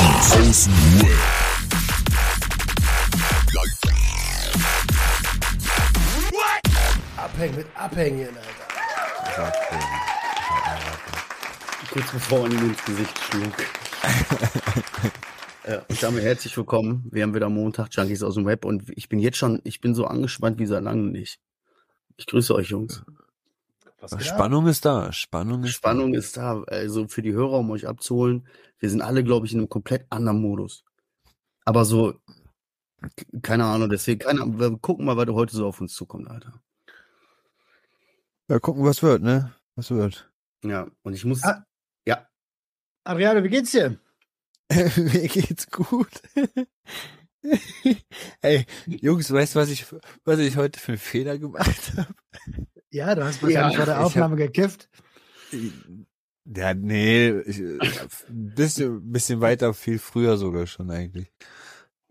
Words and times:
Außenruhe. 0.00 1.14
Abhängen 7.16 7.56
mit 7.56 7.66
Abhängen, 7.74 8.28
Alter. 8.28 9.52
Kurz 11.92 12.12
bevor 12.12 12.42
man 12.42 12.52
ihm 12.52 12.70
ins 12.70 12.84
Gesicht 12.84 13.18
schlug. 13.18 13.52
ja, 15.68 15.82
ich 15.88 16.00
sage 16.00 16.20
herzlich 16.20 16.56
willkommen. 16.56 17.06
Wir 17.10 17.22
haben 17.22 17.34
wieder 17.34 17.50
Montag 17.50 17.88
Junkies 17.92 18.22
aus 18.22 18.36
dem 18.36 18.46
Web 18.46 18.64
und 18.64 18.84
ich 18.96 19.08
bin 19.08 19.18
jetzt 19.18 19.36
schon, 19.36 19.60
ich 19.64 19.80
bin 19.80 19.94
so 19.94 20.06
angespannt 20.06 20.58
wie 20.58 20.66
seit 20.66 20.82
langem 20.82 21.12
nicht. 21.12 21.40
Ich 22.16 22.26
grüße 22.26 22.54
euch, 22.54 22.68
Jungs. 22.68 23.02
Was? 24.00 24.26
Spannung 24.26 24.66
ist 24.66 24.84
da. 24.84 25.12
Spannung 25.12 25.64
ist 25.64 25.72
Spannung 25.72 26.14
ist 26.14 26.36
da. 26.36 26.62
Also 26.62 27.06
für 27.08 27.22
die 27.22 27.32
Hörer, 27.32 27.58
um 27.58 27.70
euch 27.70 27.86
abzuholen, 27.86 28.46
wir 28.78 28.88
sind 28.90 29.02
alle, 29.02 29.22
glaube 29.24 29.46
ich, 29.46 29.52
in 29.52 29.58
einem 29.58 29.68
komplett 29.68 30.06
anderen 30.10 30.40
Modus. 30.40 30.84
Aber 31.64 31.84
so, 31.84 32.14
keine 33.42 33.64
Ahnung, 33.66 33.90
deswegen, 33.90 34.20
keine 34.20 34.42
Ahnung, 34.42 34.58
wir 34.58 34.76
gucken 34.78 35.04
mal, 35.04 35.16
was 35.16 35.28
heute 35.28 35.54
so 35.56 35.66
auf 35.66 35.80
uns 35.80 35.94
zukommt, 35.94 36.28
Alter. 36.28 36.60
da. 38.46 38.54
Ja, 38.54 38.58
gucken, 38.58 38.84
was 38.84 39.02
wird, 39.02 39.22
ne? 39.22 39.54
Was 39.76 39.90
wird. 39.90 40.30
Ja, 40.64 40.86
und 41.02 41.12
ich 41.14 41.24
muss, 41.24 41.44
Ah. 41.44 41.64
ja, 42.06 42.26
Adriano, 43.04 43.42
wie 43.44 43.48
geht's 43.48 43.70
dir? 43.72 43.98
Mir 44.70 45.28
geht's 45.28 45.70
gut. 45.70 46.22
Ey, 48.42 48.66
Jungs, 48.86 49.32
weißt 49.32 49.54
du, 49.54 49.58
was 49.60 49.70
ich, 49.70 49.86
was 50.24 50.38
ich 50.38 50.56
heute 50.56 50.78
für 50.78 50.92
einen 50.92 50.98
Fehler 50.98 51.38
gemacht 51.38 51.92
habe? 51.96 52.14
Ja, 52.92 53.14
du 53.14 53.24
hast 53.24 53.42
wahrscheinlich 53.42 53.72
Ja, 53.72 53.84
vor 53.84 53.86
der 53.86 54.04
Aufnahme 54.04 54.36
gekifft. 54.36 54.88
Ja, 56.44 56.74
nee, 56.74 57.30
ich, 57.40 57.60
ein 57.60 58.54
bisschen, 58.54 59.12
bisschen 59.12 59.40
weiter, 59.40 59.72
viel 59.74 59.98
früher 59.98 60.36
sogar 60.36 60.66
schon 60.66 60.90
eigentlich. 60.90 61.32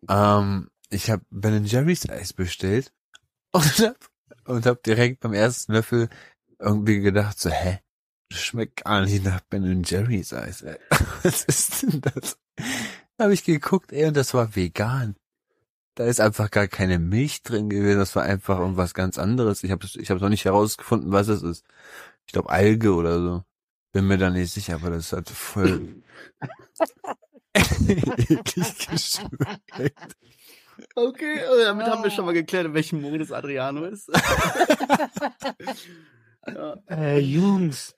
Ähm, 0.07 0.69
ich 0.89 1.09
habe 1.09 1.23
Ben 1.29 1.65
Jerry's 1.65 2.09
Eis 2.09 2.33
bestellt 2.33 2.93
und 3.51 3.79
hab, 3.79 3.97
und 4.45 4.65
hab 4.65 4.83
direkt 4.83 5.19
beim 5.19 5.33
ersten 5.33 5.73
Löffel 5.73 6.09
irgendwie 6.59 6.99
gedacht 7.01 7.39
so, 7.39 7.49
hä? 7.49 7.79
Das 8.29 8.41
schmeckt 8.41 8.83
gar 8.83 9.01
nicht 9.01 9.23
nach 9.23 9.41
Ben 9.41 9.83
Jerry's 9.83 10.33
Eis, 10.33 10.61
ey. 10.61 10.77
Was 11.23 11.43
ist 11.43 11.83
denn 11.83 12.01
das? 12.01 12.37
Habe 13.19 13.33
ich 13.33 13.43
geguckt, 13.43 13.91
ey, 13.91 14.05
und 14.05 14.15
das 14.15 14.33
war 14.33 14.55
vegan. 14.55 15.15
Da 15.99 16.05
ist 16.05 16.21
einfach 16.21 16.49
gar 16.49 16.69
keine 16.69 16.97
Milch 16.97 17.43
drin 17.43 17.69
gewesen, 17.69 17.99
das 17.99 18.15
war 18.15 18.23
einfach 18.23 18.57
irgendwas 18.57 18.93
ganz 18.93 19.19
anderes. 19.19 19.65
Ich 19.65 19.71
habe 19.71 19.85
ich 19.85 20.09
hab 20.09 20.21
noch 20.21 20.29
nicht 20.29 20.45
herausgefunden, 20.45 21.11
was 21.11 21.27
es 21.27 21.43
ist. 21.43 21.65
Ich 22.25 22.31
glaube 22.31 22.49
Alge 22.49 22.93
oder 22.93 23.19
so. 23.19 23.43
Bin 23.91 24.07
mir 24.07 24.17
da 24.17 24.29
nicht 24.29 24.53
sicher, 24.53 24.75
aber 24.75 24.91
das 24.91 25.11
hat 25.11 25.29
voll 25.29 26.01
eklig 27.53 28.87
geschmeckt. 28.89 30.15
okay, 30.95 31.39
äh, 31.39 31.65
damit 31.65 31.87
haben 31.87 32.01
wir 32.01 32.11
schon 32.11 32.23
mal 32.23 32.33
geklärt, 32.33 32.67
in 32.67 32.73
welchem 32.75 33.01
Modus 33.01 33.33
Adriano 33.33 33.83
ist. 33.83 34.07
ja. 36.47 36.77
Äh, 36.89 37.19
Jungs, 37.19 37.93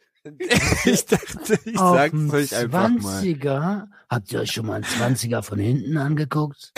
Ich 0.85 1.05
dachte, 1.05 1.59
ich 1.65 1.77
auf 1.77 1.95
sag's 1.97 2.33
euch 2.33 2.55
einfach 2.55 2.89
mal. 2.89 3.21
20er, 3.21 3.85
habt 4.09 4.31
ihr 4.31 4.39
euch 4.39 4.51
schon 4.53 4.65
mal 4.65 4.73
einen 4.73 4.85
20er 4.85 5.43
von 5.43 5.59
hinten 5.59 5.97
angeguckt? 5.97 6.73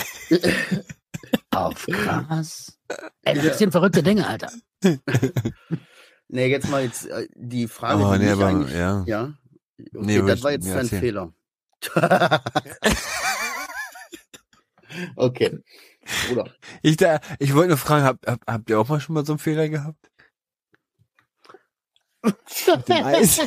Auf 1.51 1.85
krass. 1.91 2.77
Ey, 3.23 3.35
das 3.41 3.57
sind 3.57 3.71
verrückte 3.71 4.03
Dinge, 4.03 4.27
Alter. 4.27 4.51
Nee, 6.29 6.47
jetzt 6.47 6.67
mal 6.69 6.81
jetzt 6.83 7.05
äh, 7.05 7.27
die 7.35 7.67
Frage, 7.67 8.01
Oh, 8.03 8.13
die 8.13 8.19
nee, 8.19 8.25
mich 8.25 8.33
aber, 8.33 8.47
eigentlich, 8.47 8.73
ja. 8.73 9.03
ja. 9.05 9.33
Okay, 9.77 9.89
Nee, 9.93 10.21
das 10.23 10.41
war 10.41 10.51
ich- 10.51 10.55
jetzt 10.55 10.69
dein 10.69 10.77
erzähl. 10.79 10.99
Fehler. 10.99 11.33
okay. 15.15 15.59
Bruder. 16.27 16.49
Ich, 16.81 16.97
da, 16.97 17.19
ich 17.39 17.53
wollte 17.53 17.69
nur 17.69 17.77
fragen, 17.77 18.03
habt, 18.05 18.25
habt, 18.27 18.47
habt 18.47 18.69
ihr 18.69 18.79
auch 18.79 18.87
mal 18.89 18.99
schon 18.99 19.13
mal 19.15 19.25
so 19.25 19.33
einen 19.33 19.39
Fehler 19.39 19.69
gehabt? 19.69 20.09
Mit 22.23 22.87
dem 22.89 23.05
Eis? 23.05 23.39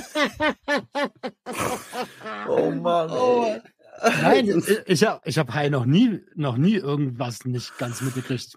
Oh 2.48 2.70
Mann. 2.70 3.10
Oh. 3.10 3.56
Nein, 4.02 4.46
ich- 4.86 5.04
habe 5.04 5.20
ich 5.24 5.38
hab 5.38 5.52
Hai 5.54 5.68
noch 5.68 5.84
nie, 5.86 6.20
noch 6.34 6.56
nie 6.56 6.74
irgendwas 6.76 7.44
nicht 7.44 7.76
ganz 7.78 8.00
mitgekriegt. 8.00 8.54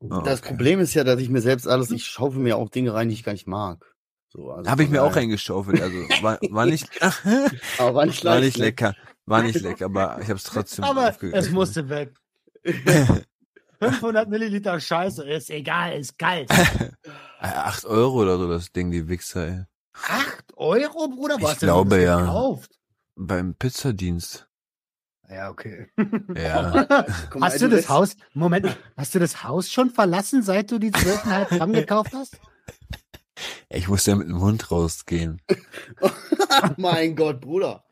Oh, 0.00 0.20
Das 0.24 0.40
okay. 0.40 0.48
Problem 0.50 0.80
ist 0.80 0.94
ja, 0.94 1.04
dass 1.04 1.20
ich 1.20 1.30
mir 1.30 1.40
selbst 1.40 1.66
alles, 1.66 1.90
ich 1.90 2.04
schaufel 2.04 2.40
mir 2.40 2.56
auch 2.56 2.68
Dinge 2.68 2.92
rein, 2.94 3.08
die 3.08 3.14
ich 3.14 3.24
gar 3.24 3.32
nicht 3.32 3.46
mag. 3.46 3.84
So, 4.28 4.50
also 4.50 4.68
Habe 4.70 4.82
ich 4.82 4.90
mir 4.90 5.02
auch 5.02 5.14
reingeschaufelt, 5.14 5.80
also 5.80 5.96
war, 6.22 6.38
war 6.50 6.66
nicht, 6.66 6.88
Aber 7.78 7.94
war 7.94 8.06
nicht 8.06 8.24
war 8.24 8.40
nicht 8.40 8.58
ne? 8.58 8.64
lecker, 8.64 8.94
war 9.26 9.42
nicht 9.42 9.60
lecker, 9.60 9.86
aber 9.86 10.18
ich 10.20 10.28
habe 10.28 10.36
es 10.36 10.42
trotzdem 10.44 10.84
Aber 10.84 11.14
es 11.32 11.50
musste 11.50 11.88
weg. 11.88 12.12
500 13.78 14.28
Milliliter 14.28 14.78
Scheiße, 14.80 15.24
ist 15.24 15.50
egal, 15.50 15.98
ist 15.98 16.18
kalt. 16.18 16.50
Acht 17.40 17.84
Euro 17.84 18.22
oder 18.22 18.38
so 18.38 18.48
das 18.48 18.72
Ding, 18.72 18.90
die 18.90 19.08
Wichser, 19.08 19.46
ey. 19.46 19.64
8 20.08 20.44
Euro, 20.56 21.08
Bruder? 21.08 21.36
Wo 21.40 21.48
Ich 21.50 21.58
glaube, 21.58 21.96
das 21.96 22.04
ja. 22.04 22.20
Gekauft? 22.20 22.70
Beim 23.16 23.54
Pizzadienst. 23.54 24.48
Ja, 25.30 25.50
okay. 25.50 25.88
Ja. 26.36 26.86
Hast 27.40 27.62
du 27.62 27.68
das 27.68 27.88
Haus, 27.88 28.16
Moment, 28.34 28.76
hast 28.96 29.14
du 29.14 29.18
das 29.18 29.42
Haus 29.42 29.70
schon 29.70 29.90
verlassen, 29.90 30.42
seit 30.42 30.70
du 30.70 30.78
die 30.78 30.90
12,5 30.90 31.58
Gramm 31.58 31.72
gekauft 31.72 32.12
hast? 32.12 32.38
Ich 33.68 33.88
musste 33.88 34.12
ja 34.12 34.16
mit 34.16 34.28
dem 34.28 34.40
Hund 34.40 34.70
rausgehen. 34.70 35.40
mein 36.76 37.16
Gott, 37.16 37.40
Bruder. 37.40 37.83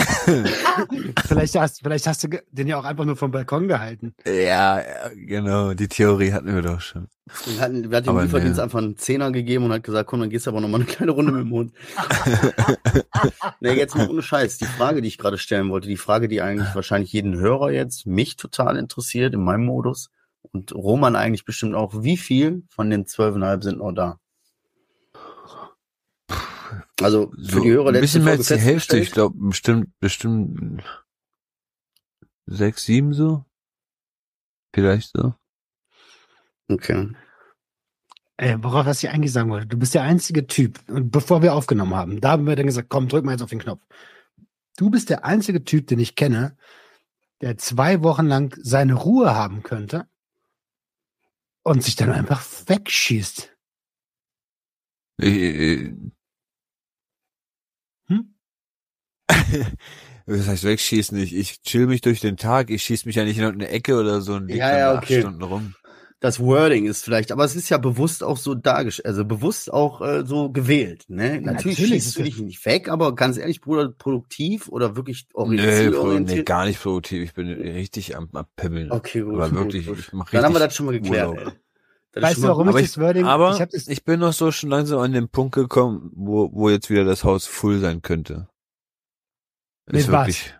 Vielleicht 1.26 1.56
hast, 1.56 1.80
vielleicht 1.82 2.06
hast 2.06 2.24
du 2.24 2.28
den 2.50 2.66
ja 2.66 2.78
auch 2.78 2.84
einfach 2.84 3.04
nur 3.04 3.16
vom 3.16 3.30
Balkon 3.30 3.68
gehalten. 3.68 4.14
Ja, 4.24 4.82
genau, 5.14 5.74
die 5.74 5.88
Theorie 5.88 6.32
hatten 6.32 6.54
wir 6.54 6.62
doch 6.62 6.80
schon. 6.80 7.08
Wir 7.46 7.60
hatten, 7.60 7.90
wir 7.90 7.96
hatten 7.96 8.06
dem 8.06 8.18
Lieferdienst 8.18 8.56
nee. 8.56 8.62
einfach 8.62 8.78
einen 8.78 8.96
Zehner 8.96 9.30
gegeben 9.30 9.64
und 9.64 9.72
hat 9.72 9.84
gesagt, 9.84 10.08
komm, 10.08 10.20
dann 10.20 10.30
gehst 10.30 10.46
du 10.46 10.50
aber 10.50 10.60
noch 10.60 10.68
mal 10.68 10.78
eine 10.78 10.86
kleine 10.86 11.12
Runde 11.12 11.32
mit 11.32 11.42
dem 11.42 11.52
Hund. 11.52 11.72
nee, 13.60 13.72
jetzt 13.72 13.94
mal 13.94 14.08
ohne 14.08 14.22
Scheiß. 14.22 14.58
Die 14.58 14.64
Frage, 14.64 15.00
die 15.00 15.08
ich 15.08 15.18
gerade 15.18 15.38
stellen 15.38 15.70
wollte, 15.70 15.88
die 15.88 15.96
Frage, 15.96 16.28
die 16.28 16.42
eigentlich 16.42 16.74
wahrscheinlich 16.74 17.12
jeden 17.12 17.38
Hörer 17.38 17.70
jetzt, 17.70 18.06
mich 18.06 18.36
total 18.36 18.76
interessiert 18.76 19.34
in 19.34 19.44
meinem 19.44 19.64
Modus 19.64 20.10
und 20.42 20.74
Roman 20.74 21.16
eigentlich 21.16 21.44
bestimmt 21.44 21.74
auch, 21.74 22.02
wie 22.02 22.16
viel 22.16 22.64
von 22.68 22.90
den 22.90 23.06
zwölfeinhalb 23.06 23.62
sind 23.62 23.78
noch 23.78 23.92
da? 23.92 24.18
Also 27.02 27.30
für 27.32 27.44
So, 27.44 27.60
die 27.60 27.70
Hörer 27.70 27.88
ein 27.88 27.94
letzte 27.94 28.00
bisschen 28.02 28.24
mehr 28.24 28.34
Folge 28.36 28.54
als 28.54 28.60
die 28.62 28.66
Hälfte, 28.66 28.98
ich 28.98 29.10
glaube 29.10 29.36
bestimmt, 29.38 29.98
bestimmt 30.00 30.82
sechs, 32.46 32.84
sieben 32.84 33.14
so. 33.14 33.44
Vielleicht 34.74 35.10
so. 35.14 35.34
Okay. 36.68 37.08
Ey, 38.36 38.62
worauf 38.62 38.86
was 38.86 39.02
ich 39.02 39.10
eigentlich 39.10 39.32
sagen 39.32 39.50
wollte, 39.50 39.66
du 39.66 39.78
bist 39.78 39.94
der 39.94 40.02
einzige 40.02 40.46
Typ, 40.46 40.78
und 40.88 41.10
bevor 41.10 41.42
wir 41.42 41.54
aufgenommen 41.54 41.94
haben, 41.94 42.20
da 42.20 42.32
haben 42.32 42.46
wir 42.46 42.56
dann 42.56 42.66
gesagt, 42.66 42.88
komm, 42.88 43.08
drück 43.08 43.24
mal 43.24 43.32
jetzt 43.32 43.42
auf 43.42 43.50
den 43.50 43.58
Knopf. 43.58 43.82
Du 44.76 44.88
bist 44.88 45.10
der 45.10 45.24
einzige 45.24 45.64
Typ, 45.64 45.88
den 45.88 45.98
ich 45.98 46.14
kenne, 46.14 46.56
der 47.40 47.58
zwei 47.58 48.02
Wochen 48.02 48.26
lang 48.26 48.56
seine 48.62 48.94
Ruhe 48.94 49.34
haben 49.34 49.62
könnte 49.62 50.08
und 51.62 51.82
sich 51.82 51.96
dann 51.96 52.12
einfach 52.12 52.42
wegschießt. 52.66 53.54
Ich, 55.18 55.36
ich, 55.36 55.92
Hm? 58.10 58.34
Was 60.26 60.46
heißt 60.46 60.64
wegschießen? 60.64 61.18
Ich, 61.18 61.34
ich 61.34 61.62
chill 61.62 61.86
mich 61.86 62.02
durch 62.02 62.20
den 62.20 62.36
Tag, 62.36 62.70
ich 62.70 62.82
schieß 62.84 63.04
mich 63.04 63.16
ja 63.16 63.24
nicht 63.24 63.38
in 63.38 63.44
irgendeine 63.44 63.72
Ecke 63.72 63.98
oder 63.98 64.20
so 64.20 64.34
und 64.34 64.46
lieg 64.46 64.58
Ja, 64.58 64.78
ja, 64.78 64.94
okay. 64.96 65.14
acht 65.16 65.20
Stunden 65.22 65.42
rum. 65.42 65.74
Das 66.20 66.38
Wording 66.38 66.84
ist 66.84 67.02
vielleicht, 67.02 67.32
aber 67.32 67.44
es 67.46 67.56
ist 67.56 67.70
ja 67.70 67.78
bewusst 67.78 68.22
auch 68.22 68.36
so 68.36 68.54
dargestellt, 68.54 69.06
also 69.06 69.24
bewusst 69.24 69.72
auch 69.72 70.02
äh, 70.02 70.26
so 70.26 70.50
gewählt. 70.50 71.04
Ne? 71.08 71.40
Natürlich, 71.40 71.78
Natürlich, 71.78 72.02
schießt 72.04 72.18
du 72.18 72.22
dich 72.24 72.38
nicht 72.38 72.64
weg, 72.66 72.90
aber 72.90 73.14
ganz 73.14 73.38
ehrlich, 73.38 73.62
Bruder, 73.62 73.88
produktiv 73.88 74.68
oder 74.68 74.96
wirklich 74.96 75.28
orientiert? 75.32 75.94
pro- 75.94 76.18
nee, 76.18 76.42
gar 76.42 76.66
nicht 76.66 76.82
produktiv. 76.82 77.22
Ich 77.22 77.32
bin 77.32 77.48
richtig 77.48 78.16
am, 78.16 78.28
am 78.34 78.44
Pimmeln. 78.54 78.90
Okay, 78.92 79.22
gut. 79.22 79.34
Aber 79.34 79.48
gut, 79.48 79.58
wirklich, 79.58 79.86
gut. 79.86 79.98
ich 79.98 80.12
mach 80.12 80.28
Dann 80.30 80.44
haben 80.44 80.54
wir 80.54 80.58
das 80.60 80.76
schon 80.76 80.86
mal 80.86 80.92
geklärt. 80.92 81.56
Das 82.12 82.22
Weißt 82.22 82.38
du, 82.38 82.48
warum 82.48 82.66
gut. 82.66 82.72
Aber 82.74 82.80
ich 82.80 82.86
das 82.88 82.98
Wording, 82.98 83.24
Aber 83.24 83.58
ich 83.58 83.66
das, 83.70 83.88
ich 83.88 84.04
bin 84.04 84.20
noch 84.20 84.34
so 84.34 84.52
schon 84.52 84.68
langsam 84.68 84.98
an 84.98 85.12
den 85.12 85.30
Punkt 85.30 85.54
gekommen, 85.54 86.10
wo, 86.14 86.50
wo 86.52 86.68
jetzt 86.68 86.90
wieder 86.90 87.04
das 87.04 87.24
Haus 87.24 87.46
full 87.46 87.80
sein 87.80 88.02
könnte. 88.02 88.49
Mit 89.92 90.00
ist 90.02 90.12
was? 90.12 90.26
wirklich. 90.26 90.54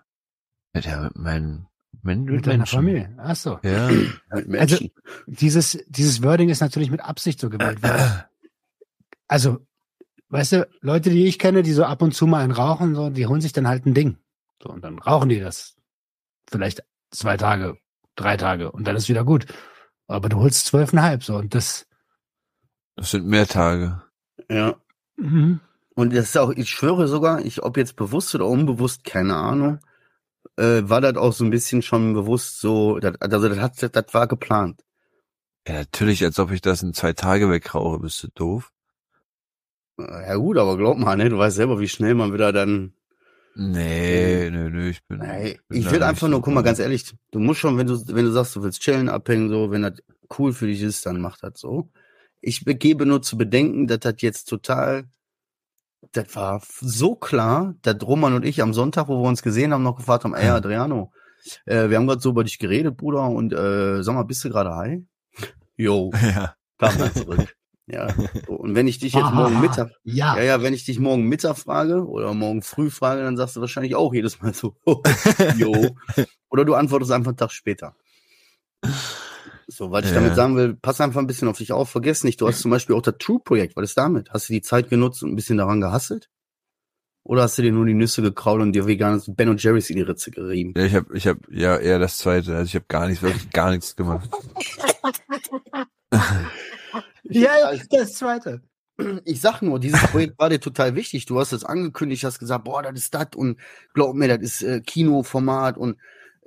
Mit, 0.73 0.85
ja, 0.87 1.01
mit 1.03 1.17
meinen, 1.17 1.67
mit, 2.03 2.21
mit 2.21 2.47
deiner 2.47 2.67
Familie. 2.67 3.15
Ach 3.19 3.37
so. 3.37 3.59
Ja. 3.63 3.89
Mit 4.35 4.49
Menschen. 4.49 4.91
Dieses, 5.27 5.79
dieses 5.89 6.23
Wording 6.23 6.49
ist 6.49 6.61
natürlich 6.61 6.91
mit 6.91 7.01
Absicht 7.01 7.41
so 7.41 7.51
gewählt. 7.51 7.83
Weil, 7.83 8.29
also, 9.29 9.59
weißt 10.29 10.53
du, 10.53 10.69
Leute, 10.81 11.11
die 11.11 11.27
ich 11.27 11.39
kenne, 11.39 11.63
die 11.63 11.73
so 11.73 11.85
ab 11.85 12.03
und 12.03 12.15
zu 12.15 12.27
mal 12.27 12.43
einen 12.43 12.53
rauchen, 12.53 12.95
so, 12.95 13.11
die 13.11 13.27
holen 13.27 13.41
sich 13.41 13.53
dann 13.53 13.69
halt 13.69 13.85
ein 13.87 13.95
Ding. 13.95 14.19
So, 14.63 14.71
und 14.71 14.83
dann 14.85 14.99
rauchen 14.99 15.29
die 15.29 15.41
das. 15.41 15.77
Vielleicht 16.49 16.85
zwei 17.11 17.37
Tage, 17.37 17.77
drei 18.17 18.37
Tage 18.37 18.71
und 18.71 18.87
dann 18.87 18.97
ist 18.97 19.09
wieder 19.09 19.25
gut. 19.25 19.47
Aber 20.07 20.29
du 20.29 20.39
holst 20.39 20.67
zwölfeinhalb, 20.67 21.23
so, 21.25 21.37
und 21.37 21.55
das, 21.55 21.87
Das 22.97 23.11
sind 23.11 23.27
mehr 23.27 23.47
Tage. 23.47 24.03
ja. 24.49 24.77
mhm. 25.17 25.61
Und 25.95 26.15
das 26.15 26.27
ist 26.31 26.39
auch, 26.39 26.51
ich 26.51 26.71
schwöre 26.71 27.09
sogar, 27.09 27.45
ich, 27.45 27.63
ob 27.63 27.77
jetzt 27.77 27.97
bewusst 27.97 28.35
oder 28.35 28.47
unbewusst, 28.47 29.05
keine 29.05 29.37
Ahnung. 29.37 29.79
äh, 30.59 30.83
war 30.85 31.01
das 31.03 31.17
auch 31.17 31.33
so 31.35 31.45
ein 31.45 31.51
bisschen 31.51 31.83
schon 31.83 32.15
bewusst 32.15 32.61
so, 32.61 32.99
das, 33.01 33.17
also 33.21 33.49
das, 33.49 33.59
hat, 33.61 33.83
das, 33.83 33.93
das 33.93 34.15
war 34.15 34.29
geplant. 34.29 34.83
Ja, 35.67 35.75
natürlich, 35.75 36.23
als 36.25 36.39
ob 36.39 36.51
ich 36.53 36.61
das 36.61 36.83
in 36.83 36.93
zwei 36.95 37.13
Tage 37.15 37.51
wegrauche, 37.51 37.99
bist 38.01 38.23
du 38.23 38.29
doof. 38.35 38.73
Äh, 39.99 40.29
Ja 40.29 40.37
gut, 40.37 40.59
aber 40.59 40.77
glaub 40.77 40.99
mal, 40.99 41.17
ne, 41.17 41.29
du 41.29 41.39
weißt 41.39 41.57
selber, 41.57 41.79
wie 41.81 41.89
schnell 41.89 42.15
man 42.15 42.33
wieder 42.33 42.53
dann. 42.53 42.95
Nee, 43.55 44.49
nö, 44.51 44.71
nö, 44.71 44.89
ich 44.91 45.05
bin. 45.07 45.19
Nee, 45.19 45.59
bin 45.69 45.79
ich 45.81 45.91
will 45.91 46.03
einfach 46.03 46.27
so 46.27 46.29
nur, 46.29 46.41
guck 46.41 46.55
mal, 46.55 46.63
ganz 46.63 46.79
ehrlich, 46.79 47.13
du 47.33 47.41
musst 47.41 47.61
schon, 47.61 47.77
wenn 47.79 47.87
du, 47.87 47.95
wenn 48.09 48.25
du 48.25 48.31
sagst, 48.31 48.55
du 48.57 48.63
willst 48.63 48.81
chillen, 48.81 49.09
abhängen, 49.09 49.49
so, 49.51 49.71
wenn 49.71 49.83
das 49.83 49.95
cool 50.39 50.53
für 50.53 50.67
dich 50.67 50.81
ist, 50.83 51.05
dann 51.07 51.21
mach 51.21 51.37
das 51.39 51.61
so. 51.61 51.91
Ich 52.41 52.65
gebe 52.65 53.07
nur 53.07 53.23
zu 53.23 53.37
bedenken, 53.37 53.87
dass 53.87 54.01
das 54.01 54.15
jetzt 54.21 54.45
total, 54.49 55.05
das 56.13 56.35
war 56.37 56.61
so 56.81 57.15
klar, 57.15 57.75
dass 57.83 57.97
Roman 58.03 58.35
und 58.35 58.45
ich 58.45 58.63
am 58.63 58.73
Sonntag, 58.75 59.09
wo 59.09 59.23
wir 59.23 59.29
uns 59.29 59.43
gesehen 59.43 59.73
haben, 59.73 59.83
noch 59.83 59.97
gefragt 59.97 60.25
haben, 60.25 60.35
ey. 60.35 60.49
Adriano, 60.49 61.13
äh, 61.67 61.89
wir 61.89 61.97
haben 61.97 62.07
gerade 62.07 62.21
so 62.21 62.31
über 62.31 62.45
dich 62.45 62.59
geredet, 62.59 62.97
Bruder, 62.97 63.29
und 63.29 63.53
äh, 63.53 64.03
sag 64.03 64.15
mal, 64.15 64.25
bist 64.25 64.45
du 64.45 64.49
gerade 64.51 64.75
high? 64.75 65.01
Jo, 65.77 66.11
Ja. 66.23 66.55
kam 66.79 66.99
dann 66.99 67.15
zurück. 67.15 67.57
ja. 67.87 68.09
Und 68.49 68.75
wenn 68.75 68.87
ich 68.87 68.99
dich 68.99 69.15
jetzt 69.15 69.23
Aha, 69.25 69.35
morgen 69.35 69.61
Mittag, 69.61 69.91
Ja. 70.05 70.37
ja, 70.37 70.43
ja, 70.43 70.63
wenn 70.63 70.75
ich 70.75 70.85
dich 70.85 70.99
morgen 70.99 71.25
Mittag 71.29 71.57
frage 71.57 72.07
oder 72.07 72.35
morgen 72.35 72.63
früh 72.63 72.91
frage, 72.91 73.23
dann 73.23 73.37
sagst 73.37 73.57
du 73.57 73.61
wahrscheinlich 73.61 73.95
auch 73.95 74.13
jedes 74.13 74.41
Mal 74.43 74.53
so, 74.53 74.77
jo. 75.57 75.73
Oder 76.51 76.65
du 76.65 76.75
antwortest 76.75 77.13
einfach 77.13 77.31
einen 77.31 77.37
Tag 77.39 77.53
später. 77.53 77.95
So, 79.71 79.91
weil 79.91 80.03
ich 80.05 80.11
Ja. 80.11 80.17
damit 80.17 80.35
sagen 80.35 80.57
will, 80.57 80.75
pass 80.75 81.01
einfach 81.01 81.21
ein 81.21 81.27
bisschen 81.27 81.47
auf 81.49 81.59
dich 81.59 81.73
auf, 81.73 81.89
vergiss 81.91 82.25
nicht, 82.25 82.41
du 82.41 82.49
hast 82.49 82.61
zum 82.61 82.71
Beispiel 82.71 82.97
auch 82.97 83.03
das 83.03 83.15
True-Projekt, 83.19 83.77
was 83.77 83.91
ist 83.91 83.99
damit? 83.99 84.31
Hast 84.31 84.49
du 84.49 84.53
die 84.53 84.63
Zeit 84.63 84.91
genutzt 84.91 85.23
und 85.23 85.31
ein 85.31 85.37
bisschen 85.37 85.59
daran 85.59 85.81
gehasselt? 85.81 86.29
Oder 87.23 87.43
hast 87.43 87.57
du 87.59 87.63
dir 87.63 87.71
nur 87.71 87.87
die 87.87 87.95
Nüsse 87.95 88.23
gekrault 88.23 88.63
und 88.63 88.73
dir 88.73 88.87
veganes 88.87 89.31
Ben 89.33 89.49
und 89.49 89.63
Jerry's 89.63 89.91
in 89.91 89.97
die 89.97 90.03
Ritze 90.03 90.31
gerieben? 90.31 90.73
Ja, 90.77 90.85
ich 90.85 90.95
habe, 90.95 91.17
ich 91.17 91.27
habe 91.27 91.41
ja 91.51 91.77
eher 91.77 91.99
das 91.99 92.17
zweite. 92.19 92.57
Also 92.57 92.65
ich 92.67 92.75
habe 92.75 92.87
gar 92.89 93.07
nichts, 93.07 93.23
wirklich 93.23 93.51
gar 93.51 93.71
nichts 93.71 93.95
gemacht. 93.95 94.29
Ja, 97.23 97.51
das 97.91 98.15
zweite. 98.15 98.63
Ich 99.25 99.41
sag 99.41 99.63
nur, 99.63 99.79
dieses 99.79 100.03
Projekt 100.09 100.39
war 100.39 100.51
dir 100.51 100.61
total 100.61 100.95
wichtig. 100.97 101.27
Du 101.27 101.39
hast 101.39 101.53
es 101.53 101.65
angekündigt, 101.65 102.25
hast 102.25 102.41
gesagt, 102.41 102.65
boah, 102.65 102.83
das 102.83 102.95
ist 102.99 103.15
das 103.15 103.29
und 103.37 103.59
glaub 103.95 104.17
mir, 104.17 104.27
das 104.29 104.41
ist 104.41 104.63
äh, 104.63 104.81
Kinoformat 104.81 105.79
und 105.79 105.97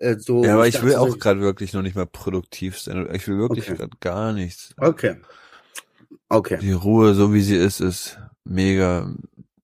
äh, 0.04 0.20
so. 0.20 0.44
Ja, 0.44 0.54
aber 0.56 0.68
ich 0.68 0.82
will 0.84 0.96
auch 0.96 1.18
gerade 1.18 1.42
wirklich 1.42 1.74
noch 1.74 1.82
nicht 1.82 1.96
mal 1.96 2.06
produktiv 2.06 2.78
sein. 2.80 3.08
Ich 3.14 3.28
will 3.28 3.38
wirklich 3.38 3.68
Okay. 3.70 3.78
gerade 3.78 3.98
gar 4.00 4.34
nichts. 4.34 4.74
Okay. 4.78 5.16
Okay. 6.30 6.58
Die 6.62 6.72
Ruhe, 6.72 7.14
so 7.14 7.34
wie 7.34 7.42
sie 7.42 7.56
ist, 7.56 7.80
ist 7.80 8.20
mega 8.44 9.14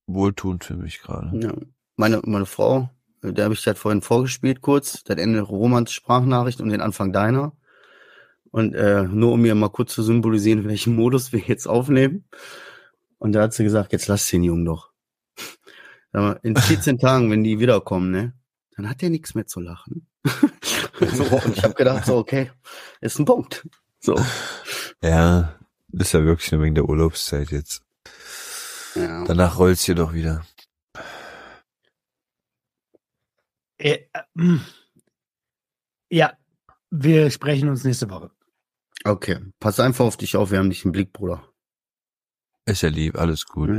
wohltuend 0.07 0.63
für 0.63 0.75
mich 0.75 1.01
gerade. 1.01 1.31
Ja. 1.39 1.53
Meine, 1.95 2.21
meine 2.23 2.45
Frau, 2.45 2.89
der 3.21 3.45
habe 3.45 3.53
ich 3.53 3.65
halt 3.67 3.77
vorhin 3.77 4.01
vorgespielt 4.01 4.61
kurz, 4.61 5.03
das 5.03 5.17
Ende 5.17 5.41
Romans 5.41 5.91
Sprachnachricht 5.91 6.61
und 6.61 6.69
den 6.69 6.81
Anfang 6.81 7.11
deiner. 7.11 7.53
Und 8.51 8.73
äh, 8.73 9.03
nur 9.03 9.33
um 9.33 9.41
mir 9.41 9.53
mal 9.53 9.69
kurz 9.69 9.93
zu 9.93 10.01
symbolisieren, 10.01 10.67
welchen 10.67 10.95
Modus 10.95 11.31
wir 11.33 11.39
jetzt 11.39 11.67
aufnehmen. 11.67 12.25
Und 13.19 13.33
da 13.33 13.43
hat 13.43 13.53
sie 13.53 13.63
gesagt, 13.63 13.91
jetzt 13.91 14.07
lass 14.07 14.27
den 14.27 14.43
Jungen 14.43 14.65
doch. 14.65 14.89
Mal, 16.11 16.39
in 16.41 16.55
14 16.55 16.97
Tagen, 16.99 17.29
wenn 17.29 17.43
die 17.43 17.59
wiederkommen, 17.59 18.09
ne, 18.09 18.33
dann 18.75 18.89
hat 18.89 19.01
der 19.01 19.09
nichts 19.11 19.35
mehr 19.35 19.45
zu 19.45 19.59
lachen. 19.59 20.07
so, 20.99 21.23
und 21.23 21.57
ich 21.57 21.63
habe 21.63 21.73
gedacht, 21.73 22.05
so, 22.05 22.17
okay, 22.17 22.51
ist 23.01 23.19
ein 23.19 23.25
Punkt. 23.25 23.67
So. 23.99 24.15
Ja, 25.01 25.57
ist 25.91 26.13
ja 26.13 26.23
wirklich 26.23 26.51
nur 26.51 26.61
wegen 26.61 26.75
der 26.75 26.85
Urlaubszeit 26.85 27.51
jetzt. 27.51 27.81
Ja. 28.95 29.23
Danach 29.25 29.57
rollt's 29.57 29.83
hier 29.83 29.95
doch 29.95 30.13
wieder. 30.13 30.45
Äh, 33.77 33.99
äh. 34.13 34.57
Ja, 36.09 36.33
wir 36.89 37.29
sprechen 37.31 37.69
uns 37.69 37.83
nächste 37.83 38.09
Woche. 38.09 38.31
Okay. 39.03 39.39
Pass 39.59 39.79
einfach 39.79 40.05
auf 40.05 40.17
dich 40.17 40.35
auf, 40.35 40.51
wir 40.51 40.59
haben 40.59 40.69
dich 40.69 40.83
im 40.83 40.91
Blick, 40.91 41.13
Bruder. 41.13 41.45
Ist 42.65 42.81
ja 42.81 42.89
lieb, 42.89 43.17
alles 43.17 43.45
gut. 43.45 43.69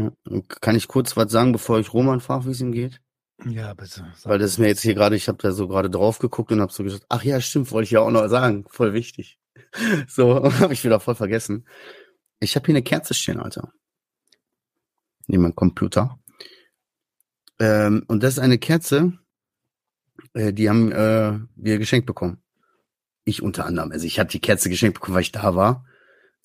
Kann 0.60 0.74
ich 0.76 0.88
kurz 0.88 1.16
was 1.16 1.30
sagen, 1.30 1.52
bevor 1.52 1.78
ich 1.78 1.92
Roman 1.92 2.20
frage, 2.20 2.46
wie 2.46 2.50
es 2.50 2.60
ihm 2.60 2.72
geht? 2.72 3.00
Ja, 3.46 3.72
bitte. 3.74 4.12
Weil 4.24 4.38
das 4.38 4.52
ist 4.52 4.58
mir 4.58 4.68
jetzt 4.68 4.82
hier 4.82 4.94
gerade, 4.94 5.16
ich 5.16 5.28
habe 5.28 5.38
da 5.38 5.52
so 5.52 5.66
gerade 5.66 5.88
drauf 5.88 6.18
geguckt 6.18 6.52
und 6.52 6.60
habe 6.60 6.72
so 6.72 6.82
gesagt, 6.84 7.06
ach 7.08 7.22
ja, 7.24 7.40
stimmt, 7.40 7.70
wollte 7.70 7.84
ich 7.84 7.90
ja 7.92 8.00
auch 8.00 8.10
noch 8.10 8.28
sagen, 8.28 8.64
voll 8.68 8.92
wichtig. 8.92 9.38
So, 10.08 10.42
habe 10.60 10.72
ich 10.72 10.84
wieder 10.84 10.98
voll 11.00 11.14
vergessen. 11.14 11.66
Ich 12.40 12.56
habe 12.56 12.66
hier 12.66 12.74
eine 12.74 12.82
Kerze 12.82 13.14
stehen, 13.14 13.38
Alter. 13.38 13.72
Neben 15.26 15.42
meinem 15.44 15.54
Computer. 15.54 16.18
Ähm, 17.60 18.04
und 18.08 18.22
das 18.22 18.34
ist 18.34 18.38
eine 18.40 18.58
Kerze, 18.58 19.12
äh, 20.34 20.52
die 20.52 20.68
haben 20.68 20.90
äh, 20.90 21.38
wir 21.54 21.78
geschenkt 21.78 22.06
bekommen. 22.06 22.42
Ich 23.24 23.42
unter 23.42 23.66
anderem. 23.66 23.92
Also 23.92 24.06
ich 24.06 24.18
habe 24.18 24.30
die 24.30 24.40
Kerze 24.40 24.70
geschenkt 24.70 24.94
bekommen, 24.94 25.14
weil 25.14 25.22
ich 25.22 25.32
da 25.32 25.54
war. 25.54 25.84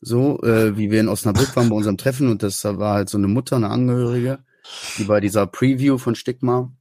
So, 0.01 0.41
äh, 0.43 0.77
wie 0.77 0.91
wir 0.91 0.99
in 0.99 1.07
Osnabrück 1.07 1.55
waren 1.55 1.69
bei 1.69 1.75
unserem 1.75 1.97
Treffen 1.97 2.29
und 2.29 2.43
das 2.43 2.63
war 2.63 2.95
halt 2.95 3.09
so 3.09 3.17
eine 3.17 3.27
Mutter, 3.27 3.55
eine 3.55 3.69
Angehörige, 3.69 4.43
die 4.97 5.05
bei 5.05 5.19
dieser 5.19 5.47
Preview 5.47 5.97
von 5.97 6.15
Stigma 6.15 6.71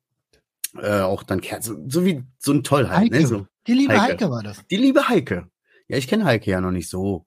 äh, 0.80 1.00
auch 1.00 1.22
dann 1.22 1.40
Kerzen, 1.40 1.88
so 1.90 2.04
wie 2.04 2.22
so 2.38 2.52
ein 2.52 2.62
Tollheit, 2.62 3.12
Heike. 3.12 3.20
ne? 3.20 3.26
So. 3.26 3.46
Die 3.66 3.74
liebe 3.74 3.92
Heike. 3.92 4.12
Heike 4.12 4.30
war 4.30 4.42
das. 4.42 4.66
Die 4.70 4.76
liebe 4.76 5.08
Heike. 5.08 5.48
Ja, 5.88 5.96
ich 5.96 6.08
kenne 6.08 6.24
Heike 6.24 6.50
ja 6.50 6.60
noch 6.60 6.70
nicht 6.70 6.88
so. 6.88 7.26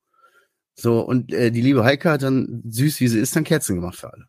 So, 0.76 1.02
und 1.02 1.34
äh, 1.34 1.52
die 1.52 1.62
liebe 1.62 1.84
Heike 1.84 2.12
hat 2.12 2.24
dann, 2.24 2.62
süß 2.68 3.00
wie 3.00 3.08
sie 3.08 3.20
ist, 3.20 3.36
dann 3.36 3.44
Kerzen 3.44 3.76
gemacht 3.76 3.98
für 3.98 4.14
alle. 4.14 4.26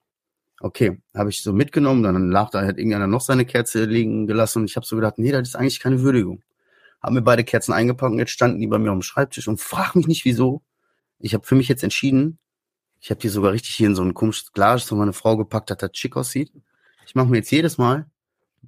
Okay, 0.60 1.00
habe 1.14 1.30
ich 1.30 1.42
so 1.42 1.52
mitgenommen, 1.52 2.02
dann 2.02 2.30
lag 2.30 2.50
da 2.50 2.62
halt 2.62 2.78
irgendeiner 2.78 3.06
noch 3.06 3.20
seine 3.20 3.44
Kerze 3.44 3.84
liegen 3.84 4.26
gelassen 4.26 4.60
und 4.60 4.64
ich 4.70 4.76
habe 4.76 4.86
so 4.86 4.96
gedacht, 4.96 5.18
nee, 5.18 5.30
das 5.30 5.48
ist 5.48 5.54
eigentlich 5.56 5.78
keine 5.78 6.00
Würdigung. 6.00 6.42
Haben 7.00 7.14
mir 7.14 7.22
beide 7.22 7.44
Kerzen 7.44 7.72
eingepackt 7.72 8.12
und 8.12 8.18
jetzt 8.18 8.32
standen 8.32 8.60
die 8.60 8.66
bei 8.66 8.78
mir 8.78 8.90
auf 8.90 8.98
dem 8.98 9.02
Schreibtisch 9.02 9.46
und 9.46 9.60
frag 9.60 9.94
mich 9.94 10.08
nicht 10.08 10.24
wieso. 10.24 10.62
Ich 11.20 11.34
habe 11.34 11.46
für 11.46 11.54
mich 11.54 11.68
jetzt 11.68 11.84
entschieden, 11.84 12.38
ich 13.00 13.10
habe 13.10 13.20
die 13.20 13.28
sogar 13.28 13.52
richtig 13.52 13.74
hier 13.76 13.86
in 13.86 13.94
so 13.94 14.02
ein 14.02 14.14
komisches 14.14 14.52
Glas, 14.52 14.90
wo 14.90 14.96
meine 14.96 15.12
Frau 15.12 15.36
gepackt 15.36 15.70
hat, 15.70 15.82
das 15.82 15.90
schick 15.92 16.16
aussieht. 16.16 16.52
Ich 17.06 17.14
mache 17.14 17.28
mir 17.28 17.36
jetzt 17.36 17.50
jedes 17.52 17.78
Mal 17.78 18.06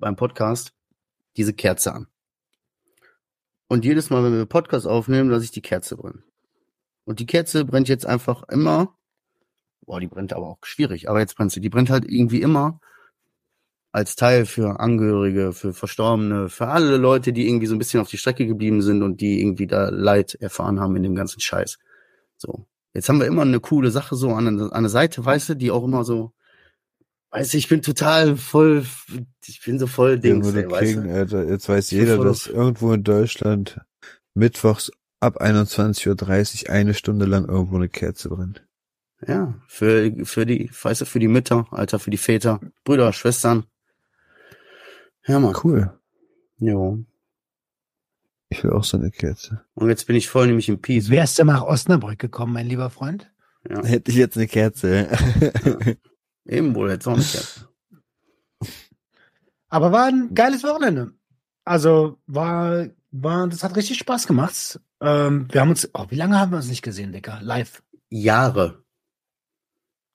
beim 0.00 0.16
Podcast 0.16 0.72
diese 1.36 1.52
Kerze 1.52 1.94
an. 1.94 2.06
Und 3.68 3.84
jedes 3.84 4.10
Mal, 4.10 4.24
wenn 4.24 4.36
wir 4.36 4.46
Podcast 4.46 4.86
aufnehmen, 4.86 5.30
lasse 5.30 5.44
ich 5.44 5.52
die 5.52 5.62
Kerze 5.62 5.96
brennen. 5.96 6.24
Und 7.04 7.20
die 7.20 7.26
Kerze 7.26 7.64
brennt 7.64 7.88
jetzt 7.88 8.04
einfach 8.04 8.42
immer. 8.48 8.96
Boah, 9.82 10.00
die 10.00 10.08
brennt 10.08 10.32
aber 10.32 10.48
auch 10.48 10.58
schwierig. 10.62 11.08
Aber 11.08 11.20
jetzt 11.20 11.36
brennt 11.36 11.52
sie. 11.52 11.60
Die 11.60 11.68
brennt 11.68 11.90
halt 11.90 12.04
irgendwie 12.04 12.42
immer 12.42 12.80
als 13.92 14.16
Teil 14.16 14.46
für 14.46 14.80
Angehörige, 14.80 15.52
für 15.52 15.72
Verstorbene, 15.72 16.48
für 16.48 16.68
alle 16.68 16.96
Leute, 16.96 17.32
die 17.32 17.48
irgendwie 17.48 17.66
so 17.66 17.74
ein 17.74 17.78
bisschen 17.78 18.00
auf 18.00 18.08
die 18.08 18.18
Strecke 18.18 18.46
geblieben 18.46 18.82
sind 18.82 19.02
und 19.02 19.20
die 19.20 19.40
irgendwie 19.40 19.66
da 19.66 19.88
Leid 19.88 20.34
erfahren 20.34 20.80
haben 20.80 20.96
in 20.96 21.02
dem 21.02 21.14
ganzen 21.14 21.40
Scheiß. 21.40 21.78
So. 22.36 22.66
Jetzt 22.92 23.08
haben 23.08 23.20
wir 23.20 23.26
immer 23.26 23.42
eine 23.42 23.60
coole 23.60 23.90
Sache 23.90 24.16
so 24.16 24.32
an, 24.32 24.60
an 24.60 24.82
der 24.82 24.90
Seite, 24.90 25.24
weißt 25.24 25.50
du, 25.50 25.54
die 25.54 25.70
auch 25.70 25.84
immer 25.84 26.04
so, 26.04 26.32
weißt 27.30 27.52
du, 27.52 27.58
ich 27.58 27.68
bin 27.68 27.82
total 27.82 28.36
voll, 28.36 28.84
ich 29.46 29.62
bin 29.64 29.78
so 29.78 29.86
voll 29.86 30.18
Dings, 30.18 30.52
ey, 30.54 30.70
weißt 30.70 30.96
du. 30.96 31.12
Alter, 31.12 31.48
jetzt 31.48 31.68
weiß 31.68 31.90
jeder, 31.90 32.18
dass 32.18 32.46
irgendwo 32.46 32.92
in 32.92 33.04
Deutschland 33.04 33.80
mittwochs 34.34 34.90
ab 35.20 35.40
21.30 35.40 36.64
Uhr 36.64 36.70
eine 36.70 36.94
Stunde 36.94 37.26
lang 37.26 37.46
irgendwo 37.46 37.76
eine 37.76 37.88
Kerze 37.88 38.28
brennt. 38.28 38.66
Ja, 39.26 39.54
für, 39.68 40.12
für 40.24 40.46
die, 40.46 40.70
weißt 40.82 41.02
du, 41.02 41.04
für 41.04 41.18
die 41.18 41.28
Mütter, 41.28 41.66
Alter, 41.70 41.98
für 41.98 42.10
die 42.10 42.16
Väter, 42.16 42.60
Brüder, 42.84 43.12
Schwestern. 43.12 43.64
Ja, 45.26 45.38
Mann. 45.38 45.54
Cool. 45.62 45.92
Jo. 46.58 47.04
Ich 48.48 48.64
will 48.64 48.72
auch 48.72 48.84
so 48.84 48.96
eine 48.96 49.10
Kerze. 49.10 49.64
Und 49.74 49.90
jetzt 49.90 50.06
bin 50.06 50.16
ich 50.16 50.28
voll 50.28 50.46
nämlich 50.46 50.68
im 50.68 50.80
Peace. 50.80 51.10
Wärst 51.10 51.38
du 51.38 51.44
nach 51.44 51.62
Osnabrück 51.62 52.18
gekommen, 52.18 52.54
mein 52.54 52.66
lieber 52.66 52.90
Freund? 52.90 53.30
Ja. 53.68 53.84
Hätte 53.84 54.10
ich 54.10 54.16
jetzt 54.16 54.36
eine 54.38 54.48
Kerze. 54.48 55.08
Eben 56.46 56.74
wohl, 56.74 56.90
jetzt 56.90 57.06
auch 57.06 57.14
eine 57.14 57.22
Kerze. 57.22 57.68
Aber 59.68 59.92
war 59.92 60.06
ein 60.06 60.34
geiles 60.34 60.64
Wochenende. 60.64 61.12
Also 61.64 62.18
war, 62.26 62.86
war, 63.10 63.46
das 63.48 63.62
hat 63.62 63.76
richtig 63.76 63.98
Spaß 63.98 64.26
gemacht. 64.26 64.80
Ähm, 65.00 65.48
wir 65.52 65.60
haben 65.60 65.70
uns, 65.70 65.88
oh, 65.94 66.06
wie 66.08 66.16
lange 66.16 66.38
haben 66.38 66.50
wir 66.52 66.56
uns 66.56 66.68
nicht 66.68 66.82
gesehen, 66.82 67.12
Dicker? 67.12 67.38
Live. 67.42 67.82
Jahre. 68.08 68.84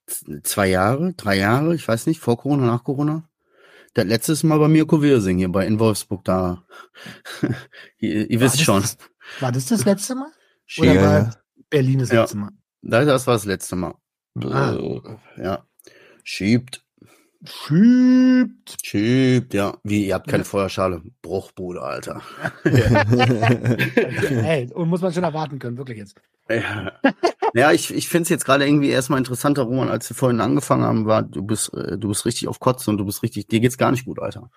Z- 0.07 0.45
Zwei 0.45 0.67
Jahre, 0.67 1.13
drei 1.13 1.37
Jahre, 1.37 1.73
ich 1.73 1.87
weiß 1.87 2.07
nicht, 2.07 2.19
vor 2.19 2.37
Corona, 2.37 2.65
nach 2.65 2.83
Corona. 2.83 3.27
Das 3.93 4.05
letztes 4.05 4.43
Mal 4.43 4.59
bei 4.59 4.67
Mirko 4.67 5.01
Wirsing 5.01 5.37
hier 5.37 5.49
bei 5.51 5.65
in 5.65 5.79
Wolfsburg 5.79 6.25
da. 6.25 6.65
ihr, 7.99 8.29
ihr 8.29 8.39
wisst 8.41 8.55
das- 8.55 8.61
schon. 8.61 8.83
War 9.39 9.51
das 9.51 9.67
das 9.67 9.85
letzte 9.85 10.15
Mal? 10.15 10.31
Ja, 10.67 10.91
Oder 10.91 11.01
war. 11.25 11.35
Berlin 11.69 11.99
das 11.99 12.09
Ja. 12.11 12.21
letzte 12.21 12.37
Mal? 12.37 12.51
Das 12.81 13.05
das 13.05 13.25
war 13.25 13.35
das 13.35 13.45
letzte 13.45 13.75
Mal. 13.77 13.95
Ah. 14.43 14.77
Ja. 15.37 15.65
Schiebt, 16.27 16.83
Schiebt. 17.45 18.77
schiebt, 18.83 19.53
ja. 19.53 19.77
Wie, 19.83 20.07
ihr 20.07 20.15
habt 20.15 20.27
keine 20.27 20.43
Feuerschale. 20.43 21.03
Bruchbude, 21.21 21.83
Alter. 21.83 22.21
Hey, 22.63 24.67
und 24.73 24.89
muss 24.89 25.01
man 25.01 25.13
schon 25.13 25.23
erwarten 25.23 25.59
können, 25.59 25.77
wirklich 25.77 25.99
jetzt. 25.99 26.15
Ja, 26.49 26.93
ja 27.53 27.71
ich, 27.71 27.93
ich 27.93 28.09
finde 28.09 28.23
es 28.23 28.29
jetzt 28.29 28.45
gerade 28.45 28.65
irgendwie 28.67 28.89
erstmal 28.89 29.19
interessanter, 29.19 29.61
Roman, 29.63 29.89
als 29.89 30.09
wir 30.09 30.15
vorhin 30.15 30.41
angefangen 30.41 30.83
haben, 30.83 31.05
war, 31.05 31.21
du 31.21 31.43
bist, 31.43 31.71
äh, 31.75 31.99
du 31.99 32.07
bist 32.07 32.25
richtig 32.25 32.47
auf 32.47 32.59
Kotzen 32.59 32.91
und 32.91 32.97
du 32.97 33.05
bist 33.05 33.21
richtig, 33.21 33.47
dir 33.47 33.59
geht's 33.59 33.77
gar 33.77 33.91
nicht 33.91 34.05
gut, 34.05 34.19
Alter. 34.19 34.49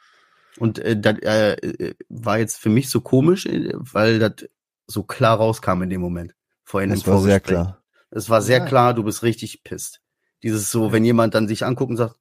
Und 0.58 0.78
äh, 0.78 0.98
das 0.98 1.18
äh, 1.18 1.94
war 2.08 2.38
jetzt 2.38 2.56
für 2.56 2.70
mich 2.70 2.88
so 2.88 3.02
komisch, 3.02 3.44
äh, 3.44 3.72
weil 3.75 4.18
das 4.18 4.48
so 4.87 5.02
klar 5.02 5.37
rauskam 5.37 5.82
in 5.82 5.90
dem 5.90 6.00
Moment. 6.00 6.34
Vorhin 6.64 6.88
Das 6.90 7.00
im 7.00 7.12
war 7.12 7.20
sehr 7.20 7.40
klar. 7.40 7.82
Es 8.10 8.30
war 8.30 8.40
sehr 8.40 8.60
Ja. 8.60 8.64
klar, 8.64 8.94
du 8.94 9.02
bist 9.02 9.22
richtig 9.22 9.62
pisst. 9.62 10.00
Dieses 10.42 10.71
so, 10.71 10.92
wenn 10.92 11.04
jemand 11.04 11.35
dann 11.35 11.49
sich 11.49 11.64
anguckt 11.64 11.90
und 11.90 11.97
sagt, 11.97 12.16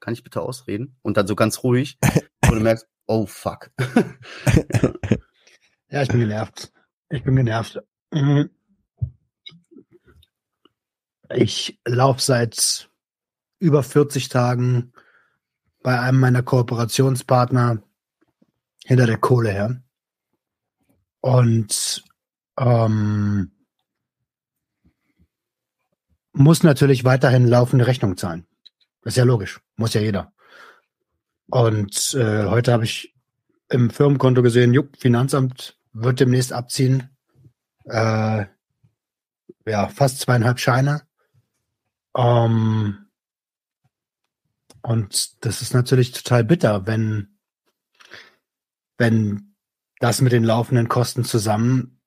kann 0.00 0.14
ich 0.14 0.22
bitte 0.22 0.40
ausreden? 0.40 0.96
Und 1.02 1.16
dann 1.16 1.26
so 1.26 1.34
ganz 1.34 1.62
ruhig, 1.62 1.98
wo 2.44 2.54
du 2.54 2.60
merkst, 2.60 2.86
oh 3.06 3.26
fuck. 3.26 3.70
Ja, 5.88 6.02
ich 6.02 6.08
bin 6.08 6.20
genervt. 6.20 6.72
Ich 7.10 7.22
bin 7.22 7.36
genervt. 7.36 7.80
Ich 11.30 11.80
laufe 11.86 12.20
seit 12.20 12.90
über 13.58 13.82
40 13.82 14.28
Tagen 14.28 14.92
bei 15.82 16.00
einem 16.00 16.18
meiner 16.18 16.42
Kooperationspartner 16.42 17.82
hinter 18.84 19.06
der 19.06 19.18
Kohle 19.18 19.50
her. 19.50 19.82
Und 21.20 22.04
ähm, 22.58 23.52
muss 26.36 26.62
natürlich 26.62 27.04
weiterhin 27.04 27.46
laufende 27.46 27.86
Rechnung 27.86 28.18
zahlen. 28.18 28.46
Das 29.02 29.14
ist 29.14 29.16
ja 29.16 29.24
logisch. 29.24 29.60
Muss 29.76 29.94
ja 29.94 30.02
jeder. 30.02 30.32
Und 31.48 32.14
äh, 32.14 32.44
heute 32.44 32.72
habe 32.72 32.84
ich 32.84 33.14
im 33.70 33.88
Firmenkonto 33.88 34.42
gesehen, 34.42 34.74
jupp, 34.74 34.96
Finanzamt 34.98 35.78
wird 35.92 36.20
demnächst 36.20 36.52
abziehen. 36.52 37.08
Äh, 37.84 38.46
ja, 39.64 39.88
fast 39.88 40.20
zweieinhalb 40.20 40.58
Scheine. 40.60 41.02
Ähm, 42.14 43.06
und 44.82 45.44
das 45.44 45.62
ist 45.62 45.72
natürlich 45.72 46.12
total 46.12 46.44
bitter, 46.44 46.86
wenn, 46.86 47.38
wenn 48.98 49.54
das 50.00 50.20
mit 50.20 50.32
den 50.32 50.44
laufenden 50.44 50.88
Kosten 50.88 51.24
zusammen 51.24 52.00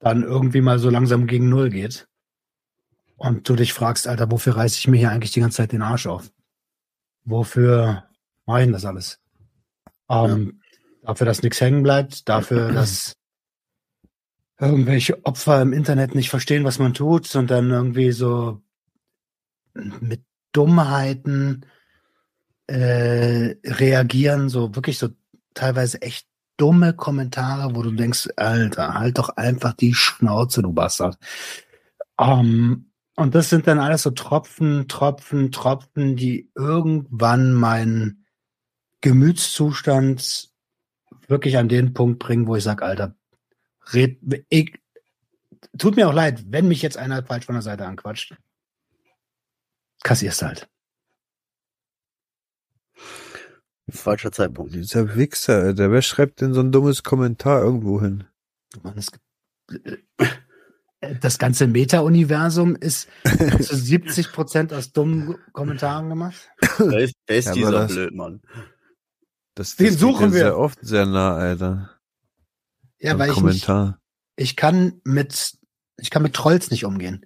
dann 0.00 0.22
irgendwie 0.22 0.60
mal 0.60 0.78
so 0.78 0.90
langsam 0.90 1.26
gegen 1.26 1.48
Null 1.48 1.70
geht. 1.70 2.06
Und 3.16 3.48
du 3.48 3.54
dich 3.54 3.72
fragst, 3.72 4.08
Alter, 4.08 4.30
wofür 4.30 4.56
reiße 4.56 4.78
ich 4.78 4.88
mir 4.88 4.98
hier 4.98 5.10
eigentlich 5.10 5.32
die 5.32 5.40
ganze 5.40 5.58
Zeit 5.58 5.72
den 5.72 5.82
Arsch 5.82 6.06
auf? 6.06 6.30
Wofür 7.24 8.04
mache 8.46 8.60
ich 8.60 8.66
denn 8.66 8.72
das 8.72 8.84
alles? 8.84 9.20
Ähm, 10.08 10.60
Dafür, 11.02 11.26
dass 11.26 11.42
nichts 11.42 11.60
hängen 11.60 11.82
bleibt, 11.82 12.28
dafür, 12.28 12.72
dass 12.72 13.14
irgendwelche 14.58 15.24
Opfer 15.24 15.60
im 15.62 15.72
Internet 15.72 16.14
nicht 16.14 16.30
verstehen, 16.30 16.64
was 16.64 16.78
man 16.78 16.94
tut 16.94 17.34
und 17.36 17.50
dann 17.50 17.70
irgendwie 17.70 18.12
so 18.12 18.62
mit 19.74 20.24
Dummheiten 20.52 21.66
äh, 22.66 23.56
reagieren, 23.64 24.48
so 24.48 24.74
wirklich 24.74 24.98
so 24.98 25.08
teilweise 25.54 26.00
echt 26.02 26.26
dumme 26.56 26.94
Kommentare, 26.94 27.74
wo 27.74 27.82
du 27.82 27.90
denkst, 27.90 28.28
Alter, 28.36 28.94
halt 28.94 29.18
doch 29.18 29.30
einfach 29.30 29.72
die 29.72 29.92
Schnauze, 29.92 30.62
du 30.62 30.72
Bastard. 30.72 31.18
Ähm, 32.18 32.90
und 33.16 33.34
das 33.34 33.50
sind 33.50 33.66
dann 33.66 33.78
alles 33.78 34.02
so 34.02 34.10
Tropfen, 34.10 34.88
Tropfen, 34.88 35.52
Tropfen, 35.52 36.16
die 36.16 36.50
irgendwann 36.54 37.52
meinen 37.54 38.26
Gemütszustand 39.00 40.50
wirklich 41.28 41.56
an 41.56 41.68
den 41.68 41.94
Punkt 41.94 42.18
bringen, 42.18 42.46
wo 42.46 42.56
ich 42.56 42.64
sage, 42.64 42.84
Alter, 42.84 43.14
red, 43.92 44.18
ich, 44.48 44.74
tut 45.78 45.96
mir 45.96 46.08
auch 46.08 46.14
leid, 46.14 46.44
wenn 46.48 46.68
mich 46.68 46.82
jetzt 46.82 46.96
einer 46.96 47.22
falsch 47.22 47.46
von 47.46 47.54
der 47.54 47.62
Seite 47.62 47.86
anquatscht. 47.86 48.34
Kassierst 50.02 50.42
halt. 50.42 50.68
Falscher 53.88 54.32
Zeitpunkt. 54.32 54.74
Dieser 54.74 55.14
Wichser, 55.16 55.58
Alter, 55.58 55.90
wer 55.90 56.02
schreibt 56.02 56.40
denn 56.40 56.54
so 56.54 56.60
ein 56.60 56.72
dummes 56.72 57.02
Kommentar 57.02 57.62
irgendwo 57.62 58.00
hin? 58.00 58.24
Mann, 58.82 58.98
es 58.98 59.12
gibt, 59.12 59.24
das 61.20 61.38
ganze 61.38 61.66
Meta-Universum 61.66 62.76
ist 62.76 63.08
zu 63.60 63.76
70 63.76 64.32
Prozent 64.32 64.72
aus 64.72 64.92
dummen 64.92 65.36
Kommentaren 65.52 66.08
gemacht. 66.08 66.48
Wer 66.78 67.00
ist, 67.00 67.14
wer 67.26 67.36
ist 67.38 67.46
Ja, 67.46 67.52
dieser 67.54 67.70
das- 67.70 67.92
Blödmann? 67.92 68.40
Das, 69.54 69.76
Den 69.76 69.86
das 69.86 69.92
geht 69.94 70.00
suchen 70.00 70.26
ja 70.28 70.32
wir. 70.32 70.38
sehr 70.40 70.58
oft 70.58 70.78
sehr 70.82 71.06
nah, 71.06 71.36
Alter. 71.36 71.90
Ja, 72.98 73.18
weil 73.18 73.30
ich 73.30 73.40
nicht, 73.40 73.68
ich 74.36 74.56
kann 74.56 75.00
mit, 75.04 75.58
ich 75.98 76.10
kann 76.10 76.22
mit 76.22 76.34
Trolls 76.34 76.70
nicht 76.70 76.84
umgehen. 76.84 77.24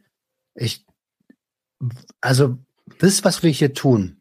Ich, 0.55 0.85
also 2.21 2.59
das, 2.99 3.25
was 3.25 3.43
wir 3.43 3.51
hier 3.51 3.73
tun 3.73 4.21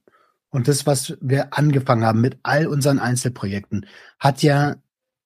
und 0.50 0.68
das, 0.68 0.86
was 0.86 1.18
wir 1.20 1.54
angefangen 1.58 2.06
haben 2.06 2.22
mit 2.22 2.38
all 2.44 2.68
unseren 2.68 3.00
Einzelprojekten, 3.00 3.86
hat 4.20 4.42
ja 4.44 4.76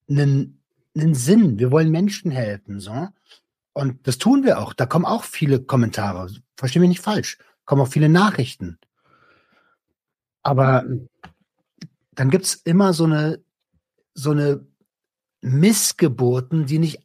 einen, 0.10 0.62
einen 0.96 1.14
Sinn. 1.14 1.60
Wir 1.60 1.70
wollen 1.72 1.92
Menschen 1.92 2.32
helfen, 2.32 2.80
so. 2.80 3.10
Und 3.74 4.06
das 4.08 4.18
tun 4.18 4.44
wir 4.44 4.60
auch. 4.60 4.74
Da 4.74 4.86
kommen 4.86 5.06
auch 5.06 5.24
viele 5.24 5.62
Kommentare. 5.64 6.30
Versteh 6.58 6.80
mich 6.80 6.90
nicht 6.90 7.02
falsch. 7.02 7.38
Kommen 7.66 7.82
auch 7.82 7.88
viele 7.88 8.10
Nachrichten. 8.10 8.80
Aber 10.44 10.86
dann 12.12 12.30
gibt's 12.30 12.56
immer 12.56 12.94
so 12.94 13.06
eine, 13.06 13.44
so 14.14 14.32
eine 14.32 14.66
Missgeburten, 15.42 16.66
die 16.66 16.80
nicht 16.80 17.00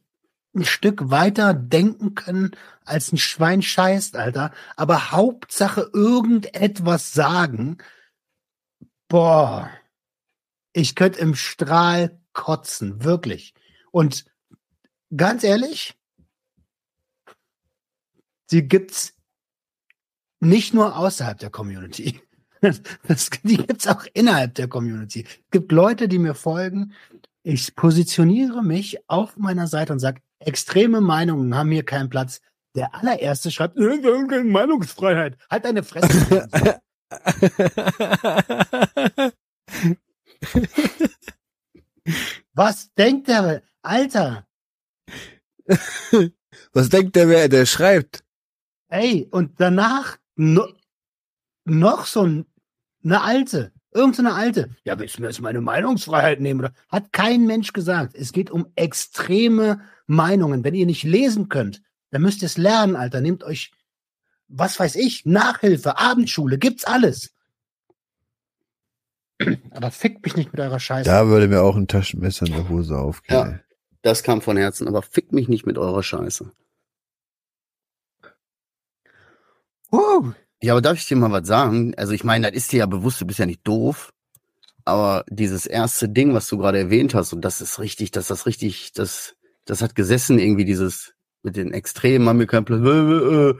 ein 0.55 0.65
Stück 0.65 1.09
weiter 1.09 1.53
denken 1.53 2.15
können, 2.15 2.51
als 2.83 3.11
ein 3.11 3.17
Schwein 3.17 3.61
scheißt, 3.61 4.15
Alter. 4.15 4.51
Aber 4.75 5.11
Hauptsache 5.11 5.89
irgendetwas 5.93 7.13
sagen. 7.13 7.77
Boah, 9.07 9.69
ich 10.73 10.95
könnte 10.95 11.19
im 11.19 11.35
Strahl 11.35 12.19
kotzen, 12.33 13.03
wirklich. 13.03 13.53
Und 13.91 14.25
ganz 15.15 15.43
ehrlich, 15.43 15.96
die 18.51 18.67
gibt's 18.67 19.13
nicht 20.39 20.73
nur 20.73 20.97
außerhalb 20.97 21.39
der 21.39 21.49
Community. 21.49 22.21
Das, 23.07 23.29
die 23.43 23.57
gibt's 23.57 23.85
auch 23.85 24.07
innerhalb 24.15 24.55
der 24.55 24.67
Community. 24.67 25.25
Es 25.27 25.51
gibt 25.51 25.71
Leute, 25.71 26.07
die 26.07 26.17
mir 26.17 26.33
folgen. 26.33 26.91
Ich 27.43 27.75
positioniere 27.75 28.63
mich 28.63 28.97
auf 29.07 29.37
meiner 29.37 29.67
Seite 29.67 29.93
und 29.93 29.99
sage, 29.99 30.21
extreme 30.39 30.99
Meinungen 30.99 31.55
haben 31.55 31.69
hier 31.69 31.85
keinen 31.85 32.09
Platz. 32.09 32.41
Der 32.75 32.95
allererste 32.95 33.51
schreibt, 33.51 33.77
"Äh, 33.77 34.43
Meinungsfreiheit. 34.43 35.37
Halt 35.51 35.65
deine 35.65 35.83
Fresse. 35.83 36.79
Was 42.55 42.91
denkt 42.95 43.27
der? 43.27 43.61
Alter, 43.83 44.47
Was 46.73 46.89
denkt 46.89 47.15
der, 47.15 47.29
wer 47.29 47.49
der 47.49 47.65
schreibt? 47.65 48.23
Ey, 48.89 49.27
und 49.31 49.59
danach 49.59 50.17
no, 50.35 50.67
noch 51.65 52.05
so 52.05 52.23
ein, 52.23 52.45
eine 53.03 53.21
alte, 53.21 53.71
irgendeine 53.93 54.33
alte. 54.33 54.69
Ja, 54.83 54.97
willst 54.99 55.17
du 55.17 55.21
mir 55.21 55.27
jetzt 55.27 55.41
meine 55.41 55.61
Meinungsfreiheit 55.61 56.39
nehmen? 56.39 56.61
Oder? 56.61 56.73
Hat 56.89 57.11
kein 57.11 57.45
Mensch 57.45 57.73
gesagt. 57.73 58.15
Es 58.15 58.31
geht 58.31 58.49
um 58.49 58.67
extreme 58.75 59.81
Meinungen. 60.05 60.63
Wenn 60.63 60.75
ihr 60.75 60.85
nicht 60.85 61.03
lesen 61.03 61.49
könnt, 61.49 61.81
dann 62.11 62.21
müsst 62.21 62.41
ihr 62.41 62.47
es 62.47 62.57
lernen, 62.57 62.95
Alter. 62.95 63.21
Nehmt 63.21 63.43
euch, 63.43 63.71
was 64.47 64.79
weiß 64.79 64.95
ich, 64.95 65.25
Nachhilfe, 65.25 65.97
Abendschule, 65.97 66.57
gibt's 66.57 66.85
alles. 66.85 67.33
Aber 69.71 69.91
fickt 69.91 70.23
mich 70.23 70.35
nicht 70.35 70.51
mit 70.51 70.59
eurer 70.59 70.79
Scheiße. 70.79 71.09
Da 71.09 71.27
würde 71.27 71.47
mir 71.47 71.61
auch 71.61 71.75
ein 71.75 71.87
Taschenmesser 71.87 72.47
in 72.47 72.53
der 72.53 72.69
Hose 72.69 72.97
aufgehen. 72.97 73.35
Ja. 73.35 73.59
Das 74.01 74.23
kam 74.23 74.41
von 74.41 74.57
Herzen, 74.57 74.87
aber 74.87 75.01
fick 75.01 75.31
mich 75.31 75.47
nicht 75.47 75.65
mit 75.65 75.77
eurer 75.77 76.01
Scheiße. 76.01 76.51
Uh, 79.91 80.31
Ja, 80.61 80.73
aber 80.73 80.81
darf 80.81 80.97
ich 80.97 81.07
dir 81.07 81.17
mal 81.17 81.31
was 81.31 81.47
sagen? 81.47 81.93
Also 81.95 82.13
ich 82.13 82.23
meine, 82.23 82.47
das 82.47 82.57
ist 82.57 82.71
dir 82.71 82.79
ja 82.79 82.85
bewusst, 82.85 83.21
du 83.21 83.25
bist 83.25 83.39
ja 83.39 83.45
nicht 83.45 83.67
doof. 83.67 84.13
Aber 84.85 85.25
dieses 85.29 85.65
erste 85.65 86.09
Ding, 86.09 86.33
was 86.33 86.47
du 86.47 86.57
gerade 86.57 86.79
erwähnt 86.79 87.13
hast, 87.13 87.33
und 87.33 87.41
das 87.41 87.61
ist 87.61 87.79
richtig, 87.79 88.11
dass 88.11 88.27
das 88.27 88.45
richtig, 88.45 88.93
das, 88.93 89.35
das 89.65 89.81
hat 89.81 89.95
gesessen, 89.95 90.39
irgendwie 90.39 90.65
dieses 90.65 91.13
mit 91.43 91.57
den 91.57 91.73
Extremen, 91.73 92.27
haben 92.27 92.39
wir 92.39 92.47
keinen 92.47 92.65
Plan. 92.65 92.85
Äh, 92.85 93.49
äh. 93.49 93.55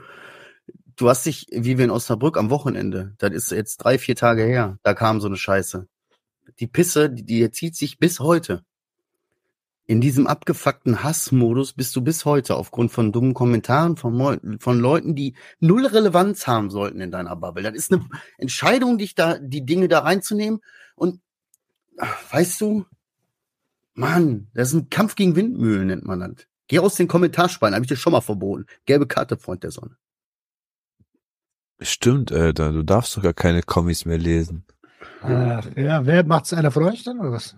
Du 0.96 1.08
hast 1.08 1.26
dich, 1.26 1.46
wie 1.52 1.78
wir 1.78 1.84
in 1.84 1.90
Osnabrück 1.90 2.36
am 2.36 2.50
Wochenende, 2.50 3.14
das 3.18 3.32
ist 3.32 3.50
jetzt 3.52 3.76
drei, 3.78 3.98
vier 3.98 4.16
Tage 4.16 4.42
her, 4.42 4.78
da 4.82 4.94
kam 4.94 5.20
so 5.20 5.28
eine 5.28 5.36
Scheiße. 5.36 5.86
Die 6.58 6.66
Pisse, 6.66 7.10
die, 7.10 7.24
die 7.24 7.50
zieht 7.52 7.76
sich 7.76 7.98
bis 7.98 8.20
heute. 8.20 8.64
In 9.90 10.02
diesem 10.02 10.26
abgefuckten 10.26 11.02
Hassmodus 11.02 11.72
bist 11.72 11.96
du 11.96 12.02
bis 12.02 12.26
heute 12.26 12.56
aufgrund 12.56 12.92
von 12.92 13.10
dummen 13.10 13.32
Kommentaren 13.32 13.96
von, 13.96 14.58
von 14.60 14.78
Leuten, 14.78 15.14
die 15.14 15.34
null 15.60 15.86
Relevanz 15.86 16.46
haben 16.46 16.68
sollten 16.68 17.00
in 17.00 17.10
deiner 17.10 17.34
Bubble. 17.36 17.62
Das 17.62 17.74
ist 17.74 17.90
eine 17.90 18.06
Entscheidung, 18.36 18.98
dich 18.98 19.14
da, 19.14 19.38
die 19.38 19.64
Dinge 19.64 19.88
da 19.88 20.00
reinzunehmen. 20.00 20.60
Und 20.94 21.22
ach, 21.96 22.16
weißt 22.30 22.60
du, 22.60 22.84
Mann, 23.94 24.48
das 24.52 24.68
ist 24.68 24.74
ein 24.74 24.90
Kampf 24.90 25.14
gegen 25.14 25.36
Windmühlen, 25.36 25.86
nennt 25.86 26.04
man 26.04 26.20
das. 26.20 26.46
Geh 26.66 26.80
aus 26.80 26.96
den 26.96 27.08
Kommentarspalten, 27.08 27.74
habe 27.74 27.84
ich 27.84 27.88
dir 27.88 27.96
schon 27.96 28.12
mal 28.12 28.20
verboten. 28.20 28.66
Gelbe 28.84 29.06
Karte, 29.06 29.38
Freund 29.38 29.62
der 29.62 29.70
Sonne. 29.70 29.96
Stimmt, 31.80 32.30
Alter, 32.30 32.72
du 32.72 32.82
darfst 32.82 33.16
doch 33.16 33.22
gar 33.22 33.32
keine 33.32 33.62
Kommis 33.62 34.04
mehr 34.04 34.18
lesen. 34.18 34.66
äh, 35.24 35.82
ja, 35.82 36.04
wer 36.04 36.26
macht's 36.26 36.52
einer 36.52 36.72
von 36.72 36.82
euch 36.82 37.04
dann 37.04 37.20
oder 37.20 37.32
was? 37.32 37.56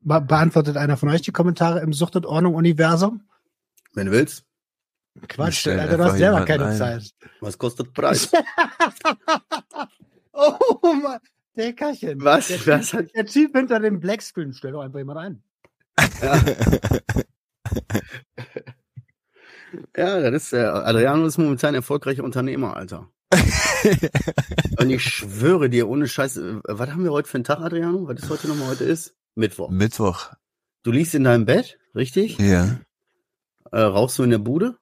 Be 0.00 0.20
beantwortet 0.20 0.76
einer 0.76 0.96
von 0.96 1.08
euch 1.08 1.22
die 1.22 1.32
Kommentare 1.32 1.80
im 1.80 1.92
Sucht 1.92 2.16
und 2.16 2.26
Ordnung 2.26 2.54
Universum? 2.54 3.22
Wenn 3.94 4.06
du 4.06 4.12
willst. 4.12 4.44
Quatsch, 5.28 5.66
Alter, 5.66 5.96
du 5.96 6.04
hast 6.04 6.18
selber 6.18 6.44
keine 6.44 6.66
ein. 6.66 6.76
Zeit. 6.76 7.10
Was 7.40 7.58
kostet 7.58 7.92
Preis? 7.92 8.30
oh 10.32 10.92
Mann, 11.02 11.18
Deckerchen. 11.56 12.22
Was? 12.22 12.48
Der, 12.48 12.78
Was 12.78 12.90
typ, 12.90 13.12
der 13.12 13.26
Typ 13.26 13.56
hinter 13.56 13.80
dem 13.80 13.98
Blackscreen, 13.98 14.52
stell 14.52 14.72
doch 14.72 14.82
einfach 14.82 14.98
jemand 14.98 15.18
ein. 15.18 15.42
ja. 16.22 16.42
ja, 19.96 20.30
das 20.30 20.44
ist, 20.44 20.52
äh, 20.52 20.58
Adriano 20.58 21.26
ist 21.26 21.38
momentan 21.38 21.74
erfolgreicher 21.74 22.22
Unternehmer, 22.22 22.76
Alter. 22.76 23.10
Und 24.78 24.90
ich 24.90 25.02
schwöre 25.02 25.68
dir, 25.68 25.88
ohne 25.88 26.06
Scheiß, 26.06 26.36
äh, 26.36 26.60
was 26.64 26.90
haben 26.90 27.02
wir 27.02 27.12
heute 27.12 27.28
für 27.28 27.36
einen 27.36 27.44
Tag, 27.44 27.60
Adriano? 27.60 28.06
Was 28.06 28.22
ist 28.22 28.30
heute 28.30 28.48
nochmal 28.48 28.68
heute 28.68 28.84
ist? 28.84 29.17
Mittwoch. 29.38 29.70
Mittwoch. 29.70 30.32
Du 30.82 30.90
liegst 30.90 31.14
in 31.14 31.24
deinem 31.24 31.46
Bett, 31.46 31.78
richtig? 31.94 32.38
Ja. 32.38 32.80
Äh, 33.70 33.80
rauchst 33.80 34.18
du 34.18 34.24
in 34.24 34.30
der 34.30 34.38
Bude? 34.38 34.76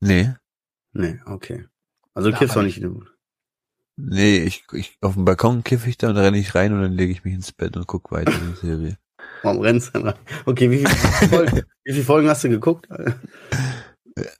Nee. 0.00 0.34
Nee, 0.92 1.18
okay. 1.26 1.66
Also 2.14 2.30
du 2.30 2.36
kiffst 2.36 2.54
man 2.54 2.64
auch 2.64 2.66
nicht 2.66 2.76
in 2.76 2.82
der 2.82 2.90
Bude. 2.90 3.10
Nee, 3.96 4.38
ich, 4.38 4.64
ich 4.72 4.96
auf 5.00 5.14
dem 5.14 5.24
Balkon 5.24 5.64
kiffe 5.64 5.88
ich 5.88 5.96
da 5.96 6.08
und 6.08 6.14
dann 6.14 6.24
renne 6.24 6.38
ich 6.38 6.54
rein 6.54 6.72
und 6.72 6.82
dann 6.82 6.92
lege 6.92 7.12
ich 7.12 7.24
mich 7.24 7.34
ins 7.34 7.52
Bett 7.52 7.76
und 7.76 7.86
guck 7.86 8.12
weiter 8.12 8.32
die 8.32 8.56
Serie. 8.66 8.98
Warum 9.42 9.60
rennst 9.60 9.94
du 9.94 10.00
da? 10.00 10.14
Okay, 10.44 10.70
wie 10.70 10.78
viele 10.78 11.28
Folgen, 11.28 11.62
wie 11.84 11.92
viele 11.92 12.04
Folgen 12.04 12.28
hast 12.28 12.44
du 12.44 12.48
geguckt? 12.48 12.88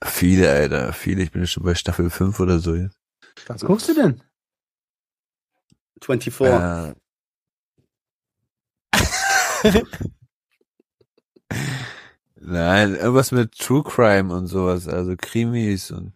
Viele, 0.05 0.51
Alter, 0.51 0.93
viele. 0.93 1.23
Ich 1.23 1.33
bin 1.33 1.43
jetzt 1.43 1.53
schon 1.53 1.65
bei 1.65 1.75
Staffel 1.75 2.11
5 2.11 2.39
oder 2.41 2.59
so 2.59 2.75
jetzt. 2.75 2.99
Was 3.47 3.65
guckst 3.65 3.89
du 3.89 3.95
denn? 3.95 4.23
24. 6.03 6.41
Äh, 6.41 6.95
Nein, 12.41 12.95
irgendwas 12.95 13.33
mit 13.33 13.59
True 13.59 13.83
Crime 13.83 14.33
und 14.35 14.47
sowas, 14.47 14.87
also 14.89 15.15
Krimis 15.17 15.91
und 15.91 16.13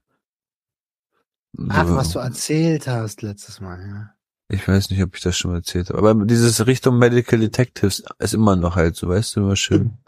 Ach, 1.69 1.87
so. 1.87 1.97
was 1.97 2.11
du 2.13 2.19
erzählt 2.21 2.87
hast 2.87 3.23
letztes 3.23 3.61
Mal, 3.61 3.87
ja. 3.87 4.15
Ich 4.49 4.67
weiß 4.69 4.91
nicht, 4.91 5.03
ob 5.03 5.15
ich 5.17 5.23
das 5.23 5.37
schon 5.37 5.51
mal 5.51 5.59
erzählt 5.59 5.89
habe. 5.89 5.99
Aber 5.99 6.15
dieses 6.27 6.67
Richtung 6.67 6.99
Medical 6.99 7.39
Detectives 7.39 8.03
ist 8.19 8.35
immer 8.35 8.55
noch 8.57 8.77
halt 8.77 8.97
so, 8.97 9.09
weißt 9.09 9.37
du, 9.37 9.41
immer 9.41 9.57
schön. 9.57 9.99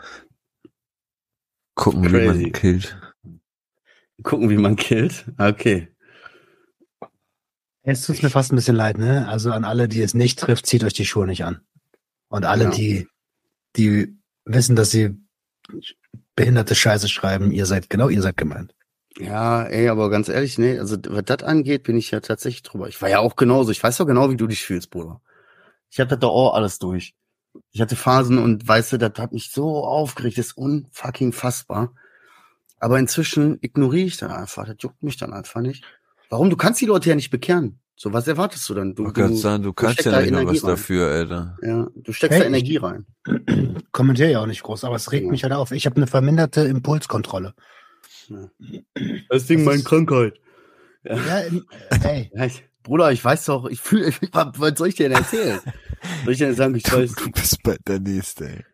Gucken, 1.74 2.04
wie 2.12 2.26
man 2.26 2.52
killt. 2.52 2.96
Gucken, 4.22 4.50
wie 4.50 4.58
man 4.58 4.76
killt. 4.76 5.24
Okay. 5.38 5.88
Jetzt 7.82 8.06
tut's 8.06 8.22
mir 8.22 8.30
fast 8.30 8.52
ein 8.52 8.56
bisschen 8.56 8.76
leid, 8.76 8.96
ne? 8.98 9.26
Also 9.28 9.50
an 9.52 9.64
alle, 9.64 9.88
die 9.88 10.00
es 10.02 10.14
nicht 10.14 10.38
trifft, 10.38 10.66
zieht 10.66 10.84
euch 10.84 10.94
die 10.94 11.04
Schuhe 11.06 11.26
nicht 11.26 11.44
an. 11.44 11.60
Und 12.28 12.44
alle, 12.44 12.64
Ja. 12.64 12.70
die, 12.70 13.08
die 13.76 14.16
wissen, 14.44 14.76
dass 14.76 14.90
sie 14.90 15.16
behinderte 16.36 16.74
Scheiße 16.74 17.08
schreiben, 17.08 17.52
ihr 17.52 17.66
seid, 17.66 17.90
genau, 17.90 18.08
ihr 18.08 18.22
seid 18.22 18.36
gemeint. 18.36 18.74
Ja, 19.18 19.64
ey, 19.64 19.88
aber 19.88 20.10
ganz 20.10 20.28
ehrlich, 20.28 20.58
nee, 20.58 20.78
also 20.78 20.96
was 21.08 21.24
das 21.24 21.44
angeht, 21.44 21.84
bin 21.84 21.96
ich 21.96 22.10
ja 22.10 22.20
tatsächlich 22.20 22.64
drüber. 22.64 22.88
Ich 22.88 23.00
war 23.00 23.08
ja 23.08 23.20
auch 23.20 23.36
genauso. 23.36 23.70
Ich 23.70 23.82
weiß 23.82 23.96
doch 23.98 24.06
genau, 24.06 24.30
wie 24.30 24.36
du 24.36 24.48
dich 24.48 24.62
fühlst, 24.64 24.90
Bruder. 24.90 25.20
Ich 25.90 26.00
hatte 26.00 26.18
da 26.18 26.26
auch 26.26 26.54
alles 26.54 26.80
durch. 26.80 27.14
Ich 27.70 27.80
hatte 27.80 27.94
Phasen 27.94 28.38
und 28.38 28.66
weißt 28.66 28.92
du, 28.92 28.98
das 28.98 29.12
hat 29.18 29.32
mich 29.32 29.52
so 29.52 29.84
aufgeregt, 29.84 30.38
das 30.38 30.46
ist 30.46 30.56
unfucking 30.56 31.32
fassbar. 31.32 31.94
Aber 32.80 32.98
inzwischen 32.98 33.58
ignoriere 33.60 34.06
ich 34.06 34.16
dann 34.16 34.32
einfach. 34.32 34.66
Das 34.66 34.76
juckt 34.80 35.02
mich 35.04 35.16
dann 35.16 35.32
einfach 35.32 35.60
nicht. 35.60 35.84
Warum? 36.28 36.50
Du 36.50 36.56
kannst 36.56 36.80
die 36.80 36.86
Leute 36.86 37.08
ja 37.08 37.14
nicht 37.14 37.30
bekehren. 37.30 37.80
So, 37.96 38.12
was 38.12 38.26
erwartest 38.26 38.68
du 38.68 38.74
dann? 38.74 38.94
Du, 38.94 39.04
Du 39.04 39.12
kannst 39.12 39.40
sagen, 39.42 39.62
du 39.62 39.72
kannst 39.72 39.94
steckst 40.00 40.12
ja 40.12 40.20
nicht 40.20 40.32
mal 40.32 40.40
Energie 40.42 40.56
was 40.56 40.64
rein. 40.64 40.70
dafür, 40.70 41.06
Alter. 41.08 41.58
Ja, 41.62 41.86
du 41.94 42.12
steckst 42.12 42.34
Hey, 42.34 42.40
da 42.42 42.46
Energie 42.48 42.76
rein. 42.76 43.06
Kommentiere 43.92 44.30
ja 44.32 44.40
auch 44.40 44.46
nicht 44.46 44.62
groß, 44.64 44.82
aber 44.84 44.96
es 44.96 45.12
regt 45.12 45.26
Ja. 45.26 45.30
mich 45.30 45.44
halt 45.44 45.52
auf. 45.52 45.70
Ich 45.70 45.86
habe 45.86 45.96
eine 45.96 46.06
verminderte 46.08 46.62
Impulskontrolle. 46.62 47.54
Das 49.28 49.46
Ding 49.46 49.64
meine 49.64 49.82
Krankheit. 49.82 50.34
Ja, 51.04 51.14
ey, 52.02 52.30
Ja, 52.34 52.46
ich, 52.46 52.64
Bruder, 52.82 53.12
ich 53.12 53.24
weiß 53.24 53.44
doch, 53.46 53.66
ich 53.66 53.80
fühle, 53.80 54.12
was 54.32 54.78
soll 54.78 54.88
ich 54.88 54.94
dir 54.96 55.08
denn 55.08 55.18
erzählen? 55.18 55.60
soll 56.24 56.32
ich 56.32 56.38
dir 56.38 56.52
sagen, 56.54 56.74
ich 56.74 56.84
weiß, 56.92 57.14
Du 57.14 57.30
bist 57.30 57.62
bald 57.62 57.80
der 57.86 58.00
Nächste, 58.00 58.48
ey. 58.48 58.64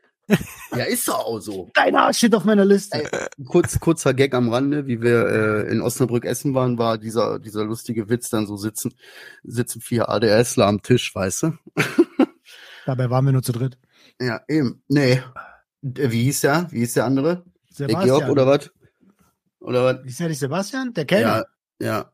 Ja, 0.77 0.85
ist 0.85 1.09
doch 1.09 1.19
auch 1.19 1.41
so. 1.41 1.71
dein 1.75 1.95
Arsch 1.97 2.19
steht 2.19 2.35
auf 2.35 2.45
meiner 2.45 2.65
Liste. 2.65 3.03
Kurz, 3.47 3.79
kurzer 3.81 4.15
Gag 4.15 4.35
am 4.35 4.49
Rande, 4.49 4.87
wie 4.87 5.03
wir 5.03 5.27
äh, 5.27 5.71
in 5.71 5.81
Osnabrück 5.81 6.25
essen 6.25 6.55
waren, 6.55 6.79
war 6.79 6.99
dieser, 6.99 7.39
dieser 7.39 7.65
lustige 7.65 8.09
Witz 8.09 8.31
dann 8.31 8.47
so 8.47 8.57
sitzen, 8.57 8.95
sitzen 9.43 9.81
vier 9.81 10.09
ADSler 10.09 10.67
am 10.67 10.83
Tisch, 10.83 11.15
weißt 11.15 11.45
du? 11.45 11.53
Dabei 12.87 13.11
waren 13.11 13.25
wir 13.25 13.33
nur 13.33 13.43
zu 13.43 13.53
dritt. 13.53 13.79
Ja, 14.21 14.41
eben. 14.49 14.83
Nee. 14.89 15.23
Wie 15.83 16.25
hieß 16.25 16.43
der? 16.43 16.67
Wie 16.71 16.81
hieß 16.81 16.95
der 16.95 17.05
andere? 17.05 17.45
Der 17.79 17.89
Sebastian. 17.89 18.19
Georg 18.19 18.31
oder 18.31 18.47
was? 18.47 18.71
Oder 19.61 19.85
was? 19.85 20.07
Ist 20.07 20.21
ja 20.21 20.29
nicht 20.29 20.39
Sebastian? 20.39 20.93
Der 20.95 21.05
Kellner? 21.05 21.45
Ja, 21.81 21.87
ja. 21.87 22.13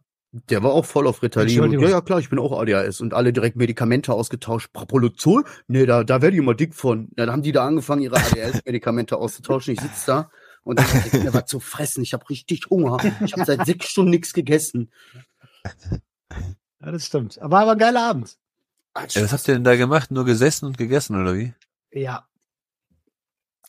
Der 0.51 0.63
war 0.63 0.73
auch 0.73 0.85
voll 0.85 1.07
auf 1.07 1.23
Ritalin. 1.23 1.61
Und, 1.61 1.73
ja, 1.81 1.89
ja, 1.89 2.01
klar, 2.01 2.19
ich 2.19 2.31
bin 2.31 2.39
auch 2.39 2.59
ADHS. 2.59 3.01
Und 3.01 3.15
alle 3.15 3.33
direkt 3.33 3.57
Medikamente 3.57 4.13
ausgetauscht. 4.13 4.73
Prapolozol? 4.73 5.45
Nee, 5.69 5.87
da, 5.87 6.05
da 6.05 6.21
werde 6.21 6.37
ich 6.37 6.43
immer 6.43 6.55
dick 6.55 6.75
von. 6.75 7.09
Ja, 7.17 7.27
dann 7.27 7.33
haben 7.33 7.43
die 7.43 7.53
da 7.53 7.67
angefangen, 7.67 8.03
ihre 8.03 8.17
ADHS-Medikamente 8.17 9.17
auszutauschen. 9.17 9.75
Ich 9.75 9.81
sitze 9.81 10.07
da 10.07 10.31
und 10.63 10.79
dann 10.79 10.87
ich 11.07 11.13
mir 11.13 11.33
was 11.33 11.47
zu 11.47 11.61
fressen. 11.61 12.03
Ich 12.03 12.13
habe 12.13 12.29
richtig 12.29 12.69
Hunger. 12.69 12.99
Ich 13.25 13.33
habe 13.33 13.45
seit 13.45 13.65
sechs 13.67 13.87
Stunden 13.89 14.11
nichts 14.11 14.33
gegessen. 14.33 14.91
Ja, 16.81 16.93
das 16.93 17.07
stimmt. 17.07 17.41
Aber 17.41 17.67
war 17.67 17.73
ein 17.73 17.79
geiler 17.79 18.03
Abend. 18.03 18.37
Ja, 19.11 19.23
was 19.23 19.33
habt 19.33 19.49
ihr 19.49 19.55
denn 19.55 19.65
da 19.65 19.77
gemacht? 19.77 20.11
Nur 20.11 20.25
gesessen 20.25 20.67
und 20.67 20.79
gegessen, 20.79 21.21
oder 21.21 21.35
wie? 21.35 21.55
Ja. 21.93 22.27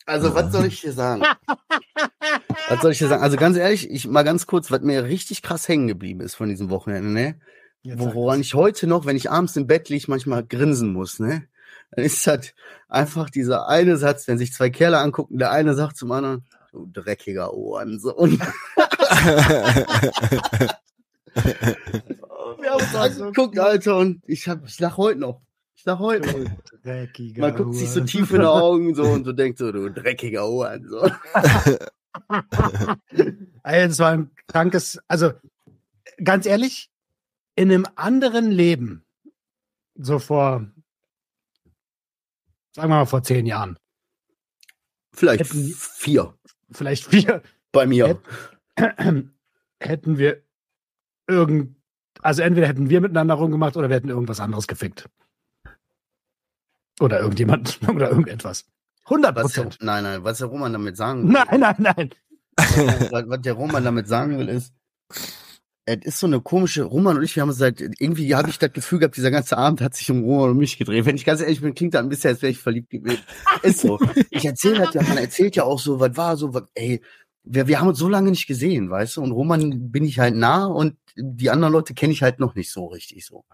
Also, 0.06 0.34
was 0.34 0.52
soll 0.52 0.66
ich 0.66 0.82
dir 0.82 0.94
sagen? 0.94 1.22
was 2.70 2.82
soll 2.82 2.92
ich 2.92 2.98
dir 2.98 3.08
sagen? 3.08 3.24
Also, 3.24 3.38
ganz 3.38 3.58
ehrlich, 3.58 3.90
ich 3.90 4.08
mal 4.08 4.24
ganz 4.24 4.46
kurz, 4.46 4.72
was 4.72 4.82
mir 4.82 5.04
richtig 5.06 5.42
krass 5.42 5.68
hängen 5.68 5.88
geblieben 5.88 6.22
ist 6.22 6.36
von 6.36 6.50
diesem 6.50 6.70
Wochenende, 6.70 7.10
ne? 7.10 7.40
Jetzt 7.82 8.00
woran 8.00 8.42
ich 8.42 8.54
heute 8.54 8.88
noch, 8.88 9.06
wenn 9.06 9.16
ich 9.16 9.32
abends 9.32 9.56
im 9.56 9.68
Bett 9.68 9.88
liege, 9.90 10.06
manchmal 10.08 10.44
grinsen 10.46 10.92
muss, 10.92 11.20
ne? 11.20 11.48
Dann 11.92 12.04
ist 12.04 12.28
das 12.28 12.54
einfach 12.90 13.30
dieser 13.30 13.70
eine 13.70 13.98
Satz, 13.98 14.28
wenn 14.28 14.38
sich 14.38 14.52
zwei 14.52 14.70
Kerle 14.70 14.98
angucken, 15.00 15.38
der 15.38 15.52
eine 15.52 15.74
sagt 15.74 15.96
zum 15.96 16.12
anderen, 16.12 16.46
du 16.74 16.86
dreckiger 16.86 17.54
Ohrensohn. 17.54 18.40
Wir 22.60 22.72
haben 22.72 22.82
uns 22.82 22.92
so 22.92 22.98
angeguckt. 22.98 23.60
Alter, 23.60 23.98
und 23.98 24.22
ich 24.28 24.48
hab, 24.48 24.68
ich 24.68 24.80
lach 24.80 24.98
heute 24.98 25.20
noch. 25.20 25.42
Ich 25.76 25.86
lach 25.86 26.00
heute 26.00 26.28
noch. 26.28 26.50
Dreckiger 26.84 27.42
Man 27.42 27.56
guckt 27.56 27.76
sich 27.76 27.90
so 27.90 28.02
tief 28.02 28.32
in 28.32 28.42
die 28.42 28.48
Augen 28.48 28.96
so 28.96 29.04
und 29.04 29.26
du 29.26 29.32
denkst 29.32 29.60
so, 29.60 29.72
du 29.72 29.90
dreckiger 29.90 30.50
Ohrensohn. 30.50 31.12
Ey, 33.64 33.88
das 33.88 34.00
war 34.00 34.12
ein 34.12 34.32
krankes, 34.48 35.00
also 35.08 35.34
ganz 36.24 36.46
ehrlich, 36.46 36.90
in 37.56 37.72
einem 37.72 37.86
anderen 37.96 38.52
Leben, 38.52 39.04
so 39.96 40.20
vor, 40.20 40.70
sagen 42.76 42.90
wir 42.90 42.96
mal 42.96 43.06
vor 43.06 43.24
zehn 43.24 43.46
Jahren, 43.46 43.78
Vielleicht 45.14 45.46
Hätten- 45.46 45.74
vier 45.74 46.38
vielleicht 46.72 47.06
vier, 47.08 47.42
bei 47.72 47.88
mir. 47.88 48.22
hätten 49.80 50.18
wir 50.18 50.44
irgend, 51.28 51.76
also 52.22 52.42
entweder 52.44 52.68
hätten 52.68 52.90
wir 52.90 53.02
miteinander 53.02 53.34
rumgemacht 53.36 53.78
oder 53.78 53.90
wir 53.90 53.96
hätten 53.96 54.10
irgendwas 54.10 54.40
anderes 54.40 54.68
gefickt. 54.68 55.10
Oder 57.00 57.20
irgendjemand 57.20 57.80
oder 57.90 58.10
irgendetwas. 58.10 58.66
100 59.10 59.36
Was 59.36 59.54
der, 59.54 59.62
Prozent. 59.64 59.78
nein, 59.82 60.04
nein, 60.04 60.24
was 60.24 60.40
der 60.40 60.48
Roman 60.48 60.74
damit 60.74 60.98
sagen 60.98 61.24
will. 61.24 61.32
Nein, 61.34 61.60
nein, 61.60 61.76
nein. 61.80 62.10
was, 62.58 63.24
was 63.28 63.42
der 63.42 63.54
Roman 63.54 63.84
damit 63.84 64.08
sagen 64.08 64.38
will, 64.38 64.50
ist, 64.50 64.74
es 65.86 66.00
ist 66.04 66.20
so 66.20 66.28
eine 66.28 66.42
komische, 66.42 66.84
Roman 66.84 67.18
und 67.18 67.24
ich, 67.24 67.36
wir 67.36 67.44
haben 67.44 67.54
seit, 67.54 67.80
irgendwie 67.80 68.36
habe 68.36 68.50
ich 68.50 68.60
das 68.60 68.74
Gefühl 68.74 69.00
gehabt, 69.00 69.16
dieser 69.16 69.32
ganze 69.32 69.58
Abend 69.58 69.80
hat 69.80 69.96
sich 69.96 70.12
um 70.12 70.26
Roman 70.26 70.52
und 70.52 70.58
mich 70.58 70.78
gedreht. 70.78 71.06
Wenn 71.06 71.16
ich 71.16 71.24
ganz 71.24 71.40
ehrlich 71.40 71.62
bin, 71.62 71.74
klingt 71.74 71.94
das 71.94 72.02
ein 72.02 72.10
bisschen, 72.10 72.32
als 72.32 72.42
wäre 72.42 72.52
ich 72.52 72.60
verliebt 72.60 72.90
gewesen. 72.90 73.24
Ist 73.64 73.80
so. 73.80 73.98
Ich 74.30 74.44
erzähle 74.44 74.90
ja, 74.92 75.02
man 75.04 75.18
erzählt 75.18 75.56
ja 75.56 75.64
auch 75.64 75.80
so, 75.80 76.02
was 76.02 76.18
war 76.18 76.36
so, 76.36 76.54
was, 76.54 76.64
ey, 76.74 77.02
wir, 77.44 77.68
wir 77.68 77.80
haben 77.80 77.88
uns 77.88 78.00
so 78.00 78.10
lange 78.10 78.30
nicht 78.32 78.48
gesehen, 78.48 78.90
weißt 78.90 79.16
du, 79.16 79.22
und 79.22 79.32
Roman 79.32 79.90
bin 79.90 80.04
ich 80.04 80.20
halt 80.20 80.36
nah 80.36 80.66
und 80.66 80.98
die 81.16 81.50
anderen 81.50 81.72
Leute 81.72 81.94
kenne 81.94 82.12
ich 82.12 82.22
halt 82.22 82.40
noch 82.40 82.56
nicht 82.56 82.70
so 82.70 82.88
richtig 82.88 83.26
so. 83.26 83.46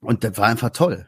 Und 0.00 0.24
das 0.24 0.38
war 0.38 0.46
einfach 0.46 0.70
toll. 0.70 1.06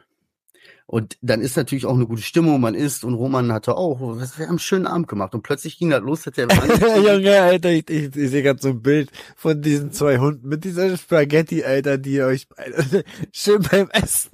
Und 0.90 1.18
dann 1.20 1.42
ist 1.42 1.58
natürlich 1.58 1.84
auch 1.84 1.94
eine 1.94 2.06
gute 2.06 2.22
Stimmung, 2.22 2.62
man 2.62 2.74
isst 2.74 3.04
und 3.04 3.12
Roman 3.12 3.52
hatte 3.52 3.76
auch, 3.76 4.00
wir 4.00 4.26
haben 4.26 4.48
einen 4.48 4.58
schönen 4.58 4.86
Abend 4.86 5.06
gemacht 5.06 5.34
und 5.34 5.42
plötzlich 5.42 5.78
ging 5.78 5.90
das 5.90 6.00
los, 6.00 6.24
hat 6.24 6.38
der 6.38 6.48
Junge, 6.96 7.42
Alter, 7.42 7.70
ich, 7.70 7.90
ich, 7.90 8.16
ich 8.16 8.30
sehe 8.30 8.42
gerade 8.42 8.58
so 8.62 8.70
ein 8.70 8.80
Bild 8.80 9.10
von 9.36 9.60
diesen 9.60 9.92
zwei 9.92 10.16
Hunden 10.16 10.48
mit 10.48 10.64
dieser 10.64 10.96
Spaghetti, 10.96 11.62
Alter, 11.62 11.98
die 11.98 12.12
ihr 12.14 12.24
euch 12.24 12.48
beide 12.48 13.04
schön 13.32 13.60
beim 13.70 13.90
Essen 13.90 14.30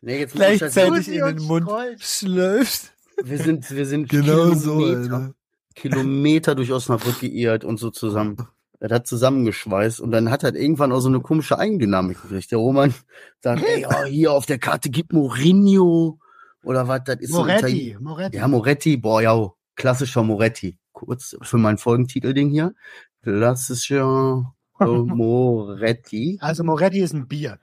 nee, 0.00 0.20
jetzt 0.20 0.36
muss 0.36 0.44
ich 0.46 0.58
das- 0.60 0.74
gleichzeitig 0.74 1.08
in 1.08 1.14
den 1.14 1.38
und 1.40 1.42
Mund 1.42 1.68
schlürft. 1.98 2.92
Wir 3.24 3.38
sind, 3.38 3.68
wir 3.70 3.86
sind 3.86 4.08
Genau 4.08 4.52
so, 4.54 4.76
Kilometer, 4.78 5.14
Alter. 5.16 5.34
Kilometer 5.74 6.54
durch 6.54 6.70
Osnabrück 6.70 7.18
geirrt 7.20 7.64
und 7.64 7.78
so 7.78 7.90
zusammen. 7.90 8.36
Das 8.78 8.92
hat 8.92 9.06
zusammengeschweißt 9.06 10.00
und 10.00 10.10
dann 10.10 10.30
hat 10.30 10.44
halt 10.44 10.54
irgendwann 10.54 10.92
auch 10.92 11.00
so 11.00 11.08
eine 11.08 11.20
komische 11.20 11.58
Eigendynamik 11.58 12.20
gekriegt. 12.22 12.50
Der 12.50 12.58
Roman 12.58 12.94
sagt, 13.40 13.62
ey, 13.64 13.80
ja, 13.82 14.04
hier 14.04 14.32
auf 14.32 14.44
der 14.46 14.58
Karte 14.58 14.90
gibt 14.90 15.12
Mourinho 15.12 16.18
Oder 16.62 16.86
was? 16.86 17.02
Das 17.04 17.16
ist 17.20 17.32
so 17.32 17.38
Moretti, 17.38 17.94
Itali- 17.94 18.00
Moretti. 18.00 18.36
Ja, 18.36 18.48
Moretti, 18.48 18.96
boah, 18.98 19.22
ja, 19.22 19.50
klassischer 19.76 20.22
Moretti. 20.22 20.78
Kurz 20.92 21.36
für 21.42 21.58
mein 21.58 21.78
Folgentitel-Ding 21.78 22.50
hier. 22.50 22.74
Klassischer 23.22 24.54
äh, 24.80 24.84
Moretti. 24.86 26.38
Also 26.40 26.64
Moretti 26.64 27.00
ist 27.00 27.12
ein 27.14 27.28
Bier. 27.28 27.58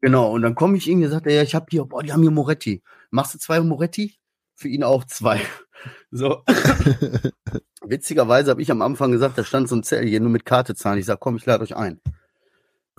Genau, 0.00 0.32
und 0.32 0.42
dann 0.42 0.54
komme 0.54 0.76
ich 0.76 0.88
irgendwie, 0.88 1.08
sagt 1.08 1.26
er, 1.26 1.34
ja, 1.34 1.42
ich 1.42 1.54
habe 1.54 1.66
hier, 1.70 1.84
boah, 1.84 2.02
die 2.02 2.12
haben 2.12 2.22
hier 2.22 2.30
Moretti. 2.30 2.82
Machst 3.10 3.34
du 3.34 3.38
zwei 3.38 3.60
Moretti? 3.60 4.14
Für 4.54 4.68
ihn 4.68 4.82
auch 4.84 5.04
zwei. 5.04 5.40
So. 6.10 6.42
Witzigerweise 7.82 8.50
habe 8.50 8.62
ich 8.62 8.70
am 8.70 8.82
Anfang 8.82 9.12
gesagt, 9.12 9.38
da 9.38 9.44
stand 9.44 9.68
so 9.68 9.76
ein 9.76 9.82
Zettel 9.82 10.08
hier 10.08 10.20
nur 10.20 10.30
mit 10.30 10.44
Karte 10.44 10.74
zahlen. 10.74 10.98
Ich 10.98 11.06
sag, 11.06 11.20
komm, 11.20 11.36
ich 11.36 11.46
lade 11.46 11.62
euch 11.62 11.76
ein. 11.76 12.00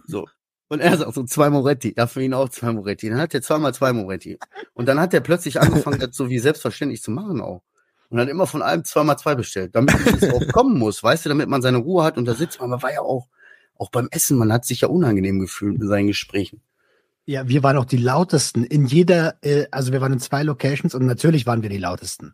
So. 0.05 0.25
Und 0.69 0.81
er 0.81 0.97
sagt 0.97 1.13
so, 1.13 1.23
zwei 1.23 1.49
Moretti. 1.49 1.93
Ja, 1.97 2.07
für 2.07 2.21
ihn 2.21 2.33
auch 2.33 2.49
zwei 2.49 2.71
Moretti. 2.71 3.09
Dann 3.09 3.19
hat 3.19 3.33
er 3.33 3.41
zweimal 3.41 3.73
zwei 3.73 3.93
Moretti. 3.93 4.37
Und 4.73 4.87
dann 4.87 4.99
hat 4.99 5.13
er 5.13 5.21
plötzlich 5.21 5.61
angefangen, 5.61 5.99
das 5.99 6.15
so 6.15 6.29
wie 6.29 6.39
selbstverständlich 6.39 7.01
zu 7.01 7.11
machen 7.11 7.41
auch. 7.41 7.61
Und 8.09 8.19
hat 8.19 8.29
immer 8.29 8.47
von 8.47 8.61
allem 8.61 8.85
zweimal 8.85 9.17
zwei 9.17 9.35
bestellt, 9.35 9.75
damit 9.75 9.95
es 10.21 10.29
auch 10.29 10.47
kommen 10.53 10.77
muss, 10.77 11.03
weißt 11.03 11.25
du, 11.25 11.29
damit 11.29 11.49
man 11.49 11.61
seine 11.61 11.79
Ruhe 11.79 12.05
hat 12.05 12.17
und 12.17 12.25
da 12.25 12.35
sitzt 12.35 12.59
man. 12.59 12.71
Aber 12.71 12.83
war 12.83 12.93
ja 12.93 13.01
auch, 13.01 13.27
auch 13.75 13.91
beim 13.91 14.07
Essen, 14.11 14.37
man 14.37 14.51
hat 14.53 14.63
sich 14.63 14.81
ja 14.81 14.87
unangenehm 14.87 15.39
gefühlt 15.39 15.81
in 15.81 15.87
seinen 15.87 16.07
Gesprächen. 16.07 16.61
Ja, 17.25 17.49
wir 17.49 17.63
waren 17.63 17.75
auch 17.75 17.85
die 17.85 17.97
lautesten 17.97 18.63
in 18.63 18.85
jeder, 18.85 19.35
äh, 19.41 19.65
also 19.71 19.91
wir 19.91 19.99
waren 19.99 20.13
in 20.13 20.19
zwei 20.19 20.43
Locations 20.43 20.95
und 20.95 21.05
natürlich 21.05 21.45
waren 21.45 21.61
wir 21.61 21.69
die 21.69 21.77
lautesten. 21.77 22.33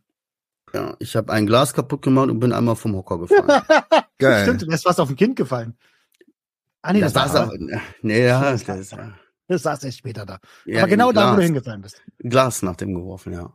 Ja, 0.73 0.95
ich 0.99 1.15
habe 1.15 1.31
ein 1.31 1.45
Glas 1.45 1.73
kaputt 1.73 2.01
gemacht 2.01 2.29
und 2.29 2.39
bin 2.39 2.51
einmal 2.51 2.75
vom 2.75 2.95
Hocker 2.95 3.19
gefallen. 3.19 3.47
Geil. 4.17 4.43
Stimmt, 4.43 4.61
du 4.63 4.67
wärst 4.67 4.83
fast 4.83 4.99
auf 4.99 5.09
ein 5.09 5.15
Kind 5.15 5.35
gefallen. 5.35 5.77
Ah 6.81 6.93
nee, 6.93 6.99
das, 7.01 7.13
das 7.13 7.23
das, 7.25 7.31
saß 7.33 7.41
aber, 7.49 7.57
nee, 8.01 8.25
ja, 8.25 8.51
das, 8.51 8.63
Das- 8.65 8.89
das, 8.89 8.99
das 9.47 9.61
saß 9.63 9.83
erst 9.83 9.97
später 9.99 10.25
da. 10.25 10.39
ja, 10.65 10.79
Aber 10.79 10.87
genau 10.89 11.11
da, 11.11 11.33
wo 11.33 11.37
du 11.37 11.43
hingefallen 11.43 11.81
bist. 11.81 12.01
Glas 12.19 12.61
nach 12.63 12.75
dem 12.75 12.95
geworfen, 12.95 13.33
ja. 13.33 13.53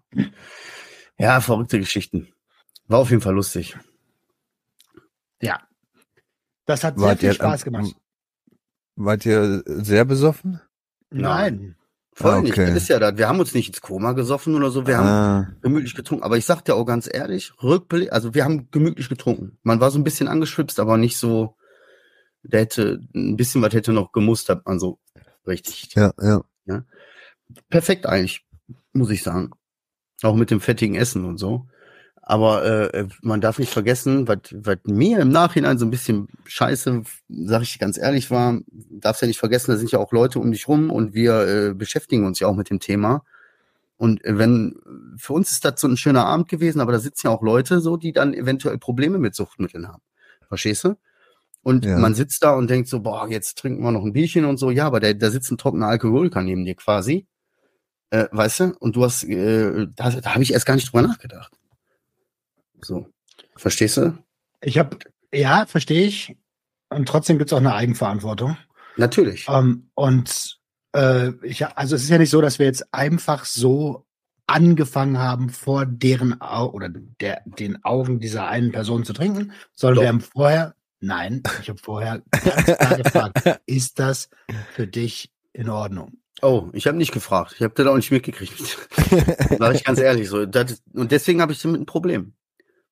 Ja, 1.19 1.41
verrückte 1.41 1.79
Geschichten. 1.79 2.29
War 2.87 3.01
auf 3.01 3.11
jeden 3.11 3.23
Fall 3.23 3.35
lustig. 3.35 3.77
Ja. 5.43 5.61
Das 6.67 6.85
hat 6.85 6.99
sehr 6.99 7.09
Wart 7.09 7.19
viel 7.21 7.29
ihr, 7.31 7.35
Spaß 7.35 7.65
gemacht. 7.65 7.97
Wart 8.97 9.27
ihr 9.27 9.63
sehr 9.67 10.05
besoffen? 10.05 10.61
Nein. 11.11 11.75
Voll 12.19 12.33
Ah, 12.35 12.41
nicht. 12.41 12.53
okay. 12.53 12.67
Das 12.67 12.77
ist 12.83 12.89
ja 12.89 12.99
das. 12.99 13.17
Wir 13.17 13.29
haben 13.29 13.39
uns 13.39 13.55
nicht 13.55 13.69
ins 13.69 13.81
Koma 13.81 14.13
gesoffen 14.13 14.55
oder 14.57 14.71
so. 14.71 14.87
Wir 14.87 14.99
haben 14.99 15.07
Ah, 15.07 15.53
gemütlich 15.63 15.95
getrunken. 15.95 16.25
Aber 16.25 16.37
ich 16.37 16.45
sag 16.47 16.65
dir 16.65 16.75
auch 16.75 16.85
ganz 16.85 17.09
ehrlich, 17.13 17.53
Rückblick, 17.63 18.13
also 18.13 18.35
wir 18.35 18.45
haben 18.45 18.69
gemütlich 18.73 19.09
getrunken. 19.09 19.59
Man 19.63 19.81
war 19.81 19.91
so 19.93 19.99
ein 19.99 20.05
bisschen 20.05 20.27
angeschwipst, 20.29 20.81
aber 20.81 20.97
nicht 20.97 21.17
so, 21.17 21.55
der 22.43 22.61
hätte, 22.61 23.01
ein 23.15 23.37
bisschen 23.37 23.63
was 23.63 23.73
hätte 23.73 23.93
noch 23.93 24.11
gemusst, 24.13 24.49
hat 24.49 24.67
man 24.67 24.81
so 24.81 24.99
richtig. 25.47 25.95
ja, 25.95 26.13
ja. 26.21 26.43
Perfekt 27.71 28.05
eigentlich, 28.07 28.45
muss 28.93 29.11
ich 29.11 29.23
sagen. 29.23 29.51
Auch 30.23 30.35
mit 30.35 30.51
dem 30.51 30.61
fettigen 30.61 30.97
Essen 30.97 31.25
und 31.25 31.39
so. 31.39 31.67
Aber 32.31 32.93
äh, 32.93 33.09
man 33.23 33.41
darf 33.41 33.59
nicht 33.59 33.73
vergessen, 33.73 34.29
was 34.29 34.79
mir 34.85 35.19
im 35.21 35.31
Nachhinein 35.31 35.79
so 35.79 35.87
ein 35.87 35.91
bisschen 35.91 36.29
scheiße, 36.45 37.03
sag 37.31 37.63
ich 37.63 37.79
ganz 37.79 37.97
ehrlich 37.97 38.31
war, 38.31 38.61
darfst 38.91 39.23
ja 39.23 39.29
nicht 39.29 39.39
vergessen, 39.39 39.71
da 39.71 39.79
sind 39.79 39.91
ja 39.93 39.99
auch 39.99 40.13
Leute 40.13 40.39
um 40.39 40.53
dich 40.53 40.69
rum 40.69 40.91
und 40.91 41.15
wir 41.15 41.47
äh, 41.47 41.75
beschäftigen 41.75 42.27
uns 42.27 42.39
ja 42.39 42.47
auch 42.47 42.55
mit 42.55 42.69
dem 42.69 42.81
Thema. 42.81 43.25
Und 43.97 44.23
äh, 44.27 44.37
wenn, 44.37 44.79
für 45.17 45.33
uns 45.33 45.53
ist 45.53 45.65
das 45.65 45.81
so 45.81 45.89
ein 45.89 45.97
schöner 45.97 46.27
Abend 46.27 46.51
gewesen, 46.51 46.83
aber 46.83 46.93
da 46.93 46.99
sitzen 46.99 47.29
ja 47.29 47.33
auch 47.33 47.41
Leute 47.41 47.81
so, 47.81 47.97
die 47.97 48.13
dann 48.13 48.35
eventuell 48.35 48.77
Probleme 48.77 49.17
mit 49.17 49.35
Suchtmitteln 49.35 49.89
haben. 49.89 50.03
Verstehst 50.49 50.85
du? 50.85 50.97
Und 51.63 51.87
Ja. 51.87 51.99
man 51.99 52.15
sitzt 52.15 52.43
da 52.43 52.53
und 52.53 52.69
denkt 52.69 52.91
so, 52.91 53.01
boah, 53.01 53.27
jetzt 53.27 53.57
trinken 53.57 53.83
wir 53.83 53.91
noch 53.91 54.05
ein 54.05 54.13
Bierchen 54.13 54.45
und 54.45 54.59
so. 54.59 54.71
Ja, 54.71 54.87
aber 54.87 55.01
der, 55.01 55.15
da 55.15 55.31
sitzt 55.31 55.51
ein 55.51 55.57
trockener 55.57 55.87
Alkoholiker 55.87 56.43
neben 56.43 56.67
dir 56.67 56.75
quasi. 56.75 57.27
Äh, 58.11 58.27
weißt 58.33 58.61
du? 58.61 58.75
Und 58.81 58.97
du 58.97 59.05
hast, 59.05 59.25
äh, 59.25 59.87
da, 59.97 60.11
da 60.11 60.35
habe 60.35 60.43
ich 60.43 60.53
erst 60.53 60.67
gar 60.67 60.75
nicht 60.75 60.93
drüber 60.93 61.09
nachgedacht. 61.09 61.55
So. 62.81 63.07
Verstehst 63.57 63.97
du? 63.97 64.19
Ich 64.61 64.79
habe, 64.79 64.99
ja, 65.33 65.67
verstehe 65.67 66.07
ich. 66.07 66.37
Und 66.91 67.09
trotzdem 67.09 67.39
gibt's 67.39 67.53
auch 67.53 67.59
eine 67.59 67.75
Eigenverantwortung. 67.75 68.57
Natürlich. 68.97 69.47
Ähm, 69.49 69.91
und 69.95 70.59
äh, 70.95 71.31
ich, 71.43 71.67
also 71.67 71.97
es 71.97 72.03
ist 72.03 72.09
ja 72.09 72.19
nicht 72.19 72.31
so, 72.31 72.41
dass 72.41 72.59
wir 72.59 72.67
jetzt 72.67 72.93
einfach 72.93 73.45
so 73.45 74.07
angefangen 74.47 75.19
haben, 75.19 75.51
vor 75.51 75.85
deren 75.87 76.41
Au 76.41 76.71
oder 76.71 76.89
der, 76.89 77.43
den 77.45 77.85
Augen 77.85 78.19
dieser 78.19 78.49
einen 78.49 78.73
Person 78.73 79.05
zu 79.05 79.13
trinken, 79.13 79.53
sondern 79.75 80.03
wir 80.03 80.09
haben 80.09 80.21
vorher, 80.21 80.75
nein, 81.01 81.43
ich 81.61 81.69
habe 81.69 81.79
vorher 81.79 82.23
ganz 82.31 82.65
klar 82.65 82.97
gefragt, 83.03 83.61
ist 83.67 83.99
das 83.99 84.31
für 84.75 84.87
dich 84.87 85.31
in 85.53 85.69
Ordnung? 85.69 86.13
Oh, 86.41 86.69
ich 86.73 86.87
habe 86.87 86.97
nicht 86.97 87.13
gefragt. 87.13 87.55
Ich 87.57 87.63
habe 87.63 87.75
das 87.75 87.87
auch 87.87 87.97
nicht 87.97 88.11
mitgekriegt. 88.11 88.55
Sag 89.59 89.75
ich 89.75 89.85
ganz 89.85 89.99
ehrlich 89.99 90.29
so. 90.29 90.47
Das, 90.47 90.83
und 90.93 91.11
deswegen 91.11 91.43
habe 91.43 91.53
ich 91.53 91.61
damit 91.61 91.81
ein 91.81 91.87
Problem. 91.87 92.33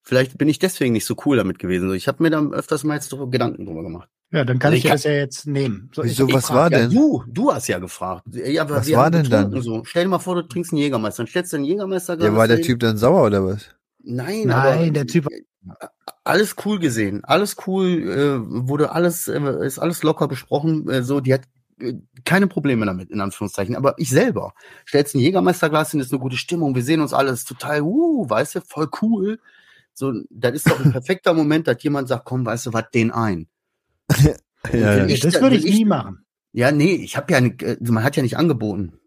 Vielleicht 0.06 0.38
bin 0.38 0.48
ich 0.48 0.60
deswegen 0.60 0.92
nicht 0.92 1.04
so 1.04 1.16
cool 1.26 1.36
damit 1.36 1.58
gewesen. 1.58 1.92
Ich 1.92 2.06
habe 2.06 2.22
mir 2.22 2.30
dann 2.30 2.52
öfters 2.54 2.84
mal 2.84 2.94
jetzt 2.94 3.10
drüber 3.10 3.28
Gedanken 3.28 3.66
drüber 3.66 3.82
gemacht. 3.82 4.08
Ja, 4.30 4.44
dann 4.44 4.60
kann 4.60 4.72
Also 4.72 4.78
ich, 4.78 4.84
ich 4.84 4.90
das 4.92 5.02
ja 5.02 5.10
jetzt 5.10 5.48
nehmen. 5.48 5.90
So, 5.92 6.04
Wieso, 6.04 6.28
ich, 6.28 6.34
was 6.34 6.46
frag 6.46 6.56
war 6.56 6.70
Ja, 6.70 6.86
denn? 6.86 6.94
du, 6.94 7.24
du 7.26 7.52
hast 7.52 7.66
ja 7.66 7.80
gefragt. 7.80 8.22
Ja, 8.32 8.62
aber 8.62 8.76
Was 8.76 8.86
wir 8.86 8.96
war 8.98 9.10
denn 9.10 9.28
dann? 9.28 9.60
So. 9.60 9.82
Stell 9.84 10.04
dir 10.04 10.08
mal 10.08 10.20
vor, 10.20 10.36
du 10.36 10.42
trinkst 10.42 10.72
einen 10.72 10.80
Jägermeister. 10.80 11.24
Dann 11.24 11.28
stellst 11.28 11.52
du 11.52 11.56
einen 11.56 11.64
Jägermeister 11.64 12.20
Ja, 12.20 12.36
war 12.36 12.46
der 12.46 12.62
Typ 12.62 12.78
dann 12.78 12.96
sauer 12.96 13.26
oder 13.26 13.44
was? 13.44 13.68
Nein, 14.04 14.44
Nein, 14.44 14.50
aber 14.54 14.90
der 14.92 15.06
Typ, 15.08 15.26
alles 16.22 16.54
cool 16.64 16.78
gesehen, 16.78 17.24
alles 17.24 17.56
cool, 17.66 17.86
äh, 17.88 18.68
wurde 18.68 18.92
alles, 18.92 19.26
äh, 19.26 19.40
ist 19.66 19.80
alles 19.80 20.04
locker 20.04 20.28
besprochen, 20.28 20.88
äh, 20.88 21.02
so, 21.02 21.18
die 21.20 21.34
hat 21.34 21.42
äh, 21.80 21.94
keine 22.24 22.46
Probleme 22.46 22.86
damit, 22.86 23.10
in 23.10 23.20
Anführungszeichen. 23.20 23.74
Aber 23.74 23.94
ich 23.98 24.10
selber, 24.10 24.54
stellst 24.86 25.16
ein 25.16 25.20
Jägermeisterglas 25.20 25.90
hin, 25.90 25.98
ist 25.98 26.12
eine 26.12 26.20
gute 26.20 26.36
Stimmung, 26.36 26.76
wir 26.76 26.84
sehen 26.84 27.00
uns 27.00 27.12
alles 27.12 27.44
total, 27.44 27.82
uh, 27.82 28.30
weißt 28.30 28.54
du, 28.54 28.60
voll 28.60 28.88
cool. 29.02 29.40
So, 29.98 30.12
das 30.28 30.52
ist 30.54 30.68
doch 30.70 30.78
ein 30.84 30.92
perfekter 30.92 31.32
Moment, 31.32 31.66
dass 31.66 31.82
jemand 31.82 32.06
sagt, 32.08 32.26
komm, 32.26 32.44
weißt 32.44 32.66
du 32.66 32.72
was, 32.72 32.84
den 32.94 33.10
ein. 33.10 33.48
Ja, 34.72 35.06
ich- 35.06 35.20
das 35.20 35.40
würde 35.40 35.54
ich 35.56 35.64
ich- 35.64 35.74
nie 35.76 35.84
machen. 35.84 36.26
Ja, 36.52 36.72
nee, 36.72 36.94
ich 36.96 37.16
habe 37.16 37.32
ja, 37.32 37.40
nicht, 37.40 37.62
äh, 37.62 37.76
man 37.80 38.02
hat 38.02 38.16
ja 38.16 38.22
nicht 38.22 38.36
angeboten. 38.36 38.98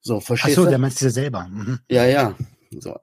So, 0.00 0.18
Ach 0.18 0.22
verstehst 0.22 0.54
so, 0.56 0.64
du? 0.64 0.70
der 0.70 0.78
meinst 0.78 1.00
du 1.02 1.10
selber. 1.10 1.48
Mhm. 1.48 1.80
Ja, 1.90 2.04
ja. 2.04 2.34
So. 2.78 2.96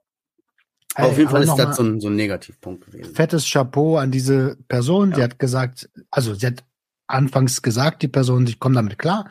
Ey, 0.94 1.04
Auf 1.04 1.18
jeden 1.18 1.28
Fall 1.30 1.42
ist 1.42 1.54
das 1.56 1.76
so 1.76 1.82
ein, 1.82 2.00
so 2.00 2.08
ein 2.08 2.16
Negativpunkt 2.16 2.86
gewesen. 2.86 3.14
fettes 3.14 3.44
Chapeau 3.50 3.96
an 3.98 4.10
diese 4.10 4.56
Person. 4.68 5.12
Sie 5.12 5.18
Ja. 5.20 5.24
hat 5.24 5.38
gesagt, 5.38 5.90
also 6.10 6.34
sie 6.34 6.46
hat 6.46 6.64
anfangs 7.06 7.60
gesagt, 7.62 8.02
die 8.02 8.08
Person, 8.08 8.46
ich 8.46 8.58
komme 8.58 8.74
damit 8.76 8.98
klar. 8.98 9.30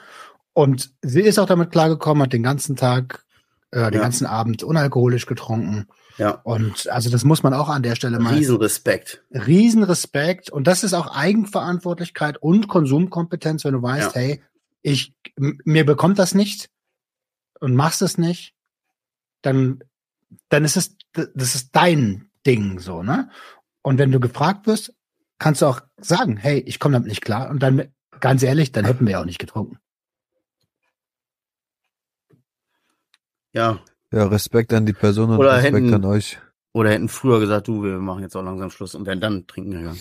Und 0.54 0.92
sie 1.02 1.22
ist 1.22 1.40
auch 1.40 1.48
damit 1.48 1.72
klargekommen, 1.72 2.24
hat 2.24 2.34
den 2.34 2.44
ganzen 2.44 2.76
Tag, 2.76 3.26
äh, 3.72 3.86
den 3.86 3.96
Ja. 3.96 4.02
ganzen 4.02 4.28
Abend 4.28 4.64
unalkoholisch 4.64 5.26
getrunken. 5.26 5.88
Ja. 6.20 6.32
Und 6.44 6.90
also 6.90 7.10
das 7.10 7.24
muss 7.24 7.44
man 7.44 7.54
auch 7.54 7.70
an 7.70 7.82
der 7.82 7.96
Stelle 7.96 8.20
mal. 8.20 8.36
Riesenrespekt. 8.36 9.24
Riesenrespekt. 9.32 10.50
Und 10.50 10.68
das 10.68 10.84
ist 10.84 10.94
auch 10.94 11.16
Eigenverantwortlichkeit 11.16 12.38
und 12.38 12.68
Konsumkompetenz, 12.68 13.64
wenn 13.64 13.74
du 13.74 13.82
weißt, 13.82 14.16
Ja. 14.16 14.22
hey, 14.22 14.44
ich, 14.82 15.14
mir 15.38 15.86
bekommt 15.86 16.20
das 16.20 16.36
nicht 16.36 16.70
und 17.60 17.76
machst 17.76 18.02
es 18.02 18.18
nicht, 18.18 18.54
dann, 19.42 19.84
dann 20.50 20.66
ist 20.66 20.78
es, 20.78 20.96
das 21.14 21.56
ist 21.56 21.70
dein 21.76 22.30
Ding, 22.46 22.80
so, 22.80 23.02
ne? 23.02 23.30
Und 23.82 23.98
wenn 23.98 24.12
du 24.12 24.20
gefragt 24.20 24.68
wirst, 24.68 24.94
kannst 25.38 25.62
du 25.62 25.66
auch 25.68 25.82
sagen, 25.98 26.36
hey, 26.38 26.60
ich 26.60 26.80
komme 26.80 26.94
damit 26.94 27.08
nicht 27.08 27.22
klar. 27.22 27.50
Und 27.50 27.64
dann, 27.64 27.94
ganz 28.20 28.44
ehrlich, 28.44 28.72
dann 28.74 28.86
hätten 28.86 29.06
wir 29.06 29.14
ja 29.14 29.22
auch 29.22 29.26
nicht 29.26 29.40
getrunken. 29.40 29.80
Ja. 33.54 33.80
Ja, 34.12 34.26
Respekt 34.28 34.74
an 34.74 34.86
die 34.86 34.94
Person 34.94 35.32
und 35.32 35.38
Oder 35.38 35.58
Respekt 35.58 35.76
hätten- 35.76 35.94
an 35.94 36.06
euch. 36.06 36.40
Oder 36.74 36.92
hätten 36.92 37.10
früher 37.10 37.40
gesagt, 37.40 37.68
du, 37.68 37.84
wir 37.84 37.98
machen 37.98 38.22
jetzt 38.22 38.36
auch 38.36 38.44
langsam 38.44 38.70
Schluss 38.70 38.94
und 38.94 39.06
wären 39.08 39.20
dann 39.20 39.48
trinken 39.48 39.72
gegangen. 39.72 40.00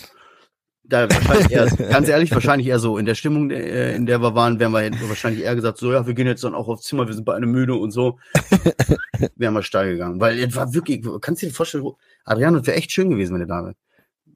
Da 0.83 1.09
wahrscheinlich 1.09 1.51
eher, 1.51 1.65
ganz 1.91 2.07
ehrlich, 2.07 2.31
wahrscheinlich 2.31 2.67
eher 2.67 2.79
so. 2.79 2.97
In 2.97 3.05
der 3.05 3.15
Stimmung, 3.15 3.49
äh, 3.51 3.95
in 3.95 4.05
der 4.05 4.21
wir 4.21 4.33
waren, 4.35 4.59
wären 4.59 4.71
wir 4.73 5.09
wahrscheinlich 5.09 5.43
eher 5.43 5.55
gesagt, 5.55 5.77
so 5.79 5.91
ja, 5.91 6.05
wir 6.05 6.13
gehen 6.13 6.27
jetzt 6.27 6.43
dann 6.43 6.55
auch 6.55 6.67
aufs 6.67 6.83
Zimmer, 6.85 7.07
wir 7.07 7.13
sind 7.13 7.25
beide 7.25 7.45
müde 7.45 7.73
und 7.75 7.91
so. 7.91 8.19
wären 9.35 9.53
wir 9.53 9.63
steil 9.63 9.91
gegangen. 9.93 10.19
Weil 10.19 10.39
es 10.39 10.55
war 10.55 10.73
wirklich, 10.73 11.05
kannst 11.21 11.41
du 11.41 11.47
dir 11.47 11.53
vorstellen, 11.53 11.85
Adriano, 12.23 12.59
es 12.59 12.67
wäre 12.67 12.77
echt 12.77 12.91
schön 12.91 13.09
gewesen, 13.09 13.33
wenn 13.33 13.41
er 13.41 13.47
da 13.47 13.63
wäre. 13.63 13.75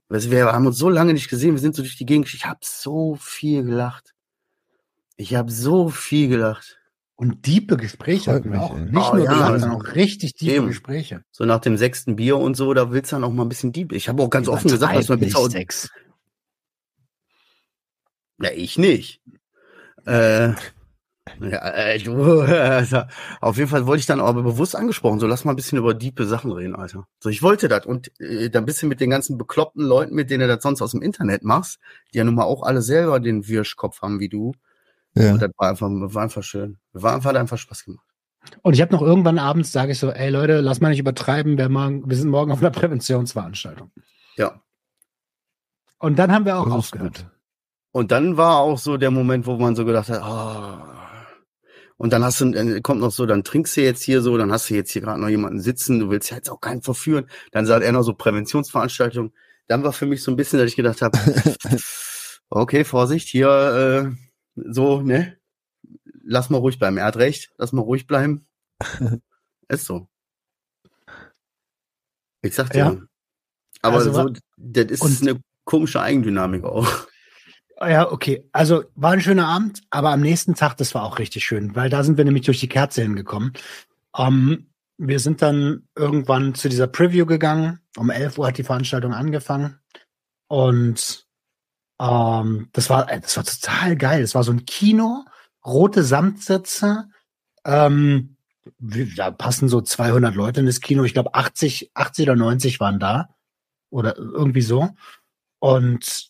Weißt 0.10 0.28
du, 0.28 0.32
wir 0.32 0.46
haben 0.46 0.68
uns 0.68 0.78
so 0.78 0.90
lange 0.90 1.14
nicht 1.14 1.30
gesehen, 1.30 1.54
wir 1.54 1.60
sind 1.62 1.76
so 1.76 1.82
durch 1.82 1.98
die 1.98 2.06
Gegend, 2.06 2.32
ich 2.34 2.46
habe 2.46 2.60
so 2.62 3.16
viel 3.20 3.64
gelacht. 3.64 4.14
Ich 5.16 5.36
habe 5.36 5.52
so 5.52 5.90
viel 5.90 6.28
gelacht. 6.30 6.80
Und 7.24 7.46
diepe 7.48 7.78
Gespräche 7.78 8.26
Freut 8.26 8.36
hatten 8.36 8.52
wir 8.52 8.62
auch. 8.62 8.76
ey. 8.76 8.84
Nicht 8.84 8.96
Oh, 8.98 9.16
nur 9.16 9.24
ja. 9.26 9.48
sondern 9.48 9.72
auch 9.72 9.96
richtig 9.96 10.34
tiefe 10.34 10.56
Eben. 10.58 10.68
Gespräche. 10.68 11.24
So 11.32 11.46
nach 11.46 11.60
dem 11.60 11.78
sechsten 11.78 12.18
Bier 12.18 12.38
und 12.38 12.56
so, 12.56 12.74
da 12.74 12.92
willst 12.92 13.12
du 13.12 13.16
dann 13.16 13.24
auch 13.24 13.32
mal 13.32 13.44
ein 13.44 13.50
bisschen 13.50 13.72
deep. 13.72 13.94
Ich 13.94 14.10
habe 14.10 14.22
auch 14.22 14.30
ganz 14.30 14.50
offen 14.50 14.70
gesagt, 14.70 14.94
dass 14.94 15.08
man 15.08 15.20
Pizza 15.20 15.40
und 15.40 15.52
Sex. 15.52 15.90
Ja, 18.42 18.50
ich 18.52 18.78
nicht. 18.78 19.22
Äh, 20.06 20.50
ja, 20.50 20.56
äh, 21.40 21.98
du, 22.00 22.42
also, 22.42 23.04
auf 23.40 23.56
jeden 23.56 23.70
Fall 23.70 23.88
wollte 23.88 24.02
ich 24.02 24.06
dann 24.06 24.20
aber 24.20 24.44
bewusst 24.44 24.76
angesprochen, 24.76 25.22
so 25.22 25.28
lass 25.28 25.46
mal 25.46 25.54
ein 25.54 25.56
bisschen 25.56 25.78
über 25.78 25.94
diepe 25.94 26.26
Sachen 26.26 26.52
reden, 26.52 26.76
Alter. 26.76 27.08
So, 27.22 27.30
ich 27.30 27.42
wollte 27.42 27.70
das 27.70 27.86
und 27.86 28.12
äh, 28.20 28.50
dann 28.50 28.64
ein 28.64 28.66
bisschen 28.66 28.90
mit 28.90 29.00
den 29.00 29.10
ganzen 29.10 29.38
bekloppten 29.38 29.86
Leuten, 29.86 30.14
mit 30.14 30.30
denen 30.30 30.42
du 30.42 30.54
das 30.54 30.62
sonst 30.62 30.82
aus 30.82 30.92
dem 30.92 31.02
Internet 31.02 31.44
machst, 31.44 31.80
die 32.14 32.18
ja 32.18 32.26
nun 32.26 32.36
mal 32.36 32.44
auch 32.44 32.64
alle 32.64 32.82
selber 32.82 33.22
den 33.22 33.48
Wirschkopf 33.48 34.02
haben 34.02 34.20
wie 34.20 34.28
du. 34.28 34.52
Ja. 35.16 35.34
Und 35.34 35.42
das 35.42 35.52
war 35.58 35.70
einfach, 35.70 35.90
war 35.90 36.24
einfach 36.24 36.44
schön. 36.44 36.78
War 36.94 37.16
einfach, 37.16 37.30
hat 37.30 37.38
einfach 37.38 37.58
Spaß 37.58 37.86
gemacht. 37.86 38.06
Und 38.62 38.74
ich 38.74 38.82
habe 38.82 38.94
noch 38.94 39.02
irgendwann 39.02 39.40
abends, 39.40 39.72
sage 39.72 39.94
ich 39.94 40.00
so, 40.00 40.10
ey 40.12 40.30
Leute, 40.30 40.60
lass 40.60 40.82
mal 40.82 40.90
nicht 40.90 41.00
übertreiben, 41.00 41.58
wir, 41.58 41.70
morgen, 41.70 42.10
wir 42.10 42.18
sind 42.18 42.30
morgen 42.30 42.52
auf 42.52 42.60
einer 42.60 42.72
Präventionsveranstaltung. 42.72 43.92
Ja. 44.36 44.62
Und 46.00 46.20
dann 46.20 46.32
haben 46.32 46.46
wir 46.46 46.58
auch 46.58 46.70
aufgehört. 46.70 47.20
gut. 47.20 47.26
Und 47.92 48.12
dann 48.12 48.38
war 48.38 48.58
auch 48.58 48.80
so 48.80 48.98
der 48.98 49.12
Moment, 49.12 49.46
wo 49.46 49.56
man 49.56 49.76
so 49.76 49.86
gedacht 49.86 50.10
hat, 50.10 50.22
oh. 50.24 50.94
Und 51.96 52.12
dann 52.12 52.24
hast 52.24 52.42
du, 52.42 52.52
dann 52.52 52.82
kommt 52.82 53.00
noch 53.00 53.12
so, 53.12 53.26
dann 53.26 53.44
trinkst 53.44 53.78
du 53.78 53.82
jetzt 53.82 54.02
hier 54.02 54.22
so, 54.22 54.36
dann 54.38 54.52
hast 54.52 54.70
du 54.70 54.74
jetzt 54.74 54.92
hier 54.92 55.04
gerade 55.04 55.22
noch 55.22 55.30
jemanden 55.30 55.62
sitzen, 55.62 56.00
du 56.00 56.10
willst 56.10 56.32
ja 56.32 56.38
jetzt 56.38 56.50
auch 56.50 56.60
keinen 56.60 56.82
verführen. 56.82 57.30
Dann 57.52 57.66
sagt 57.66 57.86
er 57.86 57.92
noch 57.92 58.02
so 58.02 58.14
Präventionsveranstaltung. 58.14 59.32
Dann 59.68 59.84
war 59.84 59.94
für 59.94 60.08
mich 60.08 60.24
so 60.24 60.32
ein 60.32 60.36
bisschen, 60.36 60.60
dass 60.60 60.70
ich 60.70 60.76
gedacht 60.76 61.02
habe, 61.02 61.18
okay, 62.50 62.84
Vorsicht, 62.84 63.30
hier 63.30 64.12
äh, 64.12 64.16
so, 64.56 65.02
ne? 65.02 65.38
Lass 66.24 66.50
mal 66.50 66.58
ruhig 66.58 66.80
bleiben. 66.80 66.98
Er 66.98 67.06
hat 67.06 67.18
recht, 67.18 67.52
lass 67.58 67.74
mal 67.74 67.82
ruhig 67.82 68.08
bleiben. 68.08 68.48
Ist 69.68 69.86
so. 69.86 70.08
Ich 72.42 72.56
sag 72.56 72.70
dir. 72.72 72.78
Ja. 72.80 72.98
Aber 73.82 73.98
Also 73.98 74.14
so, 74.14 74.34
das 74.58 74.86
ist 74.92 75.02
und- 75.02 75.22
eine 75.22 75.40
komische 75.66 76.02
Eigendynamik 76.02 76.64
auch. 76.64 76.88
Ja, 77.82 78.10
okay. 78.12 78.48
Also 78.54 78.84
war 78.96 79.12
ein 79.12 79.22
schöner 79.22 79.48
Abend, 79.48 79.82
aber 79.90 80.12
am 80.12 80.22
nächsten 80.22 80.54
Tag, 80.56 80.78
das 80.78 80.94
war 80.96 81.04
auch 81.04 81.20
richtig 81.20 81.44
schön, 81.44 81.76
weil 81.76 81.90
da 81.90 82.04
sind 82.04 82.18
wir 82.18 82.24
nämlich 82.24 82.46
durch 82.46 82.60
die 82.60 82.70
Kerze 82.70 83.02
hingekommen. 83.02 83.54
Ähm, 84.18 84.70
wir 84.98 85.20
sind 85.20 85.42
dann 85.42 85.88
irgendwann 85.96 86.56
zu 86.56 86.70
dieser 86.70 86.88
Preview 86.88 87.26
gegangen. 87.26 87.80
Um 87.98 88.10
11 88.10 88.38
Uhr 88.38 88.48
hat 88.48 88.58
die 88.58 88.64
Veranstaltung 88.64 89.14
angefangen. 89.14 89.80
Und 90.48 91.23
ähm, 92.04 92.70
das 92.74 92.90
war 92.90 93.10
äh, 93.10 93.20
das 93.22 93.38
war 93.38 93.46
total 93.46 93.96
geil. 93.96 94.22
Es 94.22 94.36
war 94.36 94.44
so 94.44 94.52
ein 94.52 94.66
Kino, 94.66 95.24
rote 95.66 96.04
Samtsitze. 96.04 97.08
Ähm, 97.66 98.36
da 98.80 99.32
passen 99.32 99.70
so 99.70 99.82
200 99.82 100.36
Leute 100.36 100.60
in 100.60 100.66
das 100.66 100.82
Kino. 100.82 101.04
Ich 101.04 101.14
glaube 101.14 101.34
80, 101.34 101.92
80 101.94 102.24
oder 102.30 102.36
90 102.36 102.80
waren 102.80 103.00
da. 103.00 103.30
Oder 103.90 104.18
irgendwie 104.18 104.62
so. 104.62 104.90
Und 105.60 106.30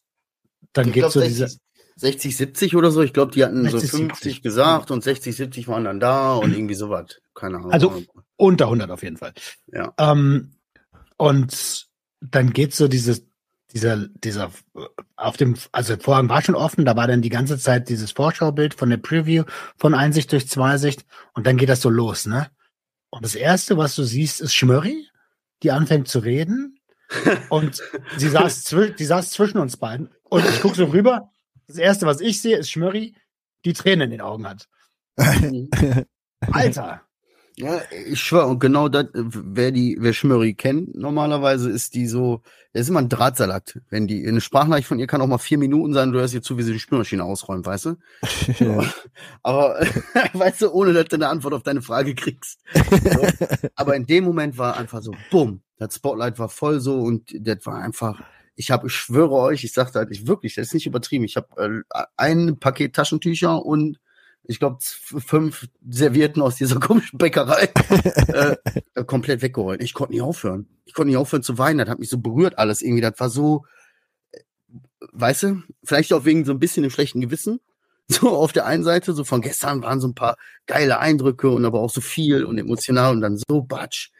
dann 0.73 0.88
Ich 0.88 0.93
geht 0.93 1.01
glaub, 1.03 1.12
so 1.12 1.19
60, 1.21 1.38
diese 1.38 1.57
60, 1.95 2.38
70 2.38 2.75
oder 2.75 2.91
so. 2.91 3.01
Ich 3.01 3.13
glaube, 3.13 3.31
die 3.31 3.43
hatten 3.43 3.63
60, 3.63 3.91
so 3.91 3.97
50 3.97 4.23
70. 4.23 4.41
gesagt 4.41 4.91
und 4.91 5.03
60, 5.03 5.36
70 5.36 5.67
waren 5.67 5.83
dann 5.86 5.99
da 5.99 6.33
und 6.33 6.51
irgendwie 6.55 6.75
sowas. 6.75 7.19
Keine 7.33 7.57
Ahnung. 7.57 7.71
Also- 7.71 8.03
Unter 8.36 8.65
100 8.65 8.91
auf 8.91 9.03
jeden 9.03 9.17
Fall. 9.17 9.33
Ja. 9.67 9.93
Ähm, 9.97 10.51
und 11.17 11.88
dann 12.19 12.51
geht 12.51 12.73
so 12.73 12.88
dieses, 12.88 13.25
dieser, 13.73 14.07
dieser, 14.07 14.51
auf 15.15 15.38
dem, 15.38 15.55
also 15.71 15.95
der 15.95 16.03
Vorhang 16.03 16.29
war 16.29 16.41
schon 16.43 16.55
offen, 16.55 16.86
da 16.86 16.95
war 16.95 17.07
dann 17.07 17.21
die 17.21 17.29
ganze 17.29 17.57
Zeit 17.57 17.89
dieses 17.89 18.12
Vorschaubild 18.12 18.75
von 18.75 18.89
der 18.89 18.97
Preview 18.97 19.43
von 19.77 19.95
Einsicht 19.95 20.31
durch 20.31 20.47
Zweisicht 20.47 21.05
und 21.33 21.47
dann 21.47 21.57
geht 21.57 21.69
das 21.69 21.81
so 21.81 21.89
los, 21.89 22.25
ne? 22.25 22.49
Und 23.09 23.25
das 23.25 23.36
erste, 23.36 23.77
was 23.77 23.95
du 23.95 24.03
siehst, 24.03 24.41
ist 24.41 24.53
Schmörri, 24.53 25.07
die 25.62 25.71
anfängt 25.71 26.07
zu 26.07 26.19
reden 26.19 26.79
und 27.49 27.81
sie 28.17 28.29
saß, 28.29 28.63
zwi 28.65 28.93
die 28.93 29.05
saß 29.05 29.31
zwischen 29.31 29.57
uns 29.57 29.77
beiden 29.77 30.09
und 30.23 30.45
ich 30.45 30.62
gucke 30.62 30.75
so 30.75 30.86
rüber. 30.86 31.31
Das 31.67 31.77
erste, 31.77 32.05
was 32.05 32.21
ich 32.21 32.41
sehe, 32.41 32.57
ist 32.57 32.71
Schmörri, 32.71 33.15
die 33.65 33.73
Tränen 33.73 34.05
in 34.05 34.12
den 34.12 34.21
Augen 34.21 34.47
hat. 34.47 34.67
Alter! 36.51 37.01
Ja, 37.55 37.81
ich 38.07 38.19
schwöre, 38.19 38.47
und 38.47 38.59
genau 38.59 38.89
das, 38.89 39.05
äh, 39.05 39.09
wer 39.13 39.71
die, 39.71 39.97
wer 39.99 40.13
Schmörri 40.13 40.55
kennt, 40.55 40.95
normalerweise 40.95 41.69
ist 41.69 41.93
die 41.93 42.07
so, 42.07 42.41
das 42.73 42.83
ist 42.83 42.89
immer 42.89 42.99
ein 42.99 43.09
Drahtsalat. 43.09 43.79
Wenn 43.89 44.07
die, 44.07 44.27
eine 44.27 44.41
Sprachnachricht 44.41 44.87
von 44.87 44.97
ihr 44.97 45.05
kann 45.05 45.21
auch 45.21 45.27
mal 45.27 45.37
vier 45.37 45.59
Minuten 45.59 45.93
sein, 45.93 46.11
du 46.11 46.19
hörst 46.19 46.33
ihr 46.33 46.41
zu, 46.41 46.57
wie 46.57 46.63
sie 46.63 46.73
die 46.73 46.79
Spülmaschine 46.79 47.23
ausräumt, 47.23 47.65
weißt 47.65 47.85
du? 47.85 47.95
Ja. 48.59 48.83
Aber, 49.43 49.79
weißt 50.33 50.63
du, 50.63 50.71
ohne 50.71 50.93
dass 50.93 51.05
du 51.05 51.15
eine 51.15 51.27
Antwort 51.27 51.53
auf 51.53 51.63
deine 51.63 51.81
Frage 51.81 52.15
kriegst. 52.15 52.59
So. 52.73 53.27
Aber 53.75 53.95
in 53.95 54.05
dem 54.05 54.23
Moment 54.23 54.57
war 54.57 54.77
einfach 54.77 55.01
so, 55.01 55.13
bumm, 55.29 55.61
das 55.77 55.95
Spotlight 55.95 56.39
war 56.39 56.49
voll 56.49 56.79
so 56.79 57.01
und 57.01 57.29
das 57.39 57.65
war 57.65 57.81
einfach, 57.81 58.19
ich 58.55 58.71
habe, 58.71 58.87
ich 58.87 58.93
schwöre 58.93 59.33
euch, 59.33 59.63
ich 59.63 59.73
sagte 59.73 59.99
halt, 59.99 60.11
ich 60.11 60.27
wirklich, 60.27 60.55
das 60.55 60.67
ist 60.67 60.73
nicht 60.73 60.87
übertrieben, 60.87 61.25
ich 61.25 61.35
habe 61.35 61.83
äh, 61.91 62.03
ein 62.17 62.57
Paket 62.59 62.95
Taschentücher 62.95 63.63
und 63.63 63.99
ich 64.45 64.60
glaube 64.60 64.77
fünf 64.82 65.67
Servietten 65.89 66.41
aus 66.41 66.56
dieser 66.56 66.79
komischen 66.79 67.17
Bäckerei 67.17 67.69
äh, 68.27 68.56
äh, 68.95 69.03
komplett 69.06 69.41
weggeholt. 69.41 69.82
Ich 69.82 69.93
konnte 69.93 70.13
nicht 70.13 70.21
aufhören. 70.21 70.67
Ich 70.86 70.93
konnte 70.93 71.10
nicht 71.10 71.17
aufhören 71.17 71.43
zu 71.43 71.58
weinen. 71.58 71.79
Das 71.79 71.89
hat 71.89 71.99
mich 71.99 72.10
so 72.10 72.17
berührt 72.17 72.58
alles 72.58 72.82
irgendwie. 72.82 73.01
Das 73.01 73.19
war 73.19 73.29
so, 73.29 73.65
äh, 74.32 74.39
weißt 75.13 75.43
du, 75.43 75.63
vielleicht 75.84 76.12
auch 76.13 76.25
wegen 76.25 76.45
so 76.45 76.51
ein 76.51 76.60
bisschen 76.60 76.84
dem 76.84 76.91
schlechten 76.91 77.21
Gewissen. 77.21 77.60
So 78.10 78.36
auf 78.36 78.51
der 78.51 78.65
einen 78.65 78.84
Seite, 78.84 79.13
so 79.13 79.23
von 79.23 79.41
gestern 79.41 79.82
waren 79.82 80.01
so 80.01 80.10
ein 80.10 80.13
paar 80.13 80.36
geile 80.67 80.99
Eindrücke 80.99 81.49
und 81.49 81.63
aber 81.63 81.79
auch 81.79 81.89
so 81.89 82.01
viel 82.01 82.43
und 82.43 82.58
emotional 82.58 83.13
und 83.13 83.21
dann 83.21 83.38
so 83.38 83.62
batsch. 83.62 84.12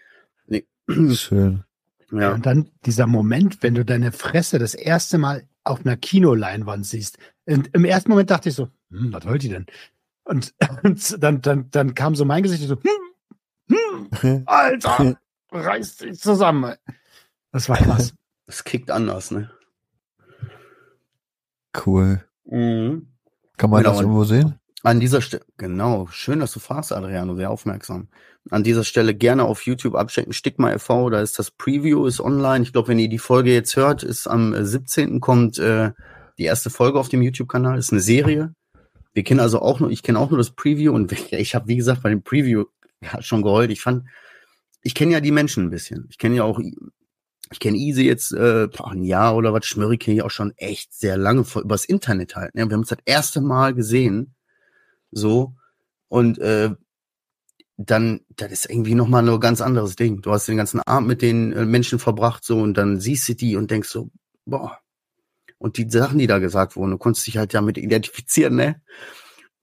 Nee. 0.47 0.65
Schön. 1.12 1.65
Ja. 2.09 2.33
Und 2.33 2.45
dann 2.45 2.69
dieser 2.86 3.07
Moment, 3.07 3.62
wenn 3.62 3.75
du 3.75 3.83
deine 3.83 4.13
Fresse 4.13 4.57
das 4.57 4.73
erste 4.73 5.17
Mal 5.17 5.49
auf 5.65 5.86
einer 5.86 5.97
Kinoleinwand 5.97 6.86
siehst. 6.86 7.17
Und 7.45 7.69
Im 7.73 7.83
ersten 7.83 8.09
Moment 8.09 8.29
dachte 8.29 8.49
ich 8.49 8.55
so, 8.55 8.69
hm, 8.89 9.12
was 9.12 9.25
wollt 9.25 9.43
ihr 9.43 9.51
denn? 9.51 9.65
Und, 10.23 10.53
und 10.83 11.23
dann, 11.23 11.41
dann, 11.41 11.69
dann 11.71 11.93
kam 11.93 12.15
so 12.15 12.25
mein 12.25 12.43
Gesicht 12.43 12.67
so, 12.67 12.77
hm, 13.67 14.09
hm, 14.19 14.43
Alter, 14.45 15.17
reiß 15.51 15.97
dich 15.97 16.19
zusammen. 16.19 16.75
Das 17.51 17.69
war 17.69 17.77
krass. 17.77 18.13
Das 18.45 18.65
kickt 18.65 18.91
anders, 18.91 19.31
ne? 19.31 19.49
Cool. 21.86 22.21
Mhm. 22.43 23.07
Kann 23.55 23.69
man 23.69 23.81
Genau, 23.81 23.93
das 23.93 24.01
irgendwo 24.01 24.25
sehen? 24.25 24.59
An 24.83 24.99
dieser 24.99 25.21
Stelle, 25.21 25.45
genau, 25.57 26.07
schön, 26.07 26.41
dass 26.41 26.51
du 26.51 26.59
fragst, 26.59 26.91
Adriano, 26.91 27.36
sehr 27.38 27.49
aufmerksam. 27.49 28.09
An 28.49 28.63
dieser 28.63 28.83
Stelle 28.83 29.15
gerne 29.15 29.45
auf 29.45 29.65
YouTube 29.65 29.95
abchecken, 29.95 30.33
Stigma 30.33 30.73
e.V., 30.73 31.09
da 31.09 31.21
ist 31.21 31.39
das 31.39 31.51
Preview, 31.51 32.05
ist 32.05 32.19
online. 32.19 32.65
Ich 32.65 32.73
glaube, 32.73 32.89
wenn 32.89 32.99
ihr 32.99 33.07
die 33.07 33.17
Folge 33.17 33.53
jetzt 33.53 33.77
hört, 33.77 34.03
ist 34.03 34.27
am 34.27 34.53
äh, 34.53 34.65
17. 34.65 35.21
kommt 35.21 35.57
äh, 35.57 35.93
die 36.38 36.43
erste 36.43 36.69
Folge 36.69 36.99
auf 36.99 37.07
dem 37.07 37.21
YouTube-Kanal, 37.21 37.77
ist 37.77 37.93
eine 37.93 38.01
Serie. 38.01 38.53
Wir 39.13 39.23
kennen 39.23 39.39
also 39.39 39.62
auch 39.62 39.80
nur, 39.80 39.91
ich 39.91 40.04
kenne 40.04 40.19
auch 40.19 40.30
nur 40.30 40.38
das 40.38 40.52
Preview 40.52 40.93
und 40.93 41.12
ich 41.32 41.56
habe, 41.56 41.67
wie 41.67 41.76
gesagt, 41.76 42.04
bei 42.04 42.10
dem 42.10 42.23
Preview 42.23 42.65
ja, 43.02 43.21
schon 43.21 43.41
geheult. 43.41 43.71
Ich 43.71 43.82
fand, 43.82 44.06
ich 44.82 44.95
kenne 44.95 45.13
ja 45.13 45.19
die 45.19 45.32
Menschen 45.32 45.65
ein 45.65 45.69
bisschen. 45.69 46.08
Ich 46.10 46.17
kenne 46.17 46.36
ja 46.36 46.43
auch, 46.43 46.60
ich 47.52 47.60
kenne 47.60 47.78
Easy 47.78 48.04
jetzt 48.04 48.32
äh, 48.34 48.67
ein 48.84 49.04
Jahr 49.04 49.36
oder 49.36 49.54
was, 49.54 49.65
Schmörri 49.65 49.97
kenne 49.97 50.17
ich 50.17 50.23
auch 50.23 50.32
schon 50.32 50.54
echt 50.58 50.93
sehr 50.93 51.17
lange, 51.17 51.43
vor, 51.43 51.62
übers 51.62 51.86
Internet 51.86 52.36
halt. 52.36 52.56
Ne? 52.56 52.65
Wir 52.67 52.73
haben 52.73 52.82
uns 52.82 52.89
das 52.89 52.99
erste 53.06 53.41
Mal 53.41 53.73
gesehen 53.73 54.34
so 55.12 55.56
und 56.08 56.39
äh, 56.39 56.71
dann 57.78 58.21
das 58.36 58.52
ist 58.52 58.69
irgendwie 58.69 58.95
noch 58.95 59.08
mal 59.08 59.28
ein 59.28 59.39
ganz 59.39 59.62
anderes 59.62 59.95
Ding. 59.95 60.21
Du 60.21 60.32
hast 60.32 60.47
den 60.47 60.58
ganzen 60.58 60.80
Abend 60.82 61.08
mit 61.08 61.21
den 61.21 61.54
äh, 61.54 61.65
Menschen 61.65 61.99
verbracht 61.99 62.43
so 62.43 62.60
und 62.60 62.76
dann 62.76 62.99
siehst 62.99 63.28
du 63.30 63.36
die 63.36 63.56
und 63.56 63.71
denkst 63.71 63.89
so 63.89 64.10
boah 64.45 64.82
und 65.57 65.77
die 65.77 65.89
Sachen, 65.89 66.17
die 66.19 66.27
da 66.27 66.39
gesagt 66.39 66.75
wurden, 66.75 66.91
du 66.91 66.97
konntest 66.97 67.25
dich 67.27 67.37
halt 67.37 67.53
damit 67.53 67.77
identifizieren, 67.77 68.55
ne? 68.55 68.81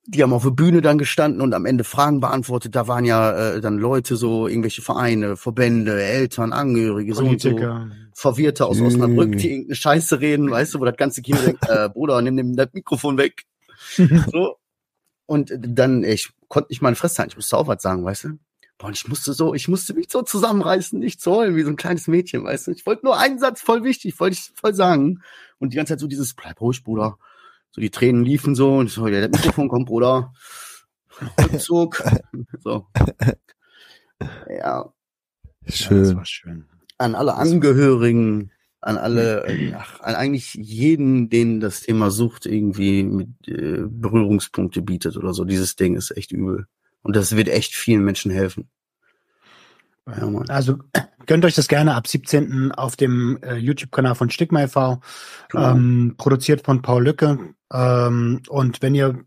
Die 0.07 0.23
haben 0.23 0.33
auf 0.33 0.43
der 0.43 0.51
Bühne 0.51 0.81
dann 0.81 0.99
gestanden 0.99 1.41
und 1.41 1.55
am 1.55 1.67
Ende 1.67 1.85
Fragen 1.85 2.21
beantwortet. 2.21 2.75
Da 2.75 2.89
waren 2.89 3.05
ja 3.05 3.55
äh, 3.55 3.61
dann 3.61 3.79
Leute 3.79 4.17
so, 4.17 4.49
irgendwelche 4.49 4.83
Vereine, 4.83 5.37
Verbände, 5.37 6.03
Eltern, 6.03 6.53
Angehörige, 6.53 7.15
so 7.15 7.21
und 7.25 7.41
so. 7.41 7.51
Politiker. 7.51 7.91
Verwirrte 8.15 8.67
aus 8.67 8.79
Mhm. 8.81 8.87
Osnabrück, 8.87 9.37
die 9.39 9.51
irgendeine 9.51 9.77
Scheiße 9.77 10.21
reden, 10.21 10.51
weißt 10.51 10.75
du, 10.75 10.81
wo 10.81 10.85
das 10.85 10.97
ganze 10.97 11.23
Kino 11.23 11.39
denkt, 11.45 11.69
äh, 11.69 11.89
Bruder, 11.91 12.21
nimm 12.23 12.37
dem 12.37 12.57
das 12.57 12.69
Mikrofon 12.73 13.19
weg. 13.19 13.45
So. 14.33 14.57
Und 15.27 15.53
dann, 15.59 16.03
ich 16.03 16.31
konnte 16.49 16.69
nicht 16.71 16.83
meine 16.83 16.97
Fresse 16.97 17.19
halten, 17.19 17.31
ich 17.31 17.37
musste 17.37 17.57
auch 17.57 17.69
was 17.69 17.81
sagen, 17.83 18.05
weißt 18.05 18.25
du? 18.25 18.29
Und 18.83 18.97
ich 18.97 19.07
musste 19.09 19.33
so, 19.35 19.55
ich 19.55 19.69
musste 19.69 19.93
mich 19.95 20.07
so 20.11 20.23
zusammenreißen, 20.23 20.99
nicht 20.99 21.21
zu 21.21 21.33
heulen, 21.33 21.55
wie 21.57 21.63
so 21.63 21.69
ein 21.69 21.77
kleines 21.77 22.09
Mädchen, 22.09 22.45
weißt 22.45 22.69
du? 22.69 22.71
Ich 22.73 22.87
wollte 22.87 23.05
nur 23.05 23.19
einen 23.19 23.39
Satz 23.39 23.61
voll 23.61 23.85
wichtig, 23.85 24.19
wollte 24.21 24.35
ich 24.35 24.53
voll 24.55 24.75
sagen. 24.75 25.23
Und 25.59 25.73
die 25.73 25.77
ganze 25.77 25.93
Zeit 25.93 26.01
so 26.01 26.07
dieses, 26.07 26.35
bleib 26.35 26.61
ruhig, 26.61 26.83
Bruder. 26.83 27.19
So 27.73 27.81
die 27.81 27.91
Tränen 27.91 28.25
liefen 28.25 28.55
so 28.55 28.79
und 28.79 28.87
ich 28.87 28.95
so, 28.95 29.07
ja, 29.07 29.27
das 29.29 29.39
Mikrofon 29.45 29.69
kommt, 29.69 29.87
Bruder. 29.87 30.33
Rückzug. 31.41 32.03
So. 32.63 32.87
Ja, 34.49 34.49
Ja, 34.49 34.93
das 35.67 35.77
Schön. 35.77 36.17
war 36.17 36.25
schön. 36.25 36.65
an 36.99 37.15
alle 37.15 37.35
Angehörigen, 37.35 38.51
an 38.81 38.97
alle, 38.99 39.45
äh, 39.47 39.73
ach, 39.75 40.01
an 40.01 40.15
eigentlich 40.15 40.55
jeden, 40.55 41.29
den 41.29 41.61
das 41.61 41.83
Thema 41.83 42.11
Sucht 42.11 42.47
irgendwie 42.47 43.03
mit 43.03 43.29
äh, 43.49 43.83
Berührungspunkte 43.87 44.83
bietet 44.83 45.17
oder 45.17 45.33
so. 45.35 45.45
Dieses 45.45 45.77
Ding 45.77 45.97
ist 45.97 46.11
echt 46.17 46.33
übel. 46.33 46.67
Und 47.03 47.17
das 47.17 47.37
wird 47.37 47.49
echt 47.49 47.75
vielen 47.75 48.05
Menschen 48.05 48.31
helfen. 48.31 48.69
Ja. 50.07 50.29
Also 50.49 50.79
gönnt 51.27 51.45
euch 51.45 51.55
das 51.55 51.69
gerne 51.69 51.95
ab 51.95 52.07
17. 52.07 52.73
auf 52.73 52.97
dem 52.97 53.39
äh, 53.43 53.57
YouTube-Kanal 53.57 54.15
von 54.15 54.31
Stigma 54.31 54.63
e.V. 54.65 55.01
Ähm, 55.55 56.15
produziert 56.17 56.65
von 56.65 56.83
Paul 56.83 57.05
Lücke. 57.05 57.55
Ähm, 57.73 58.43
und 58.49 58.83
wenn 58.83 58.95
ihr 58.95 59.25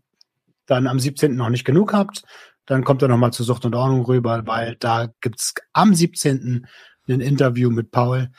dann 0.66 0.86
am 0.86 0.98
17. 0.98 1.34
noch 1.34 1.48
nicht 1.50 1.64
genug 1.64 1.92
habt, 1.92 2.22
dann 2.66 2.84
kommt 2.84 3.02
ihr 3.02 3.08
nochmal 3.08 3.32
zu 3.32 3.44
Sucht 3.44 3.64
und 3.66 3.74
Ordnung 3.74 4.04
rüber, 4.04 4.42
weil 4.46 4.76
da 4.76 5.08
gibt's 5.20 5.54
am 5.72 5.94
17. 5.94 6.66
ein 7.08 7.20
Interview 7.20 7.70
mit 7.70 7.90
Paul. 7.90 8.30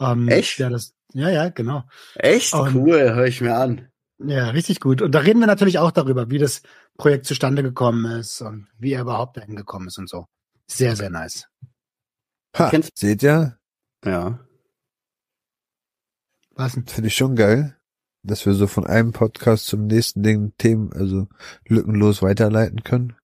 Ähm, 0.00 0.28
Echt? 0.28 0.60
Das, 0.60 0.94
ja, 1.12 1.28
ja, 1.28 1.48
genau. 1.48 1.84
Echt 2.14 2.54
Und- 2.54 2.74
cool, 2.74 3.14
höre 3.14 3.26
ich 3.26 3.40
mir 3.40 3.56
an. 3.56 3.88
Ja, 4.26 4.50
richtig 4.50 4.80
gut. 4.80 5.02
Und 5.02 5.12
da 5.12 5.20
reden 5.20 5.40
wir 5.40 5.46
natürlich 5.46 5.78
auch 5.78 5.90
darüber, 5.90 6.30
wie 6.30 6.38
das 6.38 6.62
Projekt 6.96 7.26
zustande 7.26 7.62
gekommen 7.62 8.04
ist 8.18 8.40
und 8.42 8.68
wie 8.78 8.92
er 8.92 9.02
überhaupt 9.02 9.36
dahin 9.36 9.56
gekommen 9.56 9.88
ist 9.88 9.98
und 9.98 10.08
so. 10.08 10.26
Sehr, 10.66 10.96
sehr 10.96 11.10
nice. 11.10 11.48
Ha, 12.56 12.70
Kennst- 12.70 12.96
seht 12.96 13.22
ihr? 13.22 13.58
Ja. 14.04 14.38
Was 16.54 16.74
denn? 16.74 16.86
Finde 16.86 17.08
ich 17.08 17.16
schon 17.16 17.34
geil, 17.36 17.76
dass 18.22 18.44
wir 18.46 18.54
so 18.54 18.66
von 18.66 18.86
einem 18.86 19.12
Podcast 19.12 19.66
zum 19.66 19.86
nächsten 19.86 20.22
Ding 20.22 20.52
Themen, 20.58 20.92
also 20.92 21.28
lückenlos 21.66 22.22
weiterleiten 22.22 22.82
können. 22.84 23.16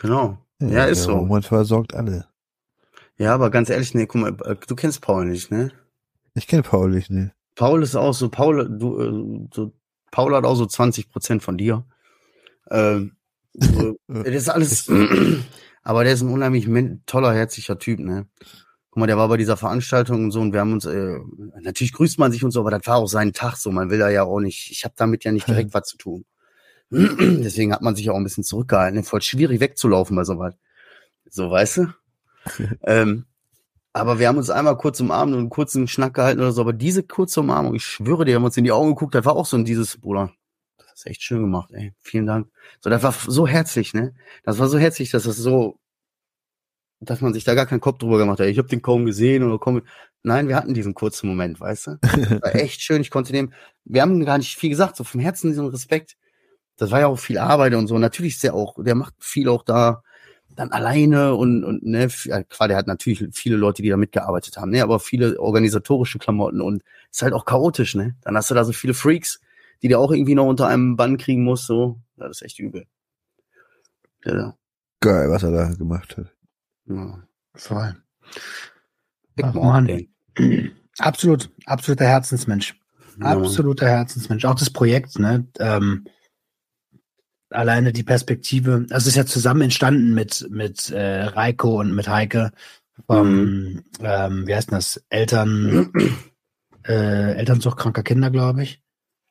Genau. 0.00 0.44
Ja, 0.60 0.84
ist 0.86 1.06
der 1.06 1.12
so. 1.12 1.18
Roman 1.18 1.42
versorgt 1.42 1.94
alle. 1.94 2.28
Ja, 3.18 3.34
aber 3.34 3.50
ganz 3.50 3.70
ehrlich, 3.70 3.94
nee, 3.94 4.06
guck 4.06 4.20
mal, 4.20 4.32
du 4.32 4.74
kennst 4.74 5.00
Paul 5.00 5.26
nicht, 5.26 5.50
ne? 5.50 5.72
Ich 6.34 6.46
kenne 6.46 6.62
Paul 6.62 6.90
nicht, 6.90 7.10
ne? 7.10 7.32
Paul 7.56 7.82
ist 7.82 7.96
auch 7.96 8.14
so, 8.14 8.28
Paul, 8.28 8.68
du, 8.78 9.00
äh, 9.00 9.48
so, 9.52 9.72
Paul 10.12 10.36
hat 10.36 10.44
auch 10.44 10.54
so 10.54 10.66
20 10.66 11.10
Prozent 11.10 11.42
von 11.42 11.58
dir. 11.58 11.84
Ähm, 12.70 13.16
so, 13.54 13.96
das 14.06 14.28
ist 14.28 14.48
alles, 14.48 14.88
aber 15.82 16.04
der 16.04 16.12
ist 16.12 16.22
ein 16.22 16.30
unheimlich 16.30 16.68
toller, 17.06 17.34
herzlicher 17.34 17.78
Typ, 17.78 17.98
ne? 17.98 18.26
Guck 18.90 19.00
mal, 19.00 19.06
der 19.06 19.18
war 19.18 19.28
bei 19.28 19.36
dieser 19.36 19.56
Veranstaltung 19.56 20.24
und 20.24 20.30
so 20.30 20.40
und 20.40 20.52
wir 20.52 20.60
haben 20.60 20.72
uns, 20.72 20.84
äh, 20.84 21.18
natürlich 21.60 21.92
grüßt 21.92 22.18
man 22.18 22.30
sich 22.32 22.44
und 22.44 22.50
so, 22.50 22.60
aber 22.60 22.70
das 22.70 22.86
war 22.86 22.96
auch 22.96 23.08
sein 23.08 23.32
Tag 23.32 23.56
so, 23.56 23.70
man 23.70 23.90
will 23.90 23.98
da 23.98 24.10
ja 24.10 24.22
auch 24.22 24.40
nicht, 24.40 24.70
ich 24.70 24.84
habe 24.84 24.94
damit 24.96 25.24
ja 25.24 25.32
nicht 25.32 25.48
direkt 25.48 25.74
was 25.74 25.88
zu 25.88 25.96
tun. 25.96 26.24
Deswegen 26.90 27.72
hat 27.72 27.82
man 27.82 27.96
sich 27.96 28.10
auch 28.10 28.16
ein 28.16 28.24
bisschen 28.24 28.44
zurückgehalten, 28.44 29.02
voll 29.02 29.22
schwierig 29.22 29.60
wegzulaufen 29.60 30.14
bei 30.14 30.24
sowas. 30.24 30.54
So, 31.28 31.50
weißt 31.50 31.78
du? 31.78 31.86
ähm, 32.82 33.24
aber 33.96 34.18
wir 34.18 34.28
haben 34.28 34.36
uns 34.36 34.50
einmal 34.50 34.76
kurz 34.76 35.00
umarmt 35.00 35.32
und 35.32 35.38
einen 35.38 35.50
kurzen 35.50 35.88
Schnack 35.88 36.14
gehalten 36.14 36.40
oder 36.40 36.52
so. 36.52 36.60
Aber 36.60 36.74
diese 36.74 37.02
kurze 37.02 37.40
Umarmung, 37.40 37.74
ich 37.74 37.84
schwöre 37.84 38.24
dir, 38.24 38.32
wir 38.32 38.36
haben 38.36 38.44
uns 38.44 38.56
in 38.56 38.64
die 38.64 38.72
Augen 38.72 38.90
geguckt, 38.90 39.14
das 39.14 39.24
war 39.24 39.34
auch 39.34 39.46
so 39.46 39.56
ein 39.56 39.64
dieses, 39.64 39.98
Bruder, 39.98 40.32
das 40.76 40.92
ist 40.96 41.06
echt 41.06 41.22
schön 41.22 41.40
gemacht, 41.40 41.70
ey. 41.72 41.94
Vielen 42.02 42.26
Dank. 42.26 42.48
So, 42.80 42.90
das 42.90 43.02
war 43.02 43.12
so 43.12 43.46
herzlich, 43.46 43.94
ne? 43.94 44.14
Das 44.44 44.58
war 44.58 44.68
so 44.68 44.78
herzlich, 44.78 45.10
dass 45.10 45.24
das 45.24 45.36
so, 45.36 45.78
dass 47.00 47.22
man 47.22 47.32
sich 47.32 47.44
da 47.44 47.54
gar 47.54 47.64
keinen 47.64 47.80
Kopf 47.80 47.98
drüber 47.98 48.18
gemacht 48.18 48.38
hat. 48.38 48.48
Ich 48.48 48.58
habe 48.58 48.68
den 48.68 48.82
kaum 48.82 49.06
gesehen 49.06 49.42
oder 49.42 49.58
kaum. 49.58 49.80
Nein, 50.22 50.48
wir 50.48 50.56
hatten 50.56 50.74
diesen 50.74 50.92
kurzen 50.92 51.28
Moment, 51.28 51.58
weißt 51.58 51.86
du? 51.86 51.98
Das 52.02 52.12
war 52.42 52.54
echt 52.54 52.82
schön. 52.82 53.00
Ich 53.00 53.10
konnte 53.10 53.32
dem, 53.32 53.52
wir 53.84 54.02
haben 54.02 54.22
gar 54.26 54.36
nicht 54.36 54.56
viel 54.56 54.70
gesagt, 54.70 54.96
so 54.96 55.04
vom 55.04 55.20
Herzen 55.20 55.48
diesen 55.48 55.68
Respekt. 55.68 56.16
Das 56.76 56.90
war 56.90 57.00
ja 57.00 57.06
auch 57.06 57.18
viel 57.18 57.38
Arbeit 57.38 57.72
und 57.74 57.86
so. 57.86 57.98
Natürlich 57.98 58.34
ist 58.34 58.44
der 58.44 58.54
auch, 58.54 58.74
der 58.82 58.94
macht 58.94 59.14
viel 59.20 59.48
auch 59.48 59.62
da 59.62 60.02
dann 60.56 60.72
alleine 60.72 61.34
und, 61.34 61.62
und 61.64 61.82
ne, 61.84 62.04
f- 62.04 62.26
ja, 62.26 62.42
klar, 62.42 62.68
der 62.68 62.76
hat 62.76 62.86
natürlich 62.86 63.24
viele 63.32 63.56
Leute, 63.56 63.82
die 63.82 63.88
da 63.90 63.96
mitgearbeitet 63.96 64.56
haben, 64.56 64.70
ne, 64.70 64.82
aber 64.82 64.98
viele 65.00 65.38
organisatorische 65.38 66.18
Klamotten 66.18 66.60
und 66.60 66.82
ist 67.10 67.22
halt 67.22 67.32
auch 67.34 67.44
chaotisch, 67.44 67.94
ne? 67.94 68.16
Dann 68.22 68.36
hast 68.36 68.50
du 68.50 68.54
da 68.54 68.64
so 68.64 68.72
viele 68.72 68.94
Freaks, 68.94 69.40
die 69.82 69.88
du 69.88 69.98
auch 69.98 70.10
irgendwie 70.10 70.34
noch 70.34 70.46
unter 70.46 70.66
einem 70.66 70.96
Bann 70.96 71.18
kriegen 71.18 71.44
musst, 71.44 71.66
so. 71.66 72.00
Ja, 72.16 72.28
das 72.28 72.38
ist 72.38 72.42
echt 72.42 72.58
übel. 72.58 72.86
Ja, 74.24 74.56
Geil, 75.00 75.30
was 75.30 75.42
er 75.42 75.50
da 75.52 75.68
gemacht 75.74 76.16
hat. 76.16 76.32
ja. 76.86 77.22
Voll. 77.54 77.94
Ach, 79.42 79.54
Mann. 79.54 80.06
Absolut, 80.98 81.50
absoluter 81.66 82.06
Herzensmensch. 82.06 82.74
Ja. 83.20 83.26
Absoluter 83.38 83.86
Herzensmensch. 83.88 84.44
Auch 84.44 84.54
das 84.54 84.70
Projekt, 84.70 85.18
ne? 85.18 85.46
Ähm, 85.58 86.06
alleine 87.56 87.92
die 87.92 88.02
Perspektive, 88.02 88.86
also 88.90 89.04
es 89.04 89.06
ist 89.08 89.16
ja 89.16 89.26
zusammen 89.26 89.62
entstanden 89.62 90.14
mit, 90.14 90.46
mit 90.50 90.90
äh, 90.90 91.24
Reiko 91.24 91.80
und 91.80 91.94
mit 91.94 92.08
Heike 92.08 92.52
vom, 93.06 93.82
ähm, 94.00 94.46
wie 94.46 94.54
heißt 94.54 94.70
denn 94.70 94.78
das? 94.78 95.02
Eltern, 95.08 95.92
äh, 96.86 97.34
Elternzucht 97.34 97.78
kranker 97.78 98.02
Kinder, 98.02 98.30
glaube 98.30 98.62
ich. 98.62 98.82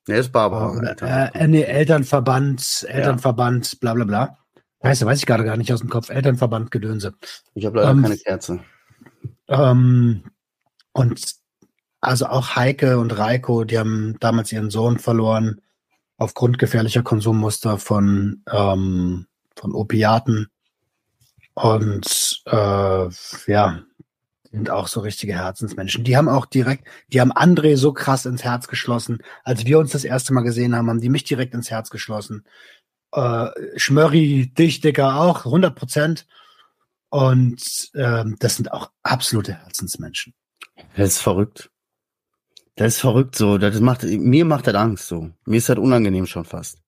Der 0.08 0.20
ist 0.20 0.32
Barbara. 0.32 0.72
Oder, 0.78 0.96
äh, 1.02 1.44
äh, 1.44 1.48
nee, 1.48 1.64
Elternverband, 1.64 2.86
Elternverband, 2.88 3.80
bla 3.80 3.94
bla 3.94 4.06
bla. 4.06 4.38
Weißt 4.82 5.02
du, 5.02 5.06
weiß 5.06 5.20
ich 5.20 5.26
gerade 5.26 5.44
gar 5.44 5.58
nicht 5.58 5.74
aus 5.74 5.80
dem 5.80 5.90
Kopf. 5.90 6.10
Elternverband 6.10 6.70
Gedönse. 6.70 7.16
ich 7.56 7.66
habe 7.66 7.78
leider 7.78 7.92
ähm, 7.92 8.04
keine 8.04 8.18
Kerze. 8.18 8.60
Ähm, 9.48 10.24
und 10.94 11.36
also 12.02 12.28
auch 12.28 12.56
Heike 12.56 13.00
und 13.00 13.18
Reiko, 13.18 13.64
die 13.64 13.80
haben 13.80 14.16
damals 14.20 14.52
ihren 14.52 14.70
Sohn 14.70 15.00
verloren 15.00 15.62
aufgrund 16.18 16.60
gefährlicher 16.60 17.04
Konsummuster 17.04 17.78
von, 17.78 18.44
ähm, 18.52 19.28
von 19.56 19.74
Opiaten. 19.74 20.48
Und 21.54 22.42
äh, 22.46 23.08
ja, 23.48 23.84
sind 24.56 24.70
auch 24.70 24.88
so 24.88 25.02
richtige 25.02 25.34
Herzensmenschen. 25.34 26.04
Die 26.04 26.18
haben 26.18 26.30
auch 26.30 26.46
direkt, 26.46 26.88
die 27.12 27.22
haben 27.22 27.32
André 27.32 27.78
so 27.78 27.94
krass 27.94 28.26
ins 28.26 28.44
Herz 28.44 28.68
geschlossen. 28.68 29.20
Als 29.44 29.66
wir 29.66 29.80
uns 29.80 29.92
das 29.92 30.04
erste 30.04 30.34
Mal 30.34 30.42
gesehen 30.42 30.76
haben, 30.76 30.90
haben 30.90 31.02
die 31.02 31.10
mich 31.10 31.24
direkt 31.24 31.54
ins 31.54 31.72
Herz 31.72 31.90
geschlossen. 31.90 32.46
Äh, 33.12 33.50
Schmörri, 33.76 34.52
dich, 34.58 34.82
Dicker, 34.82 35.16
auch, 35.16 35.46
100 35.46 35.76
Prozent. 35.76 36.26
Und 37.10 37.90
ähm, 37.96 38.36
das 38.40 38.56
sind 38.56 38.72
auch 38.72 38.92
absolute 39.04 39.54
Herzensmenschen. 39.54 40.34
Das 40.98 41.10
ist 41.10 41.22
verrückt. 41.22 41.70
Das 42.76 42.96
ist 42.96 43.00
verrückt 43.00 43.36
so. 43.36 43.58
Das 43.58 43.80
macht, 43.80 44.04
mir 44.04 44.46
macht 44.46 44.68
das 44.68 44.76
Angst 44.76 45.08
so. 45.08 45.32
Mir 45.46 45.58
ist 45.58 45.70
das 45.70 45.78
unangenehm 45.78 46.26
schon 46.26 46.46
fast. 46.46 46.80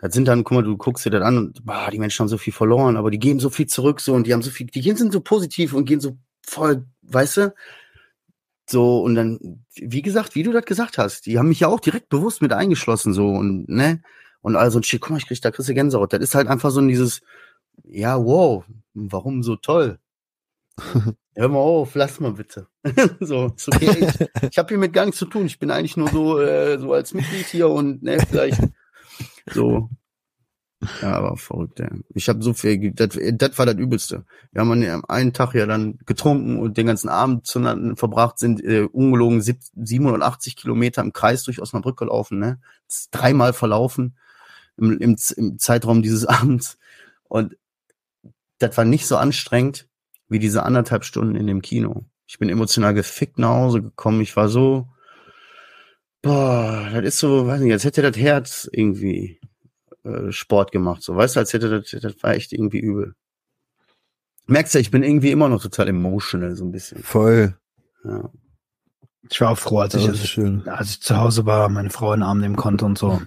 Das 0.00 0.12
sind 0.14 0.26
dann, 0.28 0.44
guck 0.44 0.56
mal, 0.56 0.62
du 0.64 0.76
guckst 0.76 1.06
dir 1.06 1.10
das 1.10 1.22
an 1.22 1.38
und 1.38 1.64
boah, 1.64 1.88
die 1.90 1.98
Menschen 1.98 2.20
haben 2.20 2.28
so 2.28 2.38
viel 2.38 2.52
verloren, 2.52 2.96
aber 2.96 3.10
die 3.10 3.20
geben 3.20 3.38
so 3.40 3.50
viel 3.50 3.66
zurück 3.66 4.00
so 4.00 4.14
und 4.14 4.26
die 4.26 4.32
haben 4.32 4.42
so 4.42 4.50
viel, 4.50 4.66
die 4.66 4.82
sind 4.96 5.12
so 5.12 5.20
positiv 5.20 5.74
und 5.74 5.84
gehen 5.84 6.00
so 6.00 6.18
voll, 6.44 6.84
weißt 7.02 7.36
du? 7.36 7.54
So, 8.68 9.00
und 9.02 9.14
dann, 9.14 9.64
wie 9.76 10.02
gesagt, 10.02 10.34
wie 10.34 10.42
du 10.42 10.52
das 10.52 10.64
gesagt 10.64 10.98
hast, 10.98 11.26
die 11.26 11.38
haben 11.38 11.48
mich 11.48 11.60
ja 11.60 11.68
auch 11.68 11.80
direkt 11.80 12.08
bewusst 12.08 12.42
mit 12.42 12.52
eingeschlossen, 12.52 13.12
so, 13.12 13.28
und, 13.28 13.68
ne? 13.68 14.02
Und 14.40 14.56
also 14.56 14.80
ein 14.80 14.82
Shit, 14.82 15.00
guck 15.00 15.10
mal, 15.10 15.18
ich 15.18 15.26
krieg 15.28 15.40
da 15.40 15.50
du 15.50 15.74
Gänsehaut. 15.74 16.12
Das 16.12 16.20
ist 16.20 16.34
halt 16.34 16.48
einfach 16.48 16.70
so 16.70 16.80
dieses, 16.80 17.20
ja, 17.84 18.18
wow, 18.24 18.64
warum 18.94 19.42
so 19.44 19.56
toll? 19.56 19.98
Hör 21.34 21.48
mal 21.48 21.58
auf, 21.58 21.94
lass 21.94 22.20
mal 22.20 22.32
bitte. 22.32 22.66
so, 23.20 23.54
okay. 23.72 24.08
Ich, 24.40 24.50
ich 24.50 24.58
habe 24.58 24.68
hiermit 24.68 24.92
gar 24.92 25.04
nichts 25.04 25.18
zu 25.18 25.26
tun. 25.26 25.46
Ich 25.46 25.58
bin 25.58 25.70
eigentlich 25.70 25.96
nur 25.96 26.08
so, 26.08 26.38
äh, 26.38 26.78
so 26.78 26.92
als 26.92 27.14
Mitglied 27.14 27.46
hier 27.46 27.68
und 27.68 28.02
ne, 28.02 28.18
vielleicht 28.28 28.60
so. 29.50 29.88
Ja, 31.00 31.12
aber 31.12 31.36
verrückt, 31.36 31.78
ey. 31.78 31.90
Ich 32.12 32.28
habe 32.28 32.42
so 32.42 32.54
viel, 32.54 32.90
das, 32.92 33.16
das 33.34 33.58
war 33.58 33.66
das 33.66 33.76
Übelste. 33.76 34.24
Wir 34.50 34.60
haben 34.60 34.72
an 34.72 34.80
dem 34.80 35.04
einen 35.08 35.32
Tag 35.32 35.54
ja 35.54 35.64
dann 35.66 35.98
getrunken 36.06 36.58
und 36.58 36.76
den 36.76 36.88
ganzen 36.88 37.08
Abend 37.08 37.46
zueinander 37.46 37.94
verbracht, 37.96 38.38
sind 38.38 38.62
äh, 38.64 38.82
ungelogen 38.82 39.40
sieb- 39.42 39.62
780 39.76 40.56
Kilometer 40.56 41.02
im 41.02 41.12
Kreis 41.12 41.44
durch 41.44 41.60
Osnabrück 41.60 41.98
gelaufen, 41.98 42.40
ne? 42.40 42.60
Dreimal 43.12 43.52
verlaufen 43.52 44.16
im, 44.76 44.98
im, 44.98 45.16
im 45.36 45.58
Zeitraum 45.58 46.02
dieses 46.02 46.26
Abends. 46.26 46.78
Und 47.28 47.56
das 48.58 48.76
war 48.76 48.84
nicht 48.84 49.06
so 49.06 49.16
anstrengend 49.16 49.86
wie 50.32 50.38
diese 50.38 50.62
anderthalb 50.64 51.04
Stunden 51.04 51.36
in 51.36 51.46
dem 51.46 51.62
Kino. 51.62 52.04
Ich 52.26 52.38
bin 52.38 52.48
emotional 52.48 52.94
gefickt 52.94 53.38
nach 53.38 53.50
Hause 53.50 53.82
gekommen. 53.82 54.20
Ich 54.20 54.34
war 54.36 54.48
so, 54.48 54.88
boah, 56.22 56.88
das 56.92 57.04
ist 57.04 57.18
so, 57.18 57.46
weiß 57.46 57.60
nicht, 57.60 57.72
als 57.72 57.84
hätte 57.84 58.02
das 58.02 58.16
Herz 58.16 58.68
irgendwie 58.72 59.38
äh, 60.04 60.30
Sport 60.32 60.72
gemacht. 60.72 61.02
So, 61.02 61.14
weißt 61.14 61.36
du, 61.36 61.40
als 61.40 61.52
hätte 61.52 61.80
das, 61.80 61.90
das 62.00 62.22
war 62.22 62.32
echt 62.34 62.52
irgendwie 62.52 62.80
übel. 62.80 63.14
Merkst 64.46 64.74
du, 64.74 64.78
ich 64.78 64.90
bin 64.90 65.02
irgendwie 65.02 65.30
immer 65.30 65.48
noch 65.48 65.62
total 65.62 65.88
emotional, 65.88 66.56
so 66.56 66.64
ein 66.64 66.72
bisschen. 66.72 67.02
Voll. 67.02 67.56
Ja. 68.04 68.30
Ich 69.30 69.40
war 69.40 69.50
auch 69.50 69.58
froh, 69.58 69.78
als 69.78 69.92
Das 69.92 70.02
ich, 70.02 70.08
ist 70.08 70.28
schön. 70.28 70.66
als 70.68 70.90
ich 70.90 71.00
zu 71.00 71.16
Hause 71.16 71.46
war, 71.46 71.68
meine 71.68 71.90
Frau 71.90 72.12
in 72.12 72.20
den 72.20 72.24
Arm 72.24 72.40
nehmen 72.40 72.56
konnte 72.56 72.84
und 72.84 72.98
so. 72.98 73.22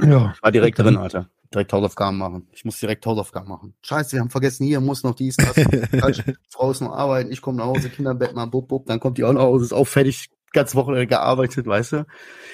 Ja. 0.00 0.34
War 0.40 0.52
direkt 0.52 0.78
drin, 0.78 0.96
Alter. 0.96 1.28
Direkt 1.52 1.72
Hausaufgaben 1.72 2.18
machen. 2.18 2.48
Ich 2.52 2.64
muss 2.64 2.78
direkt 2.80 3.04
Hausaufgaben 3.04 3.48
machen. 3.48 3.74
Scheiße, 3.82 4.12
wir 4.12 4.20
haben 4.20 4.30
vergessen, 4.30 4.64
hier 4.64 4.80
muss 4.80 5.02
noch 5.02 5.14
dies, 5.14 5.36
das. 5.36 5.54
Frau 6.50 6.70
ist 6.70 6.80
noch 6.80 6.92
arbeiten, 6.92 7.30
ich 7.30 7.42
komme 7.42 7.58
nach 7.58 7.66
Hause, 7.66 7.90
Kinderbett 7.90 8.34
mal, 8.34 8.46
bub, 8.46 8.68
bub, 8.68 8.86
dann 8.86 9.00
kommt 9.00 9.18
die 9.18 9.24
auch 9.24 9.32
nach 9.32 9.42
Hause, 9.42 9.64
ist 9.66 9.72
auch 9.72 9.86
fertig, 9.86 10.30
ganz 10.52 10.74
Wochenende 10.74 11.06
gearbeitet, 11.06 11.66
weißt 11.66 11.92
du? 11.92 12.06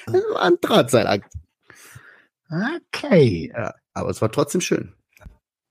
Das 0.07 0.15
war 0.15 0.43
ein 0.43 0.55
Drahtseilakt. 0.61 1.33
Okay. 2.51 3.53
Ja, 3.55 3.75
aber 3.95 4.11
es 4.11 4.21
war 4.23 4.33
trotzdem 4.33 4.61
schön. 4.61 4.95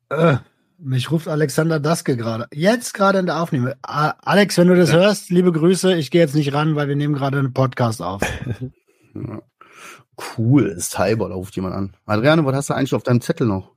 Äh, 0.09 0.37
mich 0.79 1.11
ruft 1.11 1.27
Alexander 1.27 1.79
Daske 1.79 2.15
gerade. 2.15 2.47
Jetzt 2.53 2.93
gerade 2.93 3.19
in 3.19 3.25
der 3.25 3.41
Aufnahme. 3.41 3.77
Alex, 3.81 4.57
wenn 4.57 4.67
du 4.67 4.75
das 4.75 4.93
hörst, 4.93 5.31
liebe 5.31 5.51
Grüße. 5.51 5.95
Ich 5.95 6.11
gehe 6.11 6.21
jetzt 6.21 6.35
nicht 6.35 6.53
ran, 6.53 6.75
weil 6.75 6.87
wir 6.87 6.95
nehmen 6.95 7.15
gerade 7.15 7.39
einen 7.39 7.53
Podcast 7.53 8.01
auf. 8.01 8.21
Ja. 9.15 9.41
Cool, 10.17 10.67
ist 10.67 10.97
da 11.29 11.35
ruft 11.35 11.55
jemand 11.55 11.75
an. 11.75 11.95
Adriane, 12.05 12.43
was 12.45 12.55
hast 12.55 12.69
du 12.69 12.73
eigentlich 12.73 12.93
auf 12.95 13.03
deinem 13.03 13.21
Zettel 13.21 13.47
noch? 13.47 13.75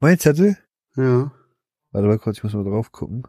Mein 0.00 0.18
Zettel? 0.18 0.56
Ja. 0.96 1.30
Warte 1.92 2.08
mal 2.08 2.18
kurz, 2.18 2.38
ich 2.38 2.44
muss 2.44 2.54
mal 2.54 2.64
drauf 2.64 2.92
gucken. 2.92 3.24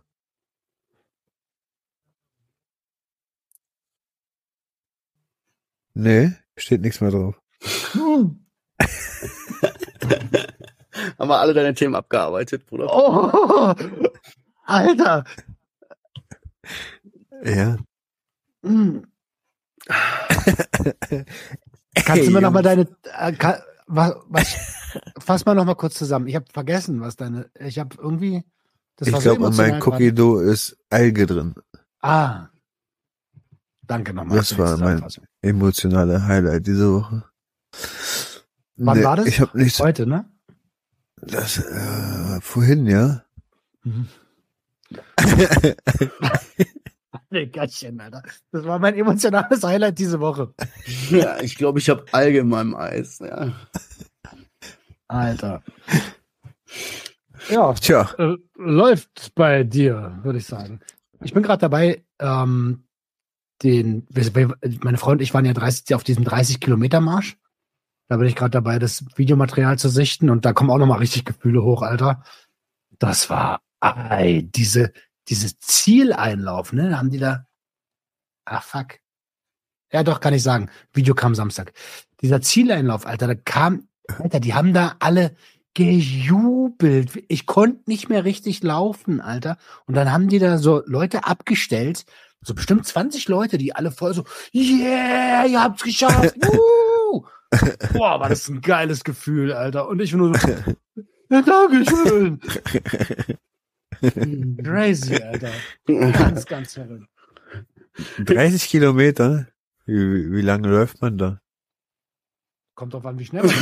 Nee, 5.93 6.31
steht 6.55 6.81
nichts 6.81 7.01
mehr 7.01 7.11
drauf. 7.11 7.39
Hm. 7.91 8.45
Haben 11.19 11.29
wir 11.29 11.39
alle 11.39 11.53
deine 11.53 11.73
Themen 11.73 11.95
abgearbeitet, 11.95 12.65
Bruder? 12.65 12.87
Oh, 12.89 13.73
Alter. 14.65 15.25
Ja. 17.43 17.77
Hm. 18.63 19.05
Kannst 21.95 22.27
du 22.27 22.31
mir 22.31 22.37
Hey, 22.37 22.41
noch 22.43 22.51
mal 22.51 22.63
Jungs. 22.65 22.87
deine, 23.13 23.31
äh, 23.33 23.35
ka- 23.35 23.63
was, 23.87 24.13
was, 24.27 24.55
fass 25.19 25.45
mal 25.45 25.55
noch 25.55 25.65
mal 25.65 25.75
kurz 25.75 25.95
zusammen. 25.95 26.27
Ich 26.27 26.35
habe 26.35 26.45
vergessen, 26.51 27.01
was 27.01 27.15
deine, 27.15 27.49
ich 27.59 27.79
habe 27.79 27.95
irgendwie, 27.99 28.43
das 28.95 29.07
Ich 29.07 29.13
war 29.13 29.21
so 29.21 29.35
glaube, 29.35 29.51
in 29.51 29.57
meinem 29.57 29.81
Cookie 29.81 30.11
Dough 30.13 30.41
ist 30.41 30.77
Alge 30.89 31.25
drin. 31.25 31.55
Ah. 32.01 32.47
Danke 33.83 34.13
nochmal. 34.13 34.37
Das 34.37 34.57
war 34.57 34.69
mein- 34.71 34.77
Zusammenfassung. 34.77 35.23
Emotionale 35.41 36.25
Highlight 36.27 36.67
diese 36.67 36.93
Woche. 36.93 37.23
Wann 38.77 39.03
war 39.03 39.15
das? 39.17 39.25
Ich 39.25 39.39
habe 39.41 39.57
nichts. 39.57 39.79
Heute, 39.79 40.05
ne? 40.05 40.25
Das, 41.21 41.57
äh, 41.57 42.39
vorhin, 42.41 42.85
ja. 42.85 43.23
Mhm. 43.83 44.07
Gottchen, 47.51 47.99
Alter. 47.99 48.23
Das 48.51 48.65
war 48.65 48.79
mein 48.79 48.95
emotionales 48.95 49.63
Highlight 49.63 49.99
diese 49.99 50.19
Woche. 50.19 50.53
Ja, 51.09 51.41
ich 51.41 51.55
glaube, 51.55 51.79
ich 51.79 51.89
habe 51.89 52.05
Alge 52.11 52.39
in 52.39 52.49
meinem 52.49 52.75
Eis. 52.75 53.19
Ja. 53.19 53.51
Alter. 55.07 55.63
Ja, 57.49 57.73
Tja, 57.73 58.09
äh, 58.17 58.35
läuft 58.55 59.33
bei 59.33 59.63
dir, 59.63 60.19
würde 60.23 60.37
ich 60.37 60.45
sagen. 60.45 60.81
Ich 61.23 61.33
bin 61.33 61.41
gerade 61.41 61.61
dabei, 61.61 62.03
ähm, 62.19 62.83
den, 63.63 64.07
meine 64.83 64.97
Freund 64.97 65.19
und 65.19 65.23
ich 65.23 65.33
waren 65.33 65.45
ja 65.45 65.53
30, 65.53 65.95
auf 65.95 66.03
diesem 66.03 66.23
30 66.23 66.59
Kilometer 66.59 67.01
Marsch. 67.01 67.37
Da 68.07 68.17
bin 68.17 68.27
ich 68.27 68.35
gerade 68.35 68.51
dabei, 68.51 68.79
das 68.79 69.05
Videomaterial 69.15 69.77
zu 69.77 69.89
sichten 69.89 70.29
und 70.29 70.45
da 70.45 70.53
kommen 70.53 70.69
auch 70.69 70.77
nochmal 70.77 70.99
richtig 70.99 71.25
Gefühle 71.25 71.63
hoch, 71.63 71.81
Alter. 71.81 72.23
Das 72.97 73.29
war, 73.29 73.61
ei, 73.79 74.47
diese, 74.55 74.91
diese 75.29 75.57
Zieleinlauf, 75.59 76.73
ne, 76.73 76.97
haben 76.97 77.11
die 77.11 77.19
da, 77.19 77.45
ah, 78.45 78.61
fuck. 78.61 78.99
Ja, 79.91 80.03
doch, 80.03 80.19
kann 80.19 80.33
ich 80.33 80.43
sagen. 80.43 80.69
Video 80.93 81.15
kam 81.15 81.35
Samstag. 81.35 81.73
Dieser 82.21 82.41
Zieleinlauf, 82.41 83.05
Alter, 83.05 83.27
da 83.27 83.35
kam, 83.35 83.87
Alter, 84.19 84.39
die 84.39 84.53
haben 84.53 84.73
da 84.73 84.95
alle 84.99 85.35
gejubelt. 85.73 87.23
Ich 87.27 87.45
konnte 87.45 87.89
nicht 87.89 88.09
mehr 88.09 88.25
richtig 88.25 88.63
laufen, 88.63 89.21
Alter. 89.21 89.57
Und 89.85 89.95
dann 89.95 90.11
haben 90.11 90.27
die 90.27 90.39
da 90.39 90.57
so 90.57 90.83
Leute 90.85 91.25
abgestellt, 91.25 92.05
so 92.41 92.53
bestimmt 92.53 92.85
20 92.85 93.27
Leute, 93.27 93.57
die 93.57 93.75
alle 93.75 93.91
voll 93.91 94.13
so, 94.13 94.25
yeah, 94.53 95.45
ihr 95.45 95.61
habt's 95.61 95.83
geschafft. 95.83 96.35
Boah, 97.93 98.19
war 98.19 98.29
das 98.29 98.47
ein 98.47 98.61
geiles 98.61 99.03
Gefühl, 99.03 99.53
Alter. 99.53 99.87
Und 99.87 100.01
ich 100.01 100.13
nur 100.13 100.37
so, 100.37 100.49
ja, 101.29 101.41
Dankeschön. 101.41 102.39
Crazy, 104.63 105.15
Alter. 105.15 105.51
Ganz, 105.85 106.45
ganz 106.45 106.73
verrückt. 106.73 107.07
30 108.19 108.69
Kilometer. 108.69 109.47
Wie, 109.85 110.31
wie, 110.31 110.41
lange 110.41 110.67
läuft 110.69 111.01
man 111.01 111.17
da? 111.17 111.41
Kommt 112.75 112.93
drauf 112.93 113.05
an, 113.05 113.17
wie 113.19 113.25
schnell 113.25 113.43
man. 113.43 113.55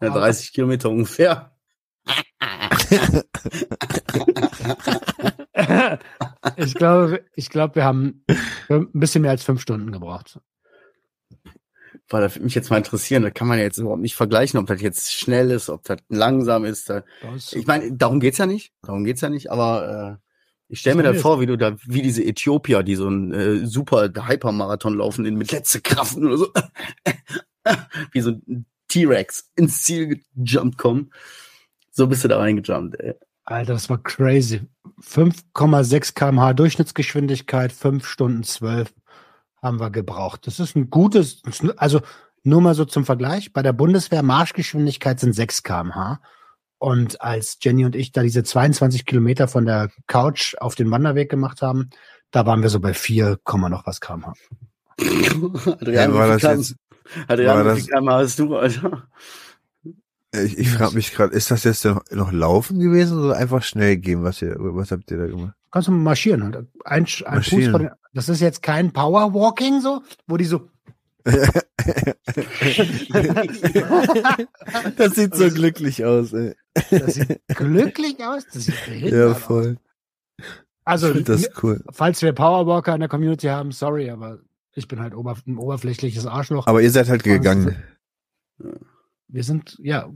Ja, 0.00 0.10
30 0.10 0.52
Kilometer 0.52 0.90
ungefähr. 0.90 1.56
ich 6.56 6.74
glaube, 6.74 7.24
ich 7.34 7.50
glaube, 7.50 7.74
wir 7.76 7.84
haben 7.84 8.24
ein 8.68 8.90
bisschen 8.92 9.22
mehr 9.22 9.30
als 9.32 9.42
fünf 9.42 9.60
Stunden 9.60 9.92
gebraucht. 9.92 10.40
Weil 12.12 12.22
das 12.22 12.34
würde 12.34 12.44
mich 12.44 12.54
jetzt 12.56 12.70
mal 12.70 12.76
interessieren. 12.78 13.22
Da 13.22 13.30
kann 13.30 13.46
man 13.48 13.58
ja 13.58 13.64
jetzt 13.64 13.78
überhaupt 13.78 14.02
nicht 14.02 14.16
vergleichen, 14.16 14.58
ob 14.58 14.66
das 14.66 14.80
jetzt 14.82 15.12
schnell 15.14 15.50
ist, 15.52 15.70
ob 15.70 15.84
das 15.84 15.98
langsam 16.08 16.64
ist. 16.64 16.90
Da- 16.90 17.04
Das- 17.22 17.52
Ich 17.52 17.66
meine, 17.66 17.92
darum 17.92 18.18
geht's 18.20 18.38
ja 18.38 18.46
nicht. 18.46 18.72
Darum 18.82 19.04
geht's 19.04 19.20
ja 19.20 19.28
nicht. 19.30 19.50
Aber 19.50 20.18
äh, 20.20 20.26
ich 20.68 20.80
stelle 20.80 20.96
mir 20.96 21.02
da 21.04 21.14
vor, 21.14 21.40
wie 21.40 21.46
du 21.46 21.56
da, 21.56 21.76
wie 21.86 22.02
diese 22.02 22.24
Äthiopier, 22.24 22.82
die 22.82 22.96
so 22.96 23.06
einen 23.06 23.32
äh, 23.32 23.66
super 23.66 24.10
Hypermarathon 24.26 24.96
laufen, 24.96 25.24
in 25.24 25.36
mit 25.36 25.52
letzte 25.52 25.80
Kraften 25.80 26.26
oder 26.26 26.36
so, 26.36 26.48
wie 28.12 28.20
so 28.20 28.30
ein 28.30 28.66
T-Rex 28.88 29.50
ins 29.56 29.82
Ziel 29.82 30.20
gejumpt 30.36 30.78
kommen. 30.78 31.12
So 31.92 32.06
bist 32.08 32.24
du 32.24 32.28
da 32.28 32.38
reingejumpt. 32.38 32.98
Ey. 33.00 33.14
Alter, 33.44 33.72
das 33.74 33.88
war 33.88 33.98
crazy. 34.02 34.60
5,6 35.02 36.14
kmh 36.14 36.52
Durchschnittsgeschwindigkeit, 36.54 37.72
5 37.72 38.06
Stunden 38.06 38.42
12 38.42 38.92
haben 39.62 39.80
wir 39.80 39.90
gebraucht. 39.90 40.46
Das 40.46 40.60
ist 40.60 40.76
ein 40.76 40.90
gutes, 40.90 41.42
also 41.76 42.00
nur 42.42 42.60
mal 42.62 42.74
so 42.74 42.84
zum 42.84 43.04
Vergleich. 43.04 43.52
Bei 43.52 43.62
der 43.62 43.72
Bundeswehr 43.72 44.22
Marschgeschwindigkeit 44.22 45.20
sind 45.20 45.34
6 45.34 45.62
kmh. 45.62 46.20
Und 46.78 47.20
als 47.20 47.58
Jenny 47.60 47.84
und 47.84 47.94
ich 47.94 48.12
da 48.12 48.22
diese 48.22 48.42
22 48.42 49.04
Kilometer 49.04 49.48
von 49.48 49.66
der 49.66 49.90
Couch 50.06 50.54
auf 50.60 50.74
den 50.74 50.90
Wanderweg 50.90 51.28
gemacht 51.30 51.60
haben, 51.60 51.90
da 52.30 52.46
waren 52.46 52.62
wir 52.62 52.70
so 52.70 52.80
bei 52.80 52.94
4, 52.94 53.38
Komma 53.44 53.68
noch 53.68 53.86
was 53.86 54.00
kmh. 54.00 54.32
Adrian, 54.98 55.94
Ja, 55.94 56.14
war 56.14 56.26
wie 56.28 56.40
das 56.40 56.40
viel 56.40 56.50
jetzt- 56.58 56.70
Km- 56.72 57.24
Adrian, 57.28 57.64
war 57.66 57.76
wie 57.76 57.80
viel 57.80 57.90
km 57.92 58.08
hast 58.10 58.38
du, 58.38 58.56
Alter? 58.56 59.02
Ich, 60.32 60.58
ich 60.58 60.70
frage 60.70 60.94
mich 60.94 61.12
gerade, 61.12 61.34
ist 61.34 61.50
das 61.50 61.64
jetzt 61.64 61.84
noch, 61.84 62.02
noch 62.12 62.30
Laufen 62.30 62.78
gewesen 62.78 63.18
oder 63.18 63.36
einfach 63.36 63.62
schnell 63.64 63.96
gehen? 63.96 64.22
Was, 64.22 64.40
ihr, 64.40 64.54
was 64.58 64.92
habt 64.92 65.10
ihr 65.10 65.18
da 65.18 65.26
gemacht? 65.26 65.54
Kannst 65.72 65.88
du 65.88 65.92
marschieren 65.92 66.44
halt. 66.44 66.56
Ein, 66.84 67.00
ein 67.02 67.06
Fuß 67.06 67.22
Marschieren. 67.26 67.70
vor 67.72 67.80
den, 67.80 67.90
das 68.12 68.28
ist 68.28 68.40
jetzt 68.40 68.62
kein 68.62 68.92
Powerwalking 68.92 69.80
so, 69.80 70.02
wo 70.26 70.36
die 70.36 70.44
so, 70.44 70.68
das 74.96 75.14
sieht 75.14 75.34
so 75.34 75.48
glücklich 75.50 76.04
aus, 76.04 76.32
ey. 76.32 76.54
das 76.90 77.14
sieht 77.14 77.40
glücklich 77.48 78.24
aus, 78.24 78.46
das 78.52 78.64
sieht 78.64 78.84
behindert 78.86 79.12
Ja, 79.12 79.30
aus. 79.32 79.38
voll. 79.38 79.76
Also, 80.84 81.08
Ich 81.08 81.12
finde 81.16 81.32
das 81.32 81.50
cool. 81.62 81.84
falls 81.92 82.22
wir 82.22 82.32
Powerwalker 82.32 82.94
in 82.94 83.00
der 83.00 83.08
Community 83.08 83.46
haben, 83.48 83.70
sorry, 83.72 84.10
aber 84.10 84.38
ich 84.74 84.88
bin 84.88 85.00
halt 85.00 85.14
ober, 85.14 85.36
ein 85.46 85.58
oberflächliches 85.58 86.26
Arschloch. 86.26 86.66
Aber 86.66 86.80
ihr 86.80 86.90
seid 86.90 87.08
halt 87.08 87.22
gegangen. 87.22 87.76
wir 89.28 89.44
sind, 89.44 89.76
ja, 89.80 90.08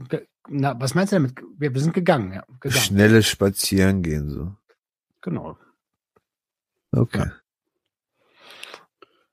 na, 0.49 0.79
was 0.79 0.95
meinst 0.95 1.11
du 1.13 1.17
damit? 1.17 1.39
Wir, 1.57 1.73
wir 1.73 1.81
sind 1.81 1.93
gegangen, 1.93 2.33
ja, 2.33 2.43
gegangen. 2.59 2.81
Schnelles 2.81 3.27
Spazieren 3.27 4.01
gehen, 4.01 4.29
so. 4.29 4.55
Genau. 5.21 5.57
Okay. 6.91 7.29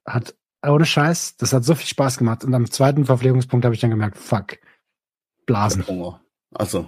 Hat, 0.06 0.34
ohne 0.64 0.86
Scheiß, 0.86 1.36
das 1.36 1.52
hat 1.52 1.64
so 1.64 1.74
viel 1.74 1.86
Spaß 1.86 2.18
gemacht. 2.18 2.44
Und 2.44 2.54
am 2.54 2.70
zweiten 2.70 3.04
Verpflegungspunkt 3.04 3.64
habe 3.64 3.74
ich 3.74 3.80
dann 3.80 3.90
gemerkt, 3.90 4.18
fuck, 4.18 4.58
Blasen, 5.46 5.86
Hunger. 5.86 6.20
Achso, 6.54 6.86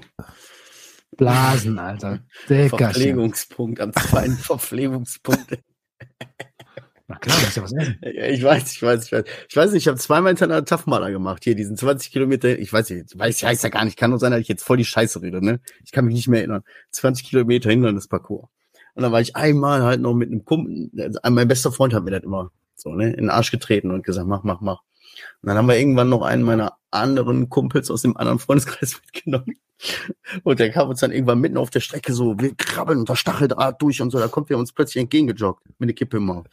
Blasen, 1.16 1.78
Alter. 1.78 2.20
Dickerchen. 2.48 2.78
Verpflegungspunkt, 2.78 3.80
am 3.80 3.92
zweiten 3.92 4.36
Verpflegungspunkt. 4.36 5.58
Na 7.06 7.16
klar, 7.16 7.38
muss 7.38 7.54
ja 7.54 7.62
was 7.62 7.72
essen. 7.72 7.98
Ja, 8.02 8.26
ich 8.26 8.42
weiß, 8.42 8.72
ich 8.72 8.82
weiß, 8.82 9.04
ich 9.04 9.12
weiß. 9.12 9.24
Ich 9.48 9.56
weiß 9.56 9.72
nicht, 9.72 9.82
ich 9.82 9.88
habe 9.88 9.98
zweimal 9.98 10.30
hintereinander 10.30 10.64
Tough-Mudder 10.64 11.10
gemacht. 11.10 11.44
Hier, 11.44 11.54
diesen 11.54 11.76
20 11.76 12.10
Kilometer, 12.10 12.58
ich 12.58 12.72
weiß 12.72 12.88
nicht, 12.90 13.18
weiß, 13.18 13.36
ich 13.36 13.42
weiß 13.42 13.62
ja 13.62 13.68
gar 13.68 13.84
nicht, 13.84 13.98
kann 13.98 14.10
nur 14.10 14.18
sein, 14.18 14.32
dass 14.32 14.40
ich 14.40 14.48
jetzt 14.48 14.64
voll 14.64 14.78
die 14.78 14.86
Scheiße 14.86 15.20
rede, 15.20 15.44
ne? 15.44 15.60
Ich 15.84 15.92
kann 15.92 16.06
mich 16.06 16.14
nicht 16.14 16.28
mehr 16.28 16.40
erinnern. 16.40 16.62
20 16.92 17.28
Kilometer 17.28 17.68
Hindernisparcours. 17.70 18.48
Und 18.94 19.02
dann 19.02 19.12
war 19.12 19.20
ich 19.20 19.36
einmal 19.36 19.82
halt 19.82 20.00
noch 20.00 20.14
mit 20.14 20.30
einem 20.30 20.44
Kumpel, 20.44 20.90
also 20.98 21.18
mein 21.30 21.48
bester 21.48 21.72
Freund 21.72 21.92
hat 21.92 22.04
mir 22.04 22.10
das 22.12 22.22
immer 22.22 22.52
so, 22.74 22.92
ne, 22.92 23.10
in 23.10 23.24
den 23.24 23.30
Arsch 23.30 23.50
getreten 23.50 23.90
und 23.90 24.04
gesagt, 24.04 24.26
mach, 24.26 24.42
mach, 24.42 24.60
mach. 24.60 24.82
Und 25.42 25.48
dann 25.48 25.56
haben 25.56 25.68
wir 25.68 25.78
irgendwann 25.78 26.08
noch 26.08 26.22
einen 26.22 26.42
meiner 26.42 26.76
anderen 26.90 27.48
Kumpels 27.48 27.90
aus 27.90 28.02
dem 28.02 28.16
anderen 28.16 28.38
Freundeskreis 28.38 29.00
mitgenommen. 29.04 29.56
Und 30.42 30.60
der 30.60 30.70
kam 30.70 30.88
uns 30.88 31.00
dann 31.00 31.12
irgendwann 31.12 31.40
mitten 31.40 31.56
auf 31.56 31.70
der 31.70 31.80
Strecke 31.80 32.12
so, 32.12 32.38
wir 32.38 32.54
krabbeln 32.54 33.00
unter 33.00 33.16
Stacheldraht 33.16 33.80
durch 33.82 34.00
und 34.00 34.10
so, 34.10 34.18
da 34.18 34.28
kommt 34.28 34.50
er 34.50 34.58
uns 34.58 34.72
plötzlich 34.72 35.02
entgegengejoggt 35.02 35.66
mit 35.78 35.88
einer 35.88 35.94
Kippe 35.94 36.18
im 36.18 36.26
Maul. 36.26 36.44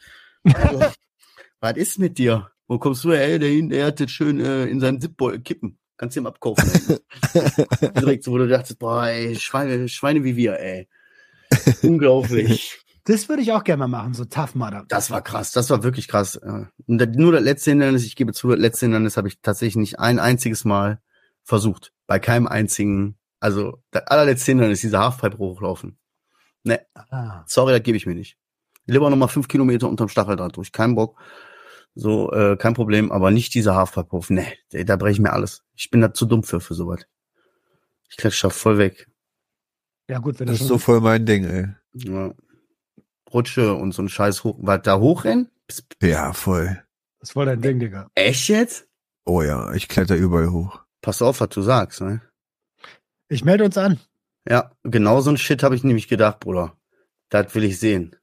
Also, 0.44 0.80
was 1.60 1.76
ist 1.76 1.98
mit 1.98 2.18
dir? 2.18 2.50
Wo 2.66 2.78
kommst 2.78 3.04
du 3.04 3.12
her? 3.12 3.24
Ey, 3.24 3.38
der, 3.38 3.68
der 3.68 3.86
hat 3.86 4.00
jetzt 4.00 4.12
schön 4.12 4.40
äh, 4.40 4.64
in 4.66 4.80
seinem 4.80 5.00
Zipbeutel 5.00 5.40
kippen. 5.40 5.78
Kannst 5.96 6.16
du 6.16 6.20
ihm 6.20 6.26
abkaufen. 6.26 6.68
Direkt 8.00 8.24
so, 8.24 8.32
wo 8.32 8.38
du 8.38 8.48
dachtest, 8.48 8.78
boah, 8.78 9.06
ey, 9.06 9.36
Schweine, 9.36 9.88
Schweine 9.88 10.24
wie 10.24 10.36
wir, 10.36 10.58
ey. 10.58 10.88
Unglaublich. 11.82 12.81
Das 13.04 13.28
würde 13.28 13.42
ich 13.42 13.52
auch 13.52 13.64
gerne 13.64 13.80
mal 13.80 13.88
machen, 13.88 14.14
so 14.14 14.24
Tough 14.24 14.54
Mudder. 14.54 14.84
Das 14.88 15.10
war 15.10 15.22
krass, 15.22 15.50
das 15.52 15.70
war 15.70 15.82
wirklich 15.82 16.06
krass. 16.08 16.38
ja. 16.42 16.68
Und 16.86 17.16
nur 17.16 17.32
das 17.32 17.42
letzte 17.42 17.70
Hindernis, 17.70 18.04
ich 18.04 18.14
gebe 18.16 18.32
zu, 18.32 18.48
das 18.50 18.58
letzte 18.60 18.86
Hindernis 18.86 19.16
habe 19.16 19.26
ich 19.28 19.40
tatsächlich 19.40 19.76
nicht 19.76 19.98
ein 19.98 20.18
einziges 20.20 20.64
Mal 20.64 21.00
versucht. 21.42 21.92
Bei 22.06 22.18
keinem 22.20 22.46
einzigen, 22.46 23.16
also 23.40 23.82
das 23.90 24.06
allerletzte 24.06 24.52
Hindernis, 24.52 24.80
dieser 24.82 25.00
Halfpipe 25.00 25.38
hochlaufen. 25.38 25.98
Ne, 26.62 26.80
Ah. 26.94 27.42
sorry, 27.46 27.72
das 27.72 27.82
gebe 27.82 27.96
ich 27.96 28.06
mir 28.06 28.14
nicht. 28.14 28.36
Lieber 28.86 29.10
nochmal 29.10 29.28
fünf 29.28 29.48
Kilometer 29.48 29.88
unterm 29.88 30.08
Stacheldraht 30.08 30.56
durch, 30.56 30.70
kein 30.70 30.94
Bock. 30.94 31.18
So, 31.94 32.32
äh, 32.32 32.56
kein 32.56 32.74
Problem, 32.74 33.10
aber 33.12 33.30
nicht 33.32 33.52
dieser 33.54 33.74
Halfpipe 33.74 34.12
hoch. 34.12 34.28
Ne, 34.30 34.46
da, 34.70 34.82
da 34.84 34.96
breche 34.96 35.14
ich 35.14 35.20
mir 35.20 35.32
alles. 35.32 35.64
Ich 35.74 35.90
bin 35.90 36.00
da 36.00 36.14
zu 36.14 36.24
dumm 36.24 36.44
für, 36.44 36.60
für 36.60 36.74
sowas. 36.74 37.00
Ich 38.08 38.16
klatsche 38.16 38.46
da 38.46 38.50
voll 38.50 38.78
weg. 38.78 39.08
Ja 40.08 40.18
gut, 40.18 40.38
wenn 40.38 40.46
Das 40.46 40.58
das 40.58 40.62
ist 40.62 40.68
so 40.68 40.78
voll 40.78 41.00
mein 41.00 41.26
Ding, 41.26 41.44
ey. 41.44 41.66
Ja. 41.94 42.32
Rutsche 43.34 43.74
und 43.74 43.92
so 43.92 44.02
ein 44.02 44.08
Scheiß 44.08 44.44
hoch. 44.44 44.56
Was, 44.60 44.82
da 44.82 44.98
hochrennen? 44.98 45.48
Psst, 45.68 45.84
Ja, 46.02 46.32
voll. 46.32 46.82
das 47.20 47.30
voll 47.32 47.46
dein 47.46 47.60
Ding, 47.60 47.78
Digga. 47.78 48.08
Echt 48.14 48.48
jetzt? 48.48 48.86
Oh 49.24 49.42
ja, 49.42 49.72
ich 49.74 49.88
kletter 49.88 50.16
überall 50.16 50.50
hoch. 50.50 50.80
Pass 51.00 51.22
auf, 51.22 51.40
was 51.40 51.48
du 51.50 51.62
sagst, 51.62 52.00
ne? 52.00 52.20
Ich 53.28 53.44
melde 53.44 53.64
uns 53.64 53.78
an. 53.78 53.98
Ja, 54.48 54.72
genau 54.82 55.20
so 55.20 55.30
ein 55.30 55.36
Shit 55.38 55.62
habe 55.62 55.74
ich 55.76 55.84
nämlich 55.84 56.08
gedacht, 56.08 56.40
Bruder. 56.40 56.76
Das 57.30 57.54
will 57.54 57.64
ich 57.64 57.78
sehen. 57.78 58.16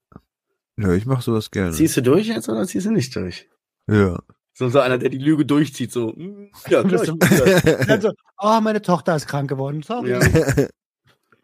Ja, 0.77 0.93
ich 0.93 1.05
mach 1.05 1.21
sowas 1.21 1.51
gerne. 1.51 1.71
Ziehst 1.71 1.97
du 1.97 2.01
durch 2.01 2.27
jetzt 2.27 2.47
oder 2.49 2.65
ziehst 2.67 2.85
du 2.85 2.91
nicht 2.91 3.15
durch? 3.15 3.49
Ja. 3.89 4.19
So, 4.53 4.67
so 4.69 4.79
einer, 4.81 4.97
der 4.97 5.09
die 5.09 5.17
Lüge 5.17 5.45
durchzieht, 5.45 5.91
so. 5.91 6.11
"Mm, 6.15 6.51
Ja, 6.67 6.83
klar, 6.87 7.03
ich 7.03 7.09
bin 7.09 7.19
das. 7.19 7.87
Dann 7.87 8.01
so, 8.01 8.11
oh, 8.37 8.59
meine 8.61 8.81
Tochter 8.81 9.15
ist 9.15 9.27
krank 9.27 9.49
geworden. 9.49 9.81
Sorry. 9.83 10.11
Ja. 10.11 10.19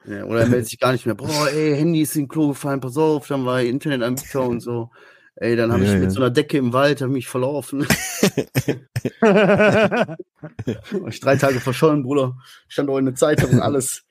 Ja, 0.07 0.23
oder 0.25 0.41
er 0.41 0.47
meldet 0.47 0.67
sich 0.67 0.79
gar 0.79 0.91
nicht 0.91 1.05
mehr. 1.05 1.15
Boah, 1.15 1.49
ey, 1.49 1.75
Handy 1.75 2.01
ist 2.01 2.15
in 2.15 2.23
den 2.23 2.27
Klo 2.29 2.49
gefallen, 2.49 2.79
pass 2.79 2.97
auf, 2.97 3.27
dann 3.27 3.45
war 3.45 3.61
Internetanbieter 3.61 4.41
und 4.43 4.59
so. 4.61 4.91
Ey, 5.37 5.55
dann 5.57 5.71
habe 5.71 5.83
ich 5.83 5.89
Ja, 5.89 5.95
mit 5.95 6.03
ja. 6.05 6.09
so 6.11 6.21
einer 6.21 6.29
Decke 6.29 6.57
im 6.57 6.71
Wald 6.71 7.01
hab 7.01 7.09
mich 7.09 7.27
verlaufen. 7.27 7.81
War 9.19 10.17
ich 11.09 11.19
drei 11.19 11.35
Tage 11.35 11.59
verschollen, 11.59 12.03
Bruder. 12.03 12.37
Stand 12.69 12.89
auch 12.89 12.97
in 12.97 13.05
der 13.05 13.15
Zeitung 13.15 13.51
und 13.51 13.59
alles. 13.59 14.05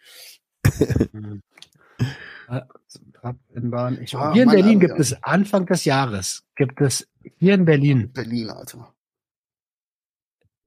Rapidbahn. 3.22 4.02
Ich, 4.02 4.14
Ah, 4.14 4.32
hier 4.34 4.42
in 4.42 4.50
Berlin 4.50 4.80
gibt 4.80 5.00
es 5.00 5.22
Anfang 5.22 5.64
des 5.66 5.84
Jahres, 5.86 6.44
gibt 6.56 6.80
es 6.82 7.08
hier 7.38 7.54
in 7.54 7.64
Berlin, 7.64 8.12
Berlin, 8.12 8.50
Alter. 8.50 8.94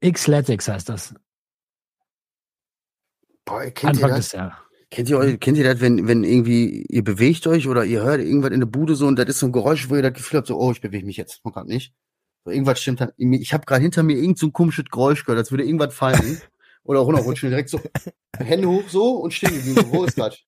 Xletics 0.04 0.68
heißt 0.68 0.90
das. 0.90 1.14
Boah, 3.46 3.62
Anfang 3.84 4.16
des 4.16 4.32
Jahres. 4.32 4.58
Kennt 4.90 5.10
ihr, 5.10 5.18
euch- 5.18 5.40
kennt 5.40 5.58
ihr 5.58 5.64
das, 5.66 5.82
wenn, 5.82 6.08
wenn 6.08 6.24
irgendwie 6.24 6.86
ihr 6.90 7.04
bewegt 7.04 7.46
euch 7.48 7.68
oder 7.68 7.84
ihr 7.84 8.04
hört 8.04 8.22
irgendwas 8.22 8.52
in 8.52 8.62
der 8.62 8.68
Bude 8.68 8.96
so 8.96 9.06
und 9.08 9.18
das 9.20 9.28
ist 9.28 9.40
so 9.40 9.46
ein 9.48 9.52
Geräusch, 9.52 9.90
wo 9.90 9.96
ihr 9.96 10.02
das 10.02 10.14
Gefühl 10.14 10.38
habt, 10.38 10.48
so, 10.48 10.58
oh, 10.58 10.72
ich 10.72 10.82
bewege 10.82 11.06
mich 11.06 11.18
jetzt. 11.18 11.40
Und 11.44 11.54
gerade 11.54 11.68
nicht. 11.68 11.94
So, 12.46 12.52
irgendwas 12.52 12.82
stimmt 12.82 13.02
dann. 13.02 13.12
Ich 13.18 13.54
habe 13.54 13.66
gerade 13.66 13.82
hinter 13.82 14.04
mir 14.04 14.16
irgend 14.18 14.40
so 14.40 14.48
ein 14.48 14.54
komisches 14.54 14.86
Geräusch 14.90 15.26
gehört, 15.26 15.40
als 15.40 15.52
würde 15.52 15.66
irgendwas 15.66 15.94
fallen. 15.94 16.42
oder 16.88 17.02
runterrutschen. 17.02 17.50
Direkt 17.50 17.70
so, 17.70 17.80
Hände 18.38 18.68
hoch 18.70 18.88
so 18.88 19.18
und 19.18 19.34
stehen 19.34 19.54
geblieben. 19.54 19.82
So, 19.82 19.92
Wo 19.92 20.04
ist 20.06 20.18
das? 20.18 20.40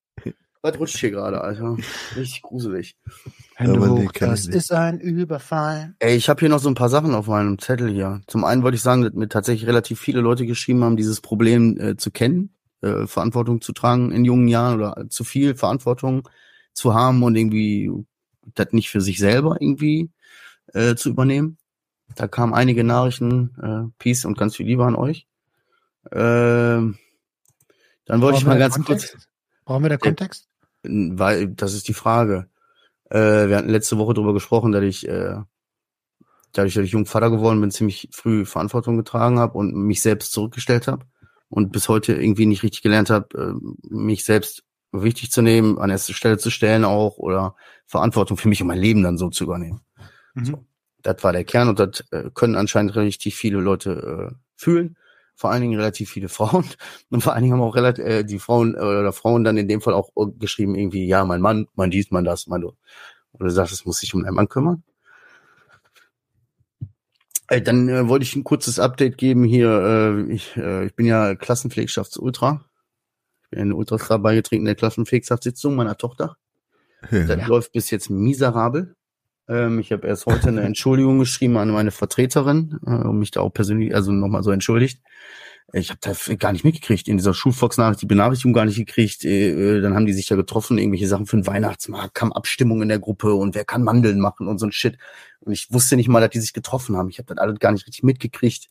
Was 0.62 0.78
rutscht 0.78 0.98
hier 0.98 1.12
gerade, 1.12 1.40
Alter? 1.40 1.78
Richtig 2.18 2.42
gruselig. 2.42 2.98
Hände 3.56 3.80
nee, 3.80 4.06
hoch, 4.08 4.12
das 4.12 4.46
ist 4.46 4.74
ein 4.74 5.00
Überfall. 5.00 5.96
Ey, 6.00 6.18
ich 6.18 6.28
habe 6.28 6.40
hier 6.42 6.50
noch 6.50 6.60
so 6.60 6.68
ein 6.68 6.76
paar 6.76 6.90
Sachen 6.90 7.16
auf 7.16 7.28
meinem 7.28 7.60
Zettel 7.60 7.90
hier. 7.90 8.22
Zum 8.28 8.44
einen 8.44 8.62
wollte 8.64 8.76
ich 8.76 8.82
sagen, 8.82 9.04
dass 9.04 9.14
mir 9.14 9.30
tatsächlich 9.30 9.68
relativ 9.70 10.02
viele 10.02 10.20
Leute 10.20 10.46
geschrieben 10.46 10.84
haben, 10.84 10.98
dieses 10.98 11.22
Problem 11.22 11.80
äh, 11.80 11.96
zu 11.96 12.12
kennen, 12.12 12.54
äh, 12.82 13.08
Verantwortung 13.08 13.62
zu 13.62 13.74
tragen 13.74 14.12
in 14.12 14.26
jungen 14.26 14.48
Jahren 14.48 14.80
oder 14.80 15.10
zu 15.10 15.24
viel 15.24 15.56
Verantwortung 15.56 16.28
zu 16.74 16.94
haben 16.94 17.24
und 17.24 17.36
irgendwie 17.36 17.92
das 18.56 18.72
nicht 18.72 18.90
für 18.90 19.02
sich 19.02 19.20
selber 19.20 19.58
irgendwie 19.60 20.12
äh, 20.74 20.96
zu 20.96 21.10
übernehmen. 21.10 21.58
Da 22.16 22.28
kamen 22.28 22.54
einige 22.54 22.84
Nachrichten, 22.84 23.56
äh, 23.62 23.92
Peace 24.00 24.26
und 24.26 24.38
ganz 24.38 24.56
viel 24.56 24.66
Liebe 24.66 24.86
an 24.86 24.96
euch. 24.96 25.28
Ähm, 26.12 26.98
dann 28.06 28.22
wollte 28.22 28.40
ich 28.40 28.46
mal 28.46 28.58
ganz 28.58 28.76
da 28.76 28.82
kurz, 28.82 28.88
Kontext? 29.12 29.30
Brauchen 29.66 29.84
wir 29.84 29.90
da 29.90 29.98
Kontext? 29.98 30.48
weil 30.84 31.50
das 31.50 31.74
ist 31.74 31.88
die 31.88 31.94
Frage. 31.94 32.50
Äh, 33.10 33.50
wir 33.50 33.58
hatten 33.58 33.70
letzte 33.70 33.98
Woche 33.98 34.14
darüber 34.14 34.34
gesprochen, 34.34 34.72
dass 34.72 34.84
ich 34.84 35.08
äh, 35.08 35.36
dadurch, 36.54 36.74
dass 36.74 36.86
ich 36.86 36.92
Jungvater 36.92 37.30
geworden 37.30 37.60
bin, 37.60 37.72
ziemlich 37.72 38.10
früh 38.12 38.46
Verantwortung 38.46 38.98
getragen 38.98 39.40
habe 39.40 39.58
und 39.58 39.74
mich 39.74 40.02
selbst 40.02 40.32
zurückgestellt 40.32 40.88
habe 40.88 41.06
und 41.50 41.72
bis 41.72 41.90
heute 41.90 42.14
irgendwie 42.14 42.46
nicht 42.46 42.64
richtig 42.64 42.82
gelernt 42.82 43.10
habe, 43.10 43.60
äh, 43.62 43.94
mich 43.94 44.24
selbst 44.24 44.64
wichtig 44.92 45.32
zu 45.32 45.42
nehmen, 45.42 45.78
an 45.78 45.90
erste 45.90 46.14
Stelle 46.14 46.38
zu 46.38 46.50
stellen 46.50 46.86
auch 46.86 47.18
oder 47.18 47.56
Verantwortung 47.86 48.38
für 48.38 48.48
mich 48.48 48.62
und 48.62 48.68
mein 48.68 48.80
Leben 48.80 49.04
dann 49.04 49.18
so 49.18 49.30
zu 49.30 49.44
übernehmen. 49.44 49.82
Mhm. 50.34 50.46
So. 50.46 50.66
Das 51.02 51.24
war 51.24 51.32
der 51.32 51.44
Kern 51.44 51.70
und 51.70 51.80
das 51.80 52.04
äh, 52.12 52.30
können 52.34 52.56
anscheinend 52.56 52.96
richtig 52.96 53.36
viele 53.36 53.60
Leute 53.60 54.32
äh, 54.32 54.36
fühlen. 54.56 54.98
Vor 55.36 55.52
allen 55.52 55.62
Dingen 55.62 55.80
relativ 55.80 56.10
viele 56.10 56.28
Frauen. 56.30 56.66
Und 57.10 57.22
vor 57.22 57.34
allen 57.34 57.44
Dingen 57.44 57.54
haben 57.54 57.62
auch 57.62 57.76
relativ, 57.76 58.06
äh, 58.06 58.24
die 58.24 58.40
Frauen 58.40 58.76
äh, 58.76 58.80
oder 58.80 59.14
Frauen 59.14 59.44
dann 59.44 59.58
in 59.58 59.68
dem 59.68 59.82
Fall 59.82 59.94
auch 59.94 60.12
geschrieben, 60.38 60.76
irgendwie, 60.76 61.08
ja, 61.08 61.24
mein 61.24 61.42
Mann, 61.42 61.68
mein 61.76 61.92
dies, 61.92 62.12
mein 62.12 62.26
das, 62.26 62.48
mein 62.48 62.62
du. 62.62 62.74
Und 63.32 63.46
du 63.46 63.50
sagst, 63.50 63.72
es 63.72 63.86
muss 63.86 64.00
sich 64.00 64.14
um 64.14 64.24
deinen 64.24 64.36
Mann 64.36 64.50
kümmern. 64.50 64.84
Dann 67.64 67.90
äh, 67.90 68.08
wollte 68.08 68.24
ich 68.24 68.36
ein 68.36 68.44
kurzes 68.44 68.80
Update 68.80 69.18
geben 69.18 69.44
hier. 69.44 69.70
Äh, 70.28 70.32
ich, 70.34 70.56
äh, 70.58 70.86
ich 70.86 70.96
bin 70.96 71.06
ja 71.06 71.36
Klassenpflegschaftsultra. 71.36 72.66
Ich 73.44 73.50
bin 73.50 73.60
in 73.60 73.68
den 73.70 73.74
Ultrastar 73.74 74.20
beigetreten 74.20 74.66
der 74.66 74.76
Klassenpflegschaftssitzung 74.76 75.76
meiner 75.76 75.98
Tochter. 75.98 76.38
Das 77.10 77.28
Ja. 77.28 77.48
läuft 77.48 77.72
bis 77.72 77.90
jetzt 77.92 78.10
miserabel. 78.10 78.96
Ähm, 79.48 79.80
ich 79.80 79.92
habe 79.92 80.06
erst 80.08 80.28
heute 80.28 80.50
eine 80.50 80.62
Entschuldigung 80.74 81.18
geschrieben 81.18 81.58
an 81.58 81.72
meine 81.72 81.92
Vertreterin, 81.92 82.80
äh, 82.86 82.92
um 82.92 83.18
mich 83.20 83.32
da 83.32 83.40
auch 83.42 83.50
persönlich, 83.54 83.96
also 83.96 84.12
nochmal 84.12 84.44
so 84.44 84.52
entschuldigt. 84.52 85.02
Ich 85.72 85.90
habe 85.90 86.00
da 86.02 86.14
gar 86.36 86.52
nicht 86.52 86.66
mitgekriegt, 86.66 87.08
in 87.08 87.18
dieser 87.18 87.34
Schulfox-Nachricht 87.34 88.02
die 88.02 88.08
Benachrichtigung 88.08 88.54
gar 88.54 88.66
nicht 88.66 88.78
gekriegt. 88.78 89.24
Äh, 89.24 89.78
äh, 89.78 89.82
dann 89.82 89.94
haben 89.96 90.06
die 90.06 90.14
sich 90.14 90.28
da 90.28 90.36
getroffen, 90.36 90.78
irgendwelche 90.78 91.08
Sachen 91.08 91.26
für 91.26 91.38
den 91.38 91.46
Weihnachtsmarkt, 91.48 92.16
kam 92.16 92.34
Abstimmung 92.34 92.82
in 92.82 92.90
der 92.90 93.00
Gruppe 93.00 93.34
und 93.36 93.56
wer 93.56 93.66
kann 93.66 93.84
Mandeln 93.84 94.20
machen 94.20 94.48
und 94.48 94.58
so 94.58 94.66
ein 94.66 94.72
Shit. 94.72 94.98
Und 95.42 95.54
ich 95.54 95.72
wusste 95.72 95.96
nicht 95.96 96.08
mal, 96.08 96.22
dass 96.22 96.32
die 96.32 96.40
sich 96.40 96.54
getroffen 96.54 96.98
haben. 96.98 97.10
Ich 97.10 97.20
habe 97.20 97.28
das 97.28 97.38
alles 97.38 97.60
gar 97.60 97.72
nicht 97.72 97.86
richtig 97.86 98.04
mitgekriegt. 98.04 98.70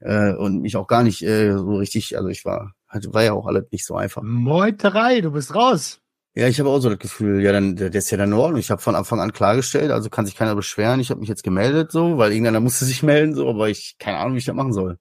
Äh, 0.00 0.34
und 0.34 0.60
mich 0.60 0.76
auch 0.76 0.86
gar 0.86 1.02
nicht 1.02 1.22
äh, 1.22 1.52
so 1.52 1.76
richtig, 1.76 2.16
also 2.16 2.28
ich 2.28 2.44
war, 2.44 2.74
war 2.88 3.24
ja 3.24 3.32
auch 3.32 3.46
alles 3.46 3.64
nicht 3.70 3.86
so 3.86 3.96
einfach. 3.96 4.22
Meuterei, 4.22 5.20
du 5.20 5.30
bist 5.30 5.54
raus. 5.54 6.00
Ja, 6.34 6.48
ich 6.48 6.60
habe 6.60 6.68
auch 6.68 6.80
so 6.80 6.90
das 6.90 6.98
Gefühl, 6.98 7.42
ja, 7.42 7.50
dann 7.50 7.76
der 7.76 7.88
der 7.88 8.00
ist 8.00 8.10
ja 8.10 8.18
dann 8.18 8.28
in 8.28 8.34
Ordnung. 8.34 8.60
Ich 8.60 8.70
habe 8.70 8.82
von 8.82 8.94
Anfang 8.94 9.20
an 9.20 9.32
klargestellt, 9.32 9.90
also 9.90 10.10
kann 10.10 10.26
sich 10.26 10.36
keiner 10.36 10.54
beschweren. 10.54 11.00
Ich 11.00 11.08
habe 11.08 11.20
mich 11.20 11.30
jetzt 11.30 11.42
gemeldet, 11.42 11.90
so, 11.90 12.18
weil 12.18 12.32
irgendeiner 12.32 12.60
musste 12.60 12.84
sich 12.84 13.02
melden, 13.02 13.34
so, 13.34 13.48
aber 13.48 13.70
ich 13.70 13.96
keine 13.98 14.18
Ahnung, 14.18 14.34
wie 14.34 14.38
ich 14.38 14.44
das 14.44 14.54
machen 14.54 14.74
soll. 14.74 14.98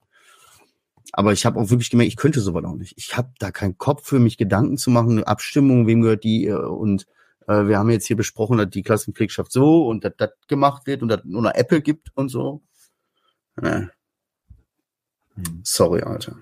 Aber 1.17 1.31
ich 1.31 1.45
habe 1.45 1.57
auch 1.57 1.69
wirklich 1.69 1.89
gemerkt, 1.89 2.09
ich 2.09 2.17
könnte 2.17 2.41
sowas 2.41 2.65
auch 2.65 2.75
nicht. 2.75 2.93
Ich 2.97 3.15
habe 3.15 3.31
da 3.39 3.49
keinen 3.49 3.77
Kopf 3.77 4.05
für 4.05 4.19
mich 4.19 4.37
Gedanken 4.37 4.77
zu 4.77 4.89
machen, 4.91 5.11
eine 5.11 5.27
Abstimmung, 5.27 5.87
wem 5.87 6.01
gehört 6.01 6.25
die 6.25 6.47
äh, 6.47 6.55
und 6.55 7.07
äh, 7.47 7.67
wir 7.67 7.79
haben 7.79 7.89
jetzt 7.89 8.05
hier 8.05 8.17
besprochen, 8.17 8.57
dass 8.57 8.69
die 8.69 8.83
Klassenpflegschaft 8.83 9.49
so 9.49 9.87
und 9.87 10.03
dass 10.03 10.11
das 10.17 10.31
gemacht 10.49 10.87
wird 10.87 11.01
und 11.01 11.07
dass 11.07 11.21
nur 11.23 11.41
eine 11.41 11.55
Apple 11.55 11.81
gibt 11.81 12.09
und 12.15 12.27
so. 12.27 12.63
Nee. 13.61 13.87
Sorry, 15.63 16.01
Alter. 16.01 16.35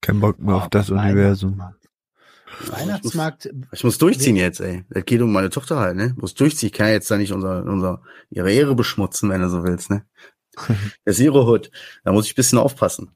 Kein 0.00 0.20
Bock 0.20 0.38
mehr 0.38 0.54
auf 0.54 0.68
das 0.68 0.90
Universum. 0.90 1.60
Weihnachtsmarkt, 2.68 3.52
Ich 3.72 3.82
muss 3.82 3.98
durchziehen 3.98 4.36
jetzt, 4.36 4.60
ey. 4.60 4.84
Das 4.90 5.04
geht 5.04 5.22
um 5.22 5.32
meine 5.32 5.50
Tochter 5.50 5.80
halt, 5.80 5.96
ne? 5.96 6.14
Muss 6.16 6.34
durchziehen. 6.34 6.68
Ich 6.68 6.72
kann 6.72 6.86
ja 6.86 6.92
jetzt 6.92 7.10
da 7.10 7.16
nicht 7.16 7.32
unser, 7.32 7.64
unser, 7.64 8.00
ihre 8.30 8.52
Ehre 8.52 8.76
beschmutzen, 8.76 9.28
wenn 9.28 9.40
du 9.40 9.48
so 9.48 9.64
willst, 9.64 9.90
ne? 9.90 10.04
Das 11.04 11.16
ist 11.16 11.20
ihre 11.20 11.46
Hut. 11.46 11.72
Da 12.04 12.12
muss 12.12 12.26
ich 12.26 12.32
ein 12.32 12.36
bisschen 12.36 12.58
aufpassen. 12.58 13.10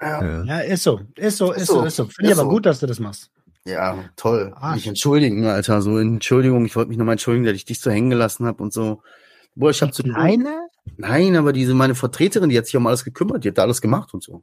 Ja. 0.00 0.44
ja, 0.44 0.58
ist 0.60 0.84
so, 0.84 1.00
ist 1.16 1.38
so, 1.38 1.52
ist 1.52 1.62
Ist 1.62 1.66
so, 1.68 1.74
so, 1.80 1.84
ist 1.84 1.96
so. 1.96 2.04
Finde 2.04 2.30
ich 2.30 2.38
aber 2.38 2.44
so. 2.44 2.50
gut, 2.50 2.66
dass 2.66 2.80
du 2.80 2.86
das 2.86 3.00
machst. 3.00 3.30
Ja, 3.64 4.04
toll. 4.16 4.54
Ah. 4.56 4.74
Mich 4.74 4.86
entschuldigen, 4.86 5.46
Alter. 5.46 5.82
So, 5.82 5.98
Entschuldigung, 5.98 6.64
ich 6.64 6.74
wollte 6.76 6.88
mich 6.88 6.98
nochmal 6.98 7.14
entschuldigen, 7.14 7.44
dass 7.44 7.54
ich 7.54 7.64
dich 7.64 7.80
so 7.80 7.90
hängen 7.90 8.10
gelassen 8.10 8.46
habe 8.46 8.62
und 8.62 8.72
so. 8.72 9.02
Boah, 9.54 9.70
ich 9.70 9.82
hab 9.82 9.92
zu. 9.92 10.02
Kleine? 10.02 10.68
Nein, 10.96 11.36
aber 11.36 11.52
diese, 11.52 11.74
meine 11.74 11.94
Vertreterin, 11.94 12.48
die 12.48 12.56
hat 12.56 12.66
sich 12.66 12.76
um 12.76 12.86
alles 12.86 13.04
gekümmert, 13.04 13.44
die 13.44 13.48
hat 13.48 13.58
da 13.58 13.62
alles 13.62 13.82
gemacht 13.82 14.14
und 14.14 14.22
so. 14.22 14.42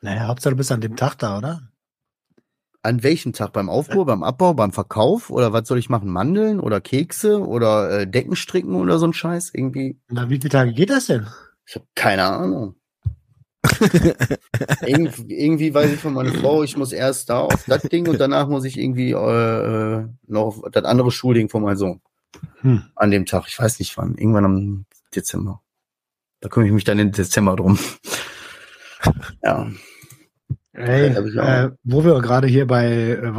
Naja, 0.00 0.26
Hauptsache 0.26 0.52
du 0.52 0.56
bist 0.56 0.72
an 0.72 0.80
dem 0.80 0.96
Tag 0.96 1.16
da, 1.18 1.38
oder? 1.38 1.68
An 2.82 3.02
welchem 3.02 3.32
Tag? 3.32 3.52
Beim 3.52 3.70
Aufbau, 3.70 4.04
beim 4.04 4.22
Abbau, 4.22 4.52
beim 4.52 4.72
Verkauf? 4.72 5.30
Oder 5.30 5.52
was 5.52 5.68
soll 5.68 5.78
ich 5.78 5.88
machen? 5.88 6.10
Mandeln 6.10 6.60
oder 6.60 6.80
Kekse 6.80 7.40
oder 7.40 8.00
äh, 8.00 8.06
Decken 8.06 8.36
stricken 8.36 8.74
oder 8.74 8.98
so 8.98 9.06
ein 9.06 9.14
Scheiß? 9.14 9.52
Irgendwie. 9.54 9.98
Na, 10.08 10.28
wie 10.28 10.36
viele 10.36 10.50
Tage 10.50 10.72
geht 10.72 10.90
das 10.90 11.06
denn? 11.06 11.26
Ich 11.66 11.76
habe 11.76 11.86
keine 11.94 12.24
Ahnung. 12.24 12.74
Irgend, 14.86 15.30
irgendwie 15.30 15.72
weiß 15.72 15.92
ich 15.92 16.00
von 16.00 16.14
meiner 16.14 16.32
Frau, 16.32 16.62
ich 16.62 16.76
muss 16.76 16.92
erst 16.92 17.30
da 17.30 17.40
auf 17.40 17.64
das 17.66 17.82
Ding 17.82 18.08
und 18.08 18.20
danach 18.20 18.48
muss 18.48 18.64
ich 18.64 18.78
irgendwie 18.78 19.12
äh, 19.12 20.04
noch 20.26 20.62
das 20.70 20.84
andere 20.84 21.10
Schulding 21.10 21.48
von 21.48 21.62
meinem 21.62 21.76
Sohn. 21.76 22.00
Hm. 22.60 22.82
An 22.96 23.10
dem 23.10 23.26
Tag. 23.26 23.44
Ich 23.48 23.58
weiß 23.58 23.78
nicht 23.78 23.96
wann. 23.96 24.16
Irgendwann 24.16 24.44
am 24.44 24.84
Dezember. 25.14 25.60
Da 26.40 26.48
kümmere 26.48 26.68
ich 26.68 26.74
mich 26.74 26.84
dann 26.84 26.98
im 26.98 27.12
Dezember 27.12 27.56
drum. 27.56 27.78
ja. 29.42 29.70
Ey, 30.72 31.10
Ja, 31.10 31.16
hab 31.16 31.24
ich 31.26 31.38
auch. 31.38 31.44
äh, 31.46 31.70
wo 31.84 32.04
wir 32.04 32.20
gerade 32.20 32.48
hier 32.48 32.66
bei 32.66 32.86
äh, 32.92 33.32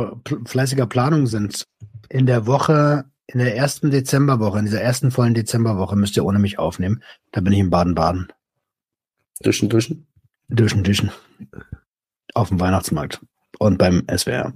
fleißiger 0.46 0.88
Planung 0.88 1.28
sind. 1.28 1.66
In 2.10 2.26
der 2.26 2.46
Woche, 2.48 3.06
in 3.28 3.40
der 3.40 3.56
ersten 3.58 3.92
Dezemberwoche, 3.92 4.60
in 4.60 4.66
dieser 4.66 4.82
ersten 4.82 5.12
vollen 5.12 5.34
Dezemberwoche 5.34 5.96
müsst 5.96 6.16
ihr 6.18 6.26
ohne 6.26 6.40
mich 6.40 6.58
aufnehmen. 6.60 7.04
Da 7.32 7.42
bin 7.42 7.52
ich 7.54 7.60
in 7.60 7.70
Baden-Baden. 7.70 8.32
Duschen, 9.42 9.68
duschen. 9.70 10.08
Duschen, 10.50 10.84
duschen. 10.84 11.12
Auf 12.34 12.50
dem 12.50 12.60
Weihnachtsmarkt. 12.60 13.22
Und 13.60 13.78
beim 13.78 14.06
SWR. 14.16 14.54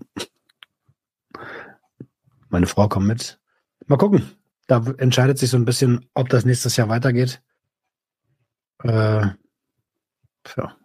Meine 2.50 2.68
Frau 2.68 2.88
kommt 2.90 3.08
mit. 3.08 3.40
Mal 3.88 3.98
gucken. 3.98 4.30
Da 4.68 4.84
entscheidet 4.98 5.38
sich 5.40 5.50
so 5.50 5.58
ein 5.58 5.66
bisschen, 5.66 6.10
ob 6.14 6.30
das 6.30 6.46
nächstes 6.46 6.76
Jahr 6.78 6.90
weitergeht. 6.90 7.42
Äh, 8.84 9.28
ja. 10.58 10.78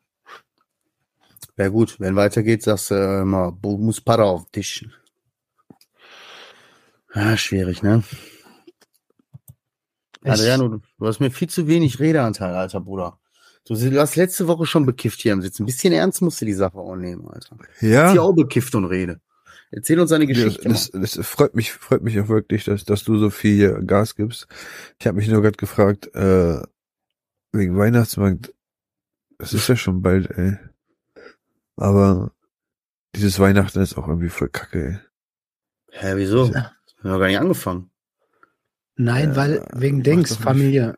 Wäre 1.57 1.71
gut. 1.71 2.01
Wenn 2.01 2.17
weitergeht, 2.17 2.63
sagst 2.63 2.91
du 2.91 2.95
äh, 2.95 3.23
immer, 3.23 3.53
"Bu- 3.53 3.79
muss 3.79 4.01
Para 4.01 4.25
auf 4.25 4.51
dich. 4.51 4.89
Ja, 7.15 7.37
schwierig, 7.37 7.83
ne? 7.83 8.03
Ich- 10.25 10.31
Adriano, 10.31 10.69
du 10.69 10.81
du 10.99 11.07
hast 11.07 11.21
mir 11.21 11.31
viel 11.31 11.49
zu 11.49 11.69
wenig 11.69 12.01
Redeanteil, 12.01 12.55
alter 12.55 12.81
Bruder. 12.81 13.19
Du 13.67 13.75
hast 13.99 14.17
letzte 14.17 14.47
Woche 14.47 14.67
schon 14.67 14.85
bekifft 14.85 15.21
hier 15.21 15.33
am 15.33 15.41
Sitzen. 15.41 15.62
Ein 15.62 15.67
bisschen 15.67 15.93
ernst 15.95 16.21
musst 16.21 16.41
du 16.41 16.45
die 16.45 16.53
Sache 16.53 16.77
auch 16.77 16.97
nehmen, 16.97 17.27
Alter. 17.29 17.57
Ja. 17.81 18.12
Hier 18.12 18.23
auch 18.23 18.35
bekifft 18.35 18.75
und 18.75 18.85
rede. 18.85 19.21
Erzähl 19.71 19.99
uns 19.99 20.12
eine 20.12 20.27
Das, 20.27 20.37
Geschichte. 20.37 20.69
das, 20.69 20.91
das 20.91 21.27
freut 21.27 21.55
mich, 21.55 21.73
freut 21.73 22.03
mich 22.03 22.21
auch 22.21 22.29
wirklich, 22.29 22.65
dass, 22.65 22.85
dass 22.85 23.05
du 23.05 23.17
so 23.19 23.31
viel 23.31 23.83
Gas 23.87 24.15
gibst. 24.15 24.47
Ich 25.01 25.07
habe 25.07 25.17
mich 25.17 25.29
nur 25.29 25.41
gerade 25.43 25.57
gefragt, 25.57 26.15
äh, 26.15 26.61
wegen 27.53 27.77
Weihnachtsmarkt, 27.79 28.53
das 29.39 29.53
ist 29.55 29.69
ja 29.69 29.77
schon 29.77 30.03
bald, 30.03 30.31
ey. 30.31 30.59
Aber 31.77 32.33
dieses 33.17 33.39
Weihnachten 33.41 33.81
ist 33.81 33.97
auch 33.97 34.07
irgendwie 34.07 34.29
voll 34.29 34.49
kacke, 34.51 34.85
ey. 34.87 34.99
Hä, 35.91 36.12
wieso? 36.17 36.47
Ja. 36.47 36.73
Wir 37.03 37.11
haben 37.12 37.21
gar 37.21 37.27
nicht 37.29 37.39
angefangen. 37.39 37.91
Nein, 38.97 39.31
Ja, 39.31 39.37
weil 39.37 39.67
wegen 39.73 40.03
Dings. 40.03 40.37
Familie. 40.37 40.97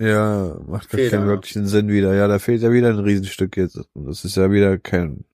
Ja, 0.00 0.58
macht 0.66 0.88
gar 0.88 1.08
keinen 1.08 1.26
wirklichen 1.26 1.66
Sinn 1.66 1.88
wieder. 1.88 2.14
Ja, 2.14 2.26
da 2.26 2.38
fehlt 2.38 2.62
ja 2.62 2.72
wieder 2.72 2.88
ein 2.88 2.98
Riesenstück 2.98 3.56
jetzt. 3.58 3.76
Und 3.92 4.06
das 4.06 4.24
ist 4.24 4.36
ja 4.36 4.50
wieder 4.50 4.78
kein 4.78 5.24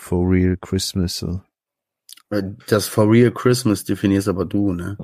for 0.00 0.28
real 0.28 0.56
Christmas, 0.56 1.18
so. 1.18 1.42
Äh, 2.30 2.42
Das 2.66 2.88
For 2.88 3.10
Real 3.10 3.32
Christmas 3.32 3.84
definierst 3.84 4.28
aber 4.28 4.44
du, 4.46 4.72
ne? 4.72 4.96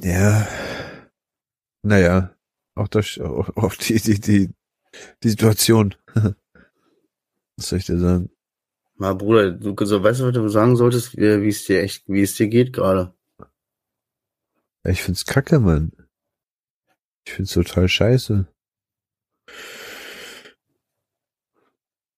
Ja. 0.00 0.46
Naja. 1.82 2.34
Auch 2.74 2.88
das, 2.88 3.18
auch, 3.18 3.54
auch 3.56 3.74
die, 3.74 4.00
die, 4.00 4.20
die, 4.20 4.50
die 5.22 5.28
Situation. 5.28 5.94
Was 7.56 7.68
soll 7.68 7.80
ich 7.80 7.86
dir 7.86 7.98
sagen? 7.98 8.30
Na, 8.96 9.14
Bruder, 9.14 9.50
du 9.50 9.74
so, 9.84 10.02
weißt 10.02 10.20
du, 10.20 10.26
was 10.26 10.34
du 10.34 10.48
sagen 10.48 10.76
solltest, 10.76 11.16
wie 11.16 11.42
wie 11.42 11.48
es 11.48 11.64
dir 11.64 11.82
echt, 11.82 12.08
wie 12.08 12.22
es 12.22 12.34
dir 12.36 12.46
geht 12.46 12.72
gerade? 12.72 13.14
Ich 14.84 15.02
find's 15.02 15.26
kacke, 15.26 15.58
Mann. 15.58 15.92
Ich 17.24 17.32
find's 17.32 17.52
total 17.52 17.88
scheiße. 17.88 18.46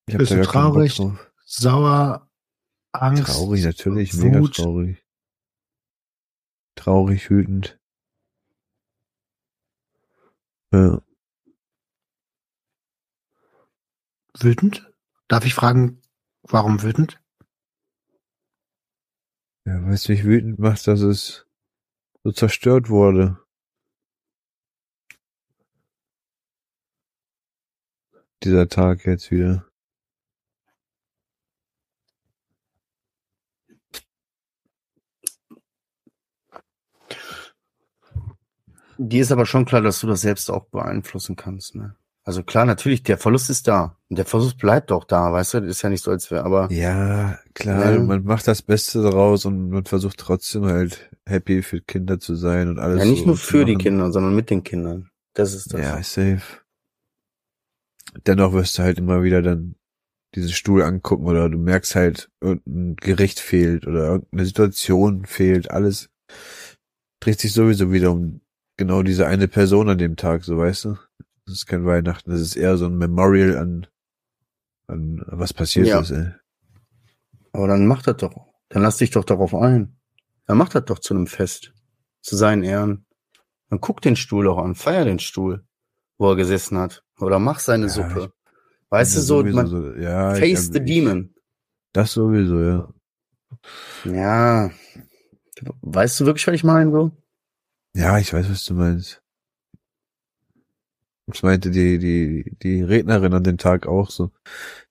Ich 0.07 0.16
Bist 0.16 0.32
du 0.32 0.42
traurig? 0.42 1.00
Sauer, 1.44 2.30
Angst. 2.92 3.26
Traurig, 3.26 3.64
natürlich, 3.64 4.14
mega 4.14 4.40
Wut. 4.40 4.57
traurig. 4.57 5.05
Traurig, 6.74 7.30
wütend. 7.30 7.78
Ja. 10.72 11.00
Wütend? 14.38 14.92
Darf 15.28 15.46
ich 15.46 15.55
fragen, 15.55 16.02
warum 16.42 16.82
wütend? 16.82 17.22
Ja, 19.66 19.82
weißt 19.86 20.09
du, 20.09 20.12
mich 20.12 20.24
wütend 20.24 20.59
macht, 20.59 20.86
dass 20.86 21.00
es 21.00 21.46
so 22.22 22.32
zerstört 22.32 22.90
wurde. 22.90 23.43
Dieser 28.45 28.68
Tag 28.68 29.07
jetzt 29.07 29.30
wieder. 29.30 29.66
Dir 38.97 39.22
ist 39.22 39.32
aber 39.32 39.47
schon 39.47 39.64
klar, 39.64 39.80
dass 39.82 40.01
du 40.01 40.07
das 40.07 40.20
selbst 40.20 40.51
auch 40.51 40.66
beeinflussen 40.66 41.36
kannst, 41.36 41.74
ne? 41.74 41.97
Also 42.26 42.42
klar, 42.42 42.64
natürlich, 42.64 43.03
der 43.03 43.18
Verlust 43.18 43.51
ist 43.51 43.68
da. 43.68 43.99
Und 44.09 44.16
der 44.16 44.24
Verlust 44.24 44.57
bleibt 44.57 44.90
auch 44.92 45.05
da, 45.05 45.30
weißt 45.30 45.55
du? 45.55 45.61
Das 45.61 45.70
ist 45.70 45.82
ja 45.82 45.90
nicht 45.90 46.03
so, 46.03 46.11
als 46.11 46.30
wäre, 46.30 46.45
aber 46.45 46.72
Ja, 46.72 47.38
klar, 47.53 47.92
Ja. 47.92 48.01
man 48.03 48.24
macht 48.24 48.49
das 48.49 48.62
Beste 48.62 49.03
daraus 49.03 49.45
und 49.45 49.68
man 49.68 49.84
versucht 49.84 50.18
trotzdem 50.18 50.64
halt 50.64 51.11
happy 51.26 51.62
für 51.62 51.82
Kinder 51.82 52.18
zu 52.18 52.34
sein 52.34 52.68
und 52.68 52.78
alles. 52.78 53.01
ja 53.01 53.05
nicht 53.05 53.20
so 53.20 53.26
nur 53.26 53.36
für 53.36 53.66
die. 53.66 53.74
Kinder, 53.76 54.11
sondern 54.11 54.34
mit 54.34 54.49
den 54.49 54.62
Kindern. 54.62 55.11
Das 55.34 55.53
ist 55.53 55.74
das. 55.74 55.80
Ja, 55.80 56.03
safe. 56.03 56.63
Dennoch 58.26 58.52
wirst 58.52 58.78
du 58.78 58.82
halt 58.82 58.98
immer 58.98 59.22
wieder 59.22 59.42
dann 59.42 59.76
diesen 60.34 60.52
Stuhl 60.52 60.82
angucken 60.82 61.26
oder 61.26 61.48
du 61.48 61.59
merkst 61.59 61.94
halt, 61.94 62.30
irgendein 62.40 62.96
Gericht 62.96 63.38
fehlt 63.40 63.86
oder 63.86 64.07
irgendeine 64.07 64.44
Situation 64.44 65.24
fehlt, 65.26 65.70
alles 65.70 66.11
dreht 67.20 67.40
sich 67.40 67.52
sowieso 67.52 67.92
wieder 67.92 68.11
um 68.12 68.40
genau 68.76 69.02
diese 69.02 69.26
eine 69.26 69.48
Person 69.48 69.88
an 69.88 69.98
dem 69.98 70.16
Tag, 70.16 70.44
so 70.44 70.59
weißt 70.59 70.86
du. 70.86 70.96
Das 71.46 71.55
ist 71.55 71.66
kein 71.66 71.84
Weihnachten, 71.86 72.30
das 72.30 72.40
ist 72.40 72.57
eher 72.57 72.76
so 72.76 72.86
ein 72.86 72.96
Memorial 72.96 73.57
an, 73.59 73.86
an 74.86 75.22
was 75.26 75.52
passiert 75.52 75.86
Ja. 75.86 76.00
ist, 76.00 76.11
ey. 76.11 76.32
Aber 77.52 77.68
dann 77.68 77.86
mach 77.86 78.02
das 78.02 78.16
doch. 78.16 78.34
Dann 78.70 78.82
lass 78.82 78.96
dich 78.96 79.11
doch 79.11 79.24
darauf 79.24 79.55
ein. 79.55 79.96
Dann 80.46 80.59
mach 80.59 80.70
das 80.70 80.84
doch 80.86 80.98
zu 80.98 81.14
einem 81.14 81.26
Fest. 81.28 81.72
Zu 82.22 82.36
seinen 82.36 82.64
Ehren. 82.64 83.07
Dann 83.68 83.80
guck 83.80 84.00
den 84.00 84.16
Stuhl 84.16 84.44
doch 84.46 84.59
an. 84.59 84.74
Feier 84.74 85.05
den 85.05 85.18
Stuhl, 85.20 85.64
wo 86.18 86.30
er 86.30 86.36
gesessen 86.36 86.78
hat. 86.78 87.04
Oder 87.20 87.38
mach 87.38 87.58
seine 87.58 87.86
Ja, 87.86 87.90
Suppe. 87.90 88.32
Weißt 88.90 89.16
du, 89.16 89.20
so, 89.20 89.42
man, 89.42 89.66
so, 89.66 89.94
ja, 89.94 90.34
face 90.34 90.70
the 90.72 90.80
demon. 90.84 91.34
Das 91.92 92.12
sowieso, 92.12 92.60
ja. 92.60 92.88
Ja. 94.04 94.70
Weißt 95.82 96.20
du 96.20 96.26
wirklich, 96.26 96.46
was 96.46 96.54
ich 96.54 96.64
meine, 96.64 96.90
so? 96.90 97.10
Ja, 97.96 98.18
ich 98.18 98.32
weiß, 98.32 98.50
was 98.50 98.64
du 98.64 98.74
meinst. 98.74 99.22
Das 101.26 101.42
meinte 101.42 101.70
die, 101.70 101.98
die, 101.98 102.56
die 102.62 102.82
Rednerin 102.82 103.32
an 103.32 103.44
dem 103.44 103.56
Tag 103.56 103.86
auch 103.86 104.10
so. 104.10 104.30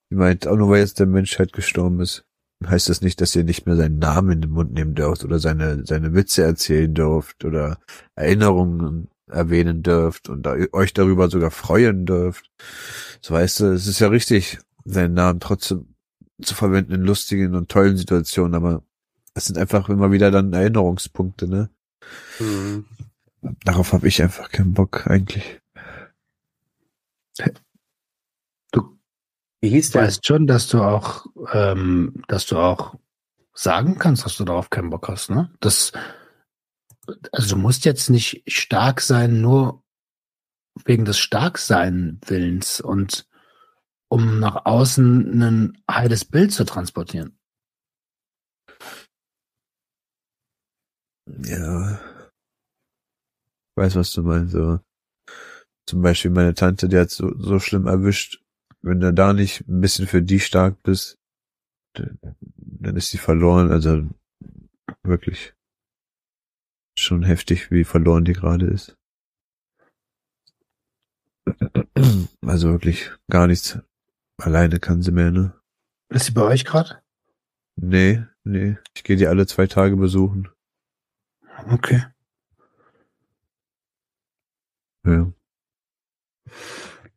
Die 0.10 0.16
meint, 0.16 0.48
auch 0.48 0.56
nur 0.56 0.70
weil 0.70 0.80
jetzt 0.80 1.00
der 1.00 1.06
Mensch 1.06 1.38
halt 1.38 1.54
gestorben 1.54 2.00
ist, 2.00 2.26
heißt 2.66 2.90
das 2.90 3.02
nicht, 3.02 3.22
dass 3.22 3.36
ihr 3.36 3.44
nicht 3.44 3.66
mehr 3.66 3.76
seinen 3.76 4.00
Namen 4.00 4.32
in 4.32 4.42
den 4.42 4.52
Mund 4.52 4.74
nehmen 4.74 4.96
dürft 4.96 5.24
oder 5.24 5.40
seine, 5.40 5.86
seine 5.86 6.14
Witze 6.14 6.44
erzählen 6.44 6.94
dürft 6.94 7.46
oder 7.46 7.78
Erinnerungen 8.16 9.10
erwähnen 9.28 9.84
dürft 9.84 10.30
und 10.30 10.44
da, 10.44 10.56
euch 10.72 10.94
darüber 10.94 11.30
sogar 11.30 11.52
freuen 11.52 12.06
dürft. 12.06 12.52
So 13.22 13.34
weißt 13.34 13.62
du, 13.62 13.66
es 13.74 13.88
ist 13.88 14.00
ja 14.00 14.08
richtig, 14.10 14.60
seinen 14.86 15.14
Namen 15.14 15.40
trotzdem 15.40 15.96
zu 16.42 16.56
verwenden 16.56 16.94
in 16.94 17.02
lustigen 17.02 17.56
und 17.56 17.70
tollen 17.70 17.98
Situationen, 17.98 18.56
aber 18.56 18.84
es 19.34 19.46
sind 19.46 19.58
einfach 19.58 19.90
immer 19.90 20.12
wieder 20.12 20.32
dann 20.32 20.54
Erinnerungspunkte, 20.54 21.48
ne? 21.48 21.70
Mhm. 22.40 22.86
Darauf 23.66 23.94
habe 23.94 24.08
ich 24.08 24.22
einfach 24.22 24.50
keinen 24.52 24.74
Bock 24.74 25.08
eigentlich. 25.08 25.62
Wie 29.64 29.70
hieß 29.70 29.92
Du 29.92 30.00
der? 30.00 30.08
weißt 30.08 30.28
schon, 30.28 30.46
dass 30.46 30.68
du 30.68 30.82
auch, 30.82 31.26
ähm, 31.54 32.22
dass 32.28 32.46
du 32.48 32.58
auch 32.58 32.96
sagen 33.54 33.98
kannst, 33.98 34.26
dass 34.26 34.36
du 34.36 34.44
darauf 34.44 34.70
keinen 34.70 34.90
Bock 34.90 35.08
hast, 35.08 35.30
ne? 35.30 35.52
Das, 35.62 35.94
also 37.32 37.56
du 37.56 37.62
musst 37.62 37.86
jetzt 37.86 38.10
nicht 38.10 38.44
stark 38.48 39.02
sein, 39.02 39.42
nur 39.42 39.84
wegen 40.86 41.06
des 41.06 41.20
Starksein 41.20 42.20
Willens 42.26 42.82
und 42.82 43.28
um 44.10 44.40
nach 44.40 44.66
außen 44.66 45.42
ein 45.42 45.84
heiles 45.90 46.26
Bild 46.26 46.52
zu 46.52 46.66
transportieren. 46.66 47.38
Ja. 51.28 52.00
Ich 53.72 53.78
weiß, 53.78 53.96
was 53.96 54.14
du 54.14 54.22
meinst, 54.22 54.56
aber 54.56 54.84
zum 55.88 56.02
Beispiel 56.02 56.32
meine 56.32 56.54
Tante, 56.54 56.88
die 56.88 56.98
hat 56.98 57.10
so, 57.10 57.34
so 57.38 57.60
schlimm 57.60 57.88
erwischt, 57.88 58.44
wenn 58.82 59.00
du 59.00 59.14
da 59.14 59.34
nicht 59.34 59.68
ein 59.68 59.82
bisschen 59.82 60.08
für 60.08 60.22
die 60.22 60.40
stark 60.40 60.82
bist, 60.84 61.18
dann 61.96 62.96
ist 62.96 63.14
die 63.14 63.18
verloren, 63.18 63.72
also 63.72 64.08
wirklich 65.04 65.54
schon 67.04 67.24
heftig, 67.24 67.72
wie 67.72 67.84
verloren 67.84 68.26
die 68.26 68.34
gerade 68.34 68.66
ist. 68.68 68.98
Also 72.46 72.72
wirklich 72.72 73.10
gar 73.30 73.48
nichts. 73.48 73.80
Alleine 74.38 74.80
kann 74.80 75.02
sie 75.02 75.12
mehr, 75.12 75.32
ne? 75.32 75.60
Ist 76.10 76.26
sie 76.26 76.32
bei 76.34 76.42
euch 76.42 76.66
gerade? 76.66 77.02
Nee, 77.76 78.24
nee. 78.44 78.78
Ich 78.96 79.04
gehe 79.04 79.16
die 79.16 79.28
alle 79.28 79.48
zwei 79.48 79.66
Tage 79.68 79.96
besuchen. 79.96 80.50
Okay. 81.70 82.06
Ja. 85.06 85.32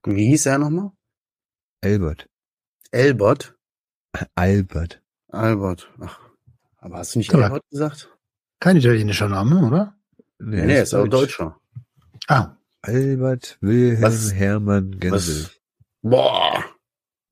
Wie 0.05 0.29
hieß 0.29 0.47
er 0.47 0.59
nochmal? 0.59 0.93
Albert. 1.83 2.29
Elbert? 2.93 3.57
Albert. 4.35 5.03
Albert. 5.29 5.93
Ach. 6.01 6.21
Aber 6.79 6.99
hast 6.99 7.15
du 7.15 7.19
nicht 7.19 7.33
Ja. 7.33 7.41
Albert 7.41 7.69
gesagt? 7.71 8.16
Kein 8.61 8.77
italienischer 8.77 9.29
Name, 9.29 9.67
oder? 9.67 9.95
Nee, 10.39 10.67
nee, 10.67 10.81
ist 10.83 10.95
aber 10.95 11.09
Deutscher. 11.09 11.59
Ah, 12.29 12.57
Albert 12.83 13.59
Wilhelm 13.61 14.03
Was- 14.03 14.33
Hermann 14.33 14.99
Gensel. 14.99 15.45
Was? 15.45 15.61
Boah. 16.03 16.65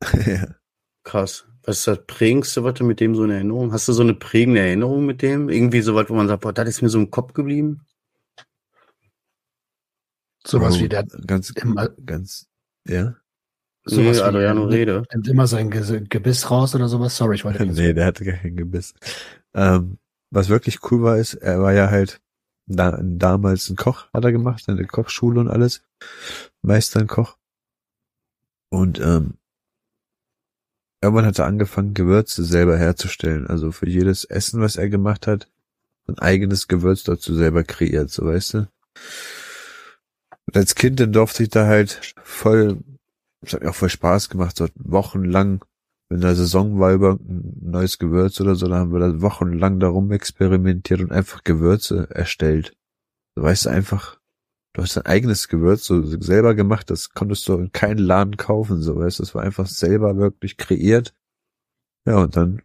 ja. 0.27 0.47
Krass. 1.05 1.47
Was 1.65 1.79
ist 1.79 1.87
das 1.87 2.07
prägendste, 2.07 2.63
was 2.65 2.75
du 2.75 2.85
mit 2.85 3.01
dem 3.01 3.15
so 3.15 3.25
in 3.25 3.31
Erinnerung? 3.31 3.73
Hast 3.73 3.89
du 3.89 3.93
so 3.95 4.03
eine 4.03 4.15
prägende 4.15 4.61
Erinnerung 4.61 5.07
mit 5.07 5.23
dem? 5.23 5.49
Irgendwie 5.49 5.81
so 5.81 5.95
was, 5.95 6.11
wo 6.11 6.15
man 6.15 6.29
sagt, 6.29 6.43
boah, 6.43 6.53
das 6.53 6.69
ist 6.69 6.83
mir 6.83 6.89
so 6.91 6.99
im 6.99 7.11
Kopf 7.11 7.33
geblieben? 7.33 7.81
sowas 10.47 10.77
Oh, 10.77 10.81
wie 10.81 10.89
der 10.89 11.05
Ganz, 11.27 11.51
immer, 11.51 11.89
ganz, 12.05 12.47
ja. 12.87 13.15
sowas 13.85 14.05
nee, 14.05 14.13
wie 14.15 14.21
Adriano 14.23 14.65
Rede. 14.67 15.05
nimmt 15.13 15.27
immer 15.29 15.47
sein 15.47 15.71
Ge 15.71 16.03
Gebiss 16.09 16.51
raus 16.51 16.75
oder 16.75 16.89
sowas. 16.89 17.17
Sorry, 17.17 17.37
ich 17.37 17.45
wollte 17.47 17.65
nee, 17.67 17.95
der 17.95 18.05
hatte 18.07 18.25
gar 18.27 18.37
kein 18.37 18.57
Gebiss. 18.57 18.93
Ähm, 19.55 19.97
was 20.35 20.49
wirklich 20.49 20.91
cool 20.91 21.03
war, 21.03 21.19
ist, 21.19 21.35
er 21.35 21.63
war 21.63 21.73
ja 21.73 21.91
halt 21.91 22.21
da, 22.67 22.99
damals 23.03 23.71
ein 23.71 23.77
Koch, 23.77 24.07
hat 24.13 24.25
er 24.25 24.33
gemacht, 24.33 24.65
eine 24.67 24.87
Kochschule 24.87 25.41
und 25.41 25.49
alles. 25.49 25.83
Meister 26.63 27.01
ein 27.01 27.07
Koch. 27.07 27.37
Und 28.69 28.99
ähm, 29.01 29.35
irgendwann 31.01 31.27
hat 31.27 31.39
er 31.39 31.47
angefangen, 31.47 31.95
Gewürze 31.95 32.45
selber 32.45 32.77
herzustellen. 32.77 33.47
Also 33.47 33.71
für 33.71 33.89
jedes 33.89 34.25
Essen, 34.25 34.61
was 34.61 34.77
er 34.77 34.89
gemacht 34.89 35.27
hat, 35.27 35.49
ein 36.09 36.19
eigenes 36.19 36.67
Gewürz 36.67 37.05
dazu 37.05 37.35
selber 37.35 37.63
kreiert, 37.63 38.11
so 38.11 38.27
weißt 38.27 38.55
du. 38.55 38.69
Und 40.47 40.57
als 40.57 40.75
Kind 40.75 40.99
dann 41.01 41.13
durfte 41.13 41.45
ich 41.45 41.51
da 41.51 41.67
halt 41.67 42.15
voll, 42.23 42.83
es 43.41 43.53
hat 43.53 43.63
mir 43.63 43.71
auch 43.71 43.75
voll 43.75 43.91
Spaß 43.91 44.31
gemacht, 44.31 44.57
so 44.57 44.67
wochenlang, 44.75 45.65
wenn 46.15 46.21
da 46.21 46.33
Saison 46.33 46.79
war 46.79 46.93
über 46.93 47.15
ein 47.15 47.57
neues 47.61 47.99
Gewürz 47.99 48.41
oder 48.41 48.55
so, 48.55 48.69
dann 48.69 48.79
haben 48.79 48.93
wir 48.93 49.01
da 49.01 49.21
wochenlang 49.21 49.81
darum 49.81 50.13
experimentiert 50.13 51.01
und 51.01 51.11
einfach 51.11 51.43
Gewürze 51.43 52.09
erstellt. 52.09 52.77
Du 53.35 53.43
weißt 53.43 53.67
einfach, 53.67 54.21
du 54.75 54.83
hast 54.83 54.97
dein 54.97 55.07
eigenes 55.07 55.49
Gewürz 55.49 55.87
so 55.87 56.05
selber 56.21 56.55
gemacht, 56.55 56.89
das 56.89 57.11
konntest 57.11 57.49
du 57.49 57.55
in 57.55 57.73
keinen 57.73 57.99
Laden 57.99 58.37
kaufen, 58.37 58.81
so 58.81 58.97
weißt 58.97 59.19
du, 59.19 59.23
das 59.25 59.35
war 59.35 59.43
einfach 59.43 59.67
selber 59.67 60.17
wirklich 60.17 60.57
kreiert. 60.57 61.17
Ja, 62.07 62.19
und 62.19 62.37
dann 62.37 62.63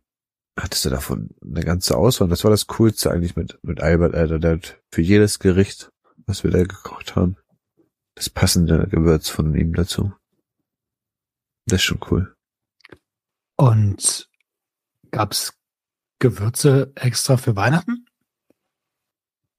hattest 0.56 0.86
du 0.86 0.91
davon 0.91 1.32
eine 1.43 1.62
ganze 1.62 1.97
Auswahl. 1.97 2.28
Das 2.28 2.43
war 2.43 2.52
das 2.52 2.68
Coolste 2.68 3.10
eigentlich 3.10 3.36
mit, 3.36 3.58
mit 3.64 3.82
Albert, 3.82 4.14
Alter. 4.14 4.38
Der 4.38 4.52
hat 4.58 4.80
für 4.91 5.02
jedes 5.02 5.39
Gericht, 5.39 5.91
was 6.28 6.43
wir 6.43 6.52
da 6.52 6.62
gekocht 6.62 7.16
haben, 7.16 7.36
das 8.14 8.30
passende 8.30 8.88
Gewürz 8.88 9.28
von 9.28 9.56
ihm 9.56 9.74
dazu. 9.74 10.14
Das 11.66 11.80
ist 11.80 11.86
schon 11.86 12.00
cool. 12.12 12.36
Und 13.60 14.30
gab's 15.12 15.53
Gewürze 16.20 16.93
extra 16.95 17.36
für 17.36 17.57
Weihnachten? 17.57 18.05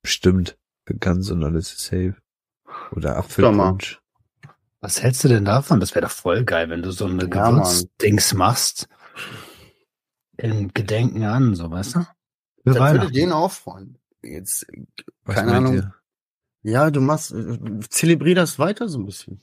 Bestimmt. 0.03 0.57
Für 0.87 0.95
Gans 0.97 1.31
und 1.31 1.45
alles 1.45 1.73
ist 1.73 1.81
safe. 1.85 2.17
Oder. 2.93 3.17
Apfelpunsch. 3.19 4.01
Was 4.81 5.03
hältst 5.03 5.23
du 5.25 5.29
denn 5.29 5.45
davon? 5.45 5.81
Das 5.81 5.95
wäre 5.95 6.07
doch 6.07 6.13
voll 6.13 6.45
geil, 6.45 6.71
wenn 6.71 6.81
du 6.81 6.93
so 6.93 7.05
eine 7.05 7.25
Ja. 7.29 7.51
Gewürzdings 7.51 8.33
machst. 8.33 8.89
In 10.39 10.73
Gedenken 10.73 11.23
an, 11.25 11.55
so 11.55 11.71
weißt 11.71 11.97
du? 11.97 12.01
Für 12.01 12.73
Das 12.73 12.77
würde 12.95 13.13
den 13.13 13.33
auch 13.33 13.53
freuen. 13.53 13.99
Jetzt, 14.23 14.67
Was 15.25 15.35
keine 15.35 15.53
Ahnung. 15.59 15.75
ihr? 15.75 15.95
ja, 16.63 16.91
du 16.91 17.03
machst, 17.03 17.33
äh, 17.33 17.81
zelebrier 17.91 18.35
das 18.35 18.59
weiter 18.59 18.89
so 18.89 18.99
ein 18.99 19.05
bisschen. 19.05 19.43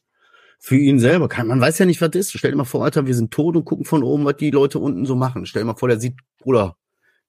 Für 0.59 0.75
ihn 0.75 0.99
selber. 0.99 1.27
Kann, 1.29 1.47
man 1.47 1.61
weiß 1.61 1.77
ja 1.79 1.85
nicht, 1.85 2.01
was 2.01 2.15
ist. 2.15 2.31
Stell 2.31 2.51
dir 2.51 2.57
mal 2.57 2.65
vor, 2.65 2.83
Alter, 2.83 3.05
wir 3.05 3.15
sind 3.15 3.31
tot 3.31 3.55
und 3.55 3.65
gucken 3.65 3.85
von 3.85 4.03
oben, 4.03 4.25
was 4.25 4.37
die 4.37 4.51
Leute 4.51 4.79
unten 4.79 5.05
so 5.05 5.15
machen. 5.15 5.45
Stell 5.45 5.61
dir 5.61 5.67
mal 5.67 5.77
vor, 5.77 5.87
der 5.87 5.99
sieht, 5.99 6.15
Bruder, 6.39 6.75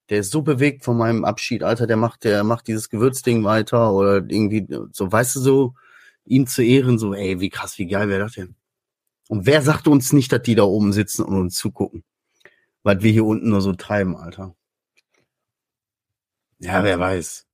der 0.08 0.20
ist 0.20 0.30
so 0.30 0.42
bewegt 0.42 0.84
von 0.84 0.96
meinem 0.96 1.24
Abschied, 1.24 1.62
Alter, 1.62 1.86
der 1.86 1.96
macht, 1.96 2.24
der 2.24 2.42
macht 2.44 2.66
dieses 2.66 2.88
Gewürzding 2.88 3.44
weiter 3.44 3.92
oder 3.92 4.16
irgendwie, 4.16 4.66
so, 4.92 5.12
weißt 5.12 5.36
du, 5.36 5.40
so, 5.40 5.74
ihn 6.24 6.46
zu 6.46 6.62
ehren, 6.62 6.98
so, 6.98 7.14
ey, 7.14 7.40
wie 7.40 7.50
krass, 7.50 7.78
wie 7.78 7.86
geil 7.86 8.08
wäre 8.08 8.20
das 8.20 8.32
denn? 8.32 8.54
Und 9.28 9.44
wer 9.46 9.60
sagt 9.60 9.88
uns 9.88 10.12
nicht, 10.12 10.32
dass 10.32 10.42
die 10.42 10.54
da 10.54 10.62
oben 10.62 10.92
sitzen 10.92 11.22
und 11.24 11.36
uns 11.36 11.56
zugucken? 11.56 12.04
Was 12.82 13.02
wir 13.02 13.12
hier 13.12 13.26
unten 13.26 13.50
nur 13.50 13.60
so 13.60 13.74
treiben, 13.74 14.16
Alter. 14.16 14.54
Ja, 16.58 16.82
wer 16.82 16.98
weiß. 16.98 17.46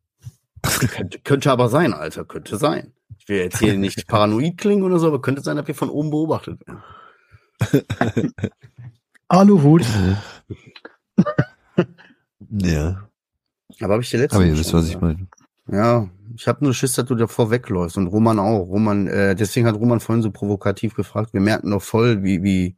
könnte, 0.63 1.19
könnte 1.19 1.51
aber 1.51 1.69
sein, 1.69 1.93
Alter, 1.93 2.25
könnte 2.25 2.57
sein. 2.57 2.93
Ich 3.25 3.29
will 3.29 3.39
jetzt 3.39 3.59
hier 3.59 3.75
nicht 3.77 4.07
paranoid 4.07 4.59
klingen 4.59 4.83
oder 4.83 4.99
so, 4.99 5.07
aber 5.07 5.23
könnte 5.23 5.43
sein, 5.43 5.57
dass 5.57 5.67
wir 5.67 5.75
von 5.75 5.89
oben 5.89 6.11
beobachtet 6.11 6.61
werden. 6.67 6.83
Aluhut. 9.29 9.85
Ja. 12.57 13.09
Aber 13.81 13.95
habe 13.95 14.03
ich 14.03 14.11
dir 14.11 14.19
letztes 14.19 14.37
Aber 14.37 14.45
Mal 14.45 14.53
ihr 14.53 14.59
wisst, 14.59 14.73
was 14.73 14.87
ich 14.87 15.01
gesagt. 15.01 15.03
meine. 15.03 15.29
Ja, 15.67 16.09
ich 16.37 16.47
habe 16.47 16.63
nur 16.63 16.75
Schiss, 16.75 16.93
dass 16.93 17.07
du 17.07 17.15
davor 17.15 17.51
wegläufst 17.51 17.97
und 17.97 18.07
Roman 18.07 18.39
auch. 18.39 18.69
Roman, 18.69 19.09
äh, 19.09 19.35
deswegen 19.35 19.67
hat 19.67 19.75
Roman 19.75 19.99
vorhin 19.99 20.23
so 20.23 20.31
provokativ 20.31 20.95
gefragt. 20.95 21.33
Wir 21.33 21.41
merken 21.41 21.71
doch 21.71 21.83
voll, 21.83 22.23
wie 22.23 22.43
wie 22.43 22.77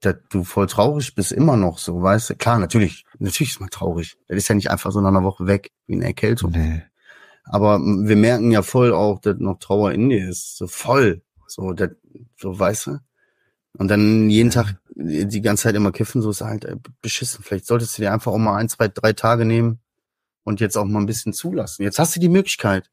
dass 0.00 0.16
du 0.28 0.44
voll 0.44 0.66
traurig 0.66 1.14
bist 1.14 1.32
immer 1.32 1.56
noch 1.56 1.78
so, 1.78 2.02
weißt 2.02 2.30
du? 2.30 2.34
Klar, 2.36 2.58
natürlich, 2.58 3.04
natürlich 3.18 3.52
ist 3.52 3.60
man 3.60 3.70
traurig. 3.70 4.18
Das 4.28 4.36
ist 4.36 4.48
ja 4.48 4.54
nicht 4.54 4.70
einfach 4.70 4.92
so 4.92 5.00
nach 5.00 5.08
einer 5.08 5.24
Woche 5.24 5.46
weg 5.46 5.70
wie 5.86 5.94
eine 5.94 6.04
Erkältung. 6.04 6.50
Nee. 6.50 6.82
Aber 7.48 7.78
wir 7.78 8.16
merken 8.16 8.50
ja 8.50 8.62
voll 8.62 8.92
auch, 8.92 9.20
dass 9.20 9.38
noch 9.38 9.58
Trauer 9.58 9.92
in 9.92 10.08
dir 10.08 10.28
ist. 10.28 10.56
So 10.56 10.66
voll. 10.66 11.22
So, 11.46 11.72
das, 11.72 11.90
so 12.36 12.58
weißt 12.58 12.86
du? 12.88 12.98
Und 13.78 13.88
dann 13.88 14.28
jeden 14.30 14.50
Tag 14.50 14.76
die 14.94 15.40
ganze 15.42 15.64
Zeit 15.64 15.74
immer 15.74 15.92
kiffen, 15.92 16.22
so 16.22 16.30
ist 16.30 16.40
halt 16.40 16.64
äh, 16.64 16.76
beschissen. 17.02 17.44
Vielleicht 17.44 17.66
solltest 17.66 17.96
du 17.96 18.02
dir 18.02 18.12
einfach 18.12 18.32
auch 18.32 18.38
mal 18.38 18.56
ein, 18.56 18.68
zwei, 18.68 18.88
drei 18.88 19.12
Tage 19.12 19.44
nehmen 19.44 19.80
und 20.44 20.60
jetzt 20.60 20.76
auch 20.76 20.86
mal 20.86 20.98
ein 21.00 21.06
bisschen 21.06 21.32
zulassen. 21.34 21.82
Jetzt 21.82 21.98
hast 21.98 22.16
du 22.16 22.20
die 22.20 22.28
Möglichkeit. 22.30 22.90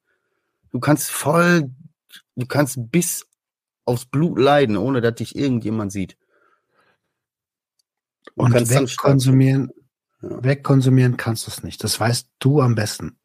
Du 0.71 0.79
kannst 0.79 1.09
voll, 1.09 1.71
du 2.35 2.45
kannst 2.45 2.77
bis 2.91 3.25
aufs 3.85 4.05
Blut 4.05 4.37
leiden, 4.37 4.77
ohne 4.77 5.01
dass 5.01 5.15
dich 5.15 5.35
irgendjemand 5.35 5.91
sieht. 5.91 6.17
Und 8.35 8.51
stark- 8.51 8.69
wegkonsumieren, 8.69 9.71
Ja. 10.21 10.43
wegkonsumieren 10.43 11.17
kannst 11.17 11.47
du 11.47 11.51
es 11.51 11.63
nicht. 11.63 11.83
Das 11.83 11.99
weißt 11.99 12.29
du 12.39 12.61
am 12.61 12.75
besten. 12.75 13.17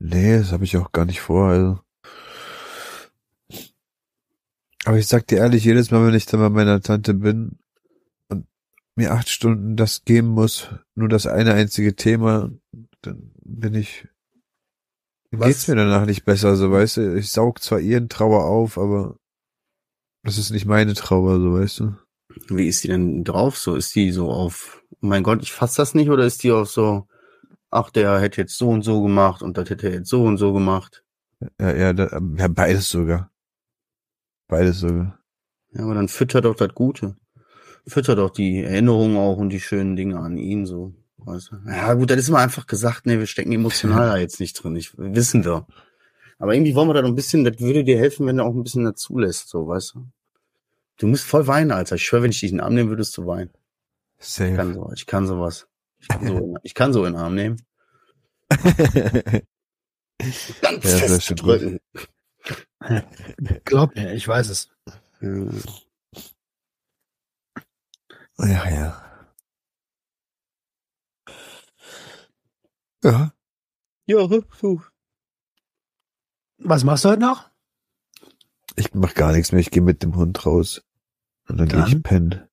Nee, 0.00 0.38
das 0.38 0.52
habe 0.52 0.64
ich 0.64 0.76
auch 0.76 0.92
gar 0.92 1.04
nicht 1.04 1.20
vor. 1.20 1.48
Also. 1.48 1.80
Aber 4.84 4.96
ich 4.96 5.06
sag 5.06 5.26
dir 5.26 5.38
ehrlich, 5.38 5.64
jedes 5.64 5.90
Mal, 5.90 6.06
wenn 6.06 6.14
ich 6.14 6.26
dann 6.26 6.40
bei 6.40 6.48
meiner 6.48 6.80
Tante 6.80 7.14
bin 7.14 7.58
und 8.28 8.46
mir 8.96 9.12
acht 9.12 9.28
Stunden 9.28 9.76
das 9.76 10.04
geben 10.04 10.28
muss, 10.28 10.68
nur 10.94 11.08
das 11.08 11.26
eine 11.26 11.54
einzige 11.54 11.96
Thema, 11.96 12.50
dann 13.02 13.32
bin 13.44 13.74
ich, 13.74 14.06
dann 15.30 15.40
Was? 15.40 15.48
geht's 15.48 15.68
mir 15.68 15.76
danach 15.76 16.06
nicht 16.06 16.24
besser, 16.24 16.56
so 16.56 16.70
weißt 16.70 16.98
du. 16.98 17.16
Ich 17.16 17.30
saug 17.30 17.60
zwar 17.62 17.80
ihren 17.80 18.08
Trauer 18.08 18.44
auf, 18.44 18.78
aber 18.78 19.18
das 20.22 20.38
ist 20.38 20.50
nicht 20.50 20.66
meine 20.66 20.94
Trauer, 20.94 21.40
so 21.40 21.54
weißt 21.54 21.80
du. 21.80 21.96
Wie 22.48 22.68
ist 22.68 22.84
die 22.84 22.88
denn 22.88 23.24
drauf? 23.24 23.58
So 23.58 23.74
ist 23.74 23.94
die 23.94 24.12
so 24.12 24.30
auf, 24.30 24.82
oh 24.92 25.06
mein 25.06 25.22
Gott, 25.22 25.42
ich 25.42 25.52
fass 25.52 25.74
das 25.74 25.94
nicht, 25.94 26.08
oder 26.08 26.24
ist 26.24 26.44
die 26.44 26.52
auf 26.52 26.70
so, 26.70 27.08
ach, 27.70 27.90
der 27.90 28.20
hätte 28.20 28.40
jetzt 28.40 28.56
so 28.56 28.68
und 28.70 28.82
so 28.82 29.02
gemacht 29.02 29.42
und 29.42 29.56
das 29.56 29.70
hätte 29.70 29.88
er 29.88 29.94
jetzt 29.94 30.08
so 30.08 30.22
und 30.24 30.38
so 30.38 30.52
gemacht. 30.52 31.04
Ja, 31.60 31.74
ja, 31.74 31.92
da, 31.92 32.20
ja, 32.36 32.48
beides 32.48 32.90
sogar. 32.90 33.30
Beides 34.48 34.80
sogar. 34.80 35.18
Ja, 35.72 35.84
aber 35.84 35.94
dann 35.94 36.08
fütter 36.08 36.40
doch 36.40 36.56
das 36.56 36.74
Gute. 36.74 37.16
Fütter 37.86 38.16
doch 38.16 38.30
die 38.30 38.62
Erinnerungen 38.62 39.16
auch 39.16 39.36
und 39.36 39.50
die 39.50 39.60
schönen 39.60 39.96
Dinge 39.96 40.18
an 40.18 40.36
ihn 40.36 40.66
so. 40.66 40.94
Weißt 41.18 41.52
du? 41.52 41.56
Ja, 41.70 41.94
gut, 41.94 42.10
das 42.10 42.18
ist 42.18 42.28
immer 42.28 42.38
einfach 42.38 42.66
gesagt, 42.66 43.06
ne, 43.06 43.18
wir 43.18 43.26
stecken 43.26 43.52
emotional 43.52 44.08
da 44.08 44.16
jetzt 44.16 44.40
nicht 44.40 44.54
drin. 44.54 44.76
Ich, 44.76 44.96
wissen 44.96 45.44
wir. 45.44 45.66
Aber 46.38 46.54
irgendwie 46.54 46.74
wollen 46.74 46.88
wir 46.88 46.94
da 46.94 47.02
noch 47.02 47.08
ein 47.08 47.14
bisschen, 47.16 47.44
das 47.44 47.58
würde 47.58 47.84
dir 47.84 47.98
helfen, 47.98 48.26
wenn 48.26 48.36
du 48.36 48.44
auch 48.44 48.54
ein 48.54 48.62
bisschen 48.62 48.84
dazu 48.84 49.18
lässt, 49.18 49.48
so, 49.48 49.66
weißt 49.66 49.94
du? 49.94 50.06
Du 50.98 51.06
musst 51.06 51.24
voll 51.24 51.46
weinen, 51.46 51.70
Alter. 51.70 51.96
Ich 51.96 52.04
schwöre, 52.04 52.24
wenn 52.24 52.30
ich 52.30 52.40
dich 52.40 52.50
in 52.50 52.58
den 52.58 52.64
Arm 52.64 52.74
nehmen 52.74 52.90
würdest 52.90 53.16
du 53.16 53.26
weinen. 53.26 53.50
Ich 54.18 54.26
Safe. 54.26 54.54
kann 54.54 54.74
so, 54.74 54.90
ich 54.94 55.06
kann 55.06 55.26
sowas. 55.26 55.68
Ich 56.00 56.08
kann 56.08 56.26
so, 56.26 56.56
ich 56.62 56.74
kann 56.74 56.92
so 56.92 57.04
in 57.04 57.14
den 57.14 57.22
Arm 57.22 57.34
nehmen. 57.34 57.60
Ganz 58.48 59.42
Ja, 60.84 60.98
fest 60.98 61.32
drücken. 61.36 61.80
Glaub 63.64 63.94
mir, 63.94 64.14
ich 64.14 64.26
weiß 64.26 64.48
es. 64.48 64.70
Ja. 65.20 65.50
Ja, 68.38 68.70
ja. 68.70 69.04
Ja. 73.02 73.32
Puh. 74.60 74.80
Was 76.58 76.84
machst 76.84 77.04
du 77.04 77.10
heute 77.10 77.20
noch? 77.20 77.50
Ich 78.76 78.94
mach 78.94 79.14
gar 79.14 79.32
nichts 79.32 79.52
mehr. 79.52 79.60
Ich 79.60 79.70
gehe 79.70 79.82
mit 79.82 80.02
dem 80.02 80.16
Hund 80.16 80.44
raus. 80.46 80.82
Und 81.48 81.58
dann, 81.58 81.68
gehe 81.68 81.78
Dann? 81.78 81.88
ich 81.88 82.02
pennen. 82.02 82.48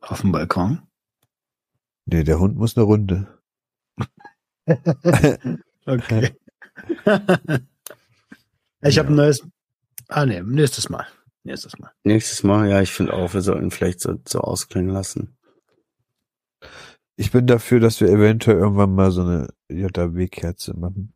Auf 0.00 0.22
dem 0.22 0.32
Balkon. 0.32 0.85
Nee, 2.06 2.24
der 2.24 2.38
Hund 2.38 2.56
muss 2.56 2.76
eine 2.76 2.86
Runde. 2.86 3.40
Okay. 5.88 6.34
ich 8.82 8.98
habe 8.98 9.08
ein 9.08 9.14
neues. 9.14 9.46
Ah 10.08 10.26
nee, 10.26 10.42
nächstes 10.42 10.88
Mal. 10.88 11.06
Nächstes 11.44 11.78
Mal. 11.78 11.92
Nächstes 12.02 12.42
Mal, 12.42 12.68
ja, 12.68 12.82
ich 12.82 12.90
finde 12.90 13.12
auch, 13.12 13.32
wir 13.34 13.40
sollten 13.40 13.70
vielleicht 13.70 14.00
so, 14.00 14.16
so 14.26 14.40
ausklingen 14.40 14.90
lassen. 14.90 15.36
Ich 17.16 17.30
bin 17.30 17.46
dafür, 17.46 17.78
dass 17.78 18.00
wir 18.00 18.08
eventuell 18.08 18.58
irgendwann 18.58 18.94
mal 18.94 19.12
so 19.12 19.22
eine 19.22 19.48
JW-Kerze 19.68 20.76
machen. 20.76 21.14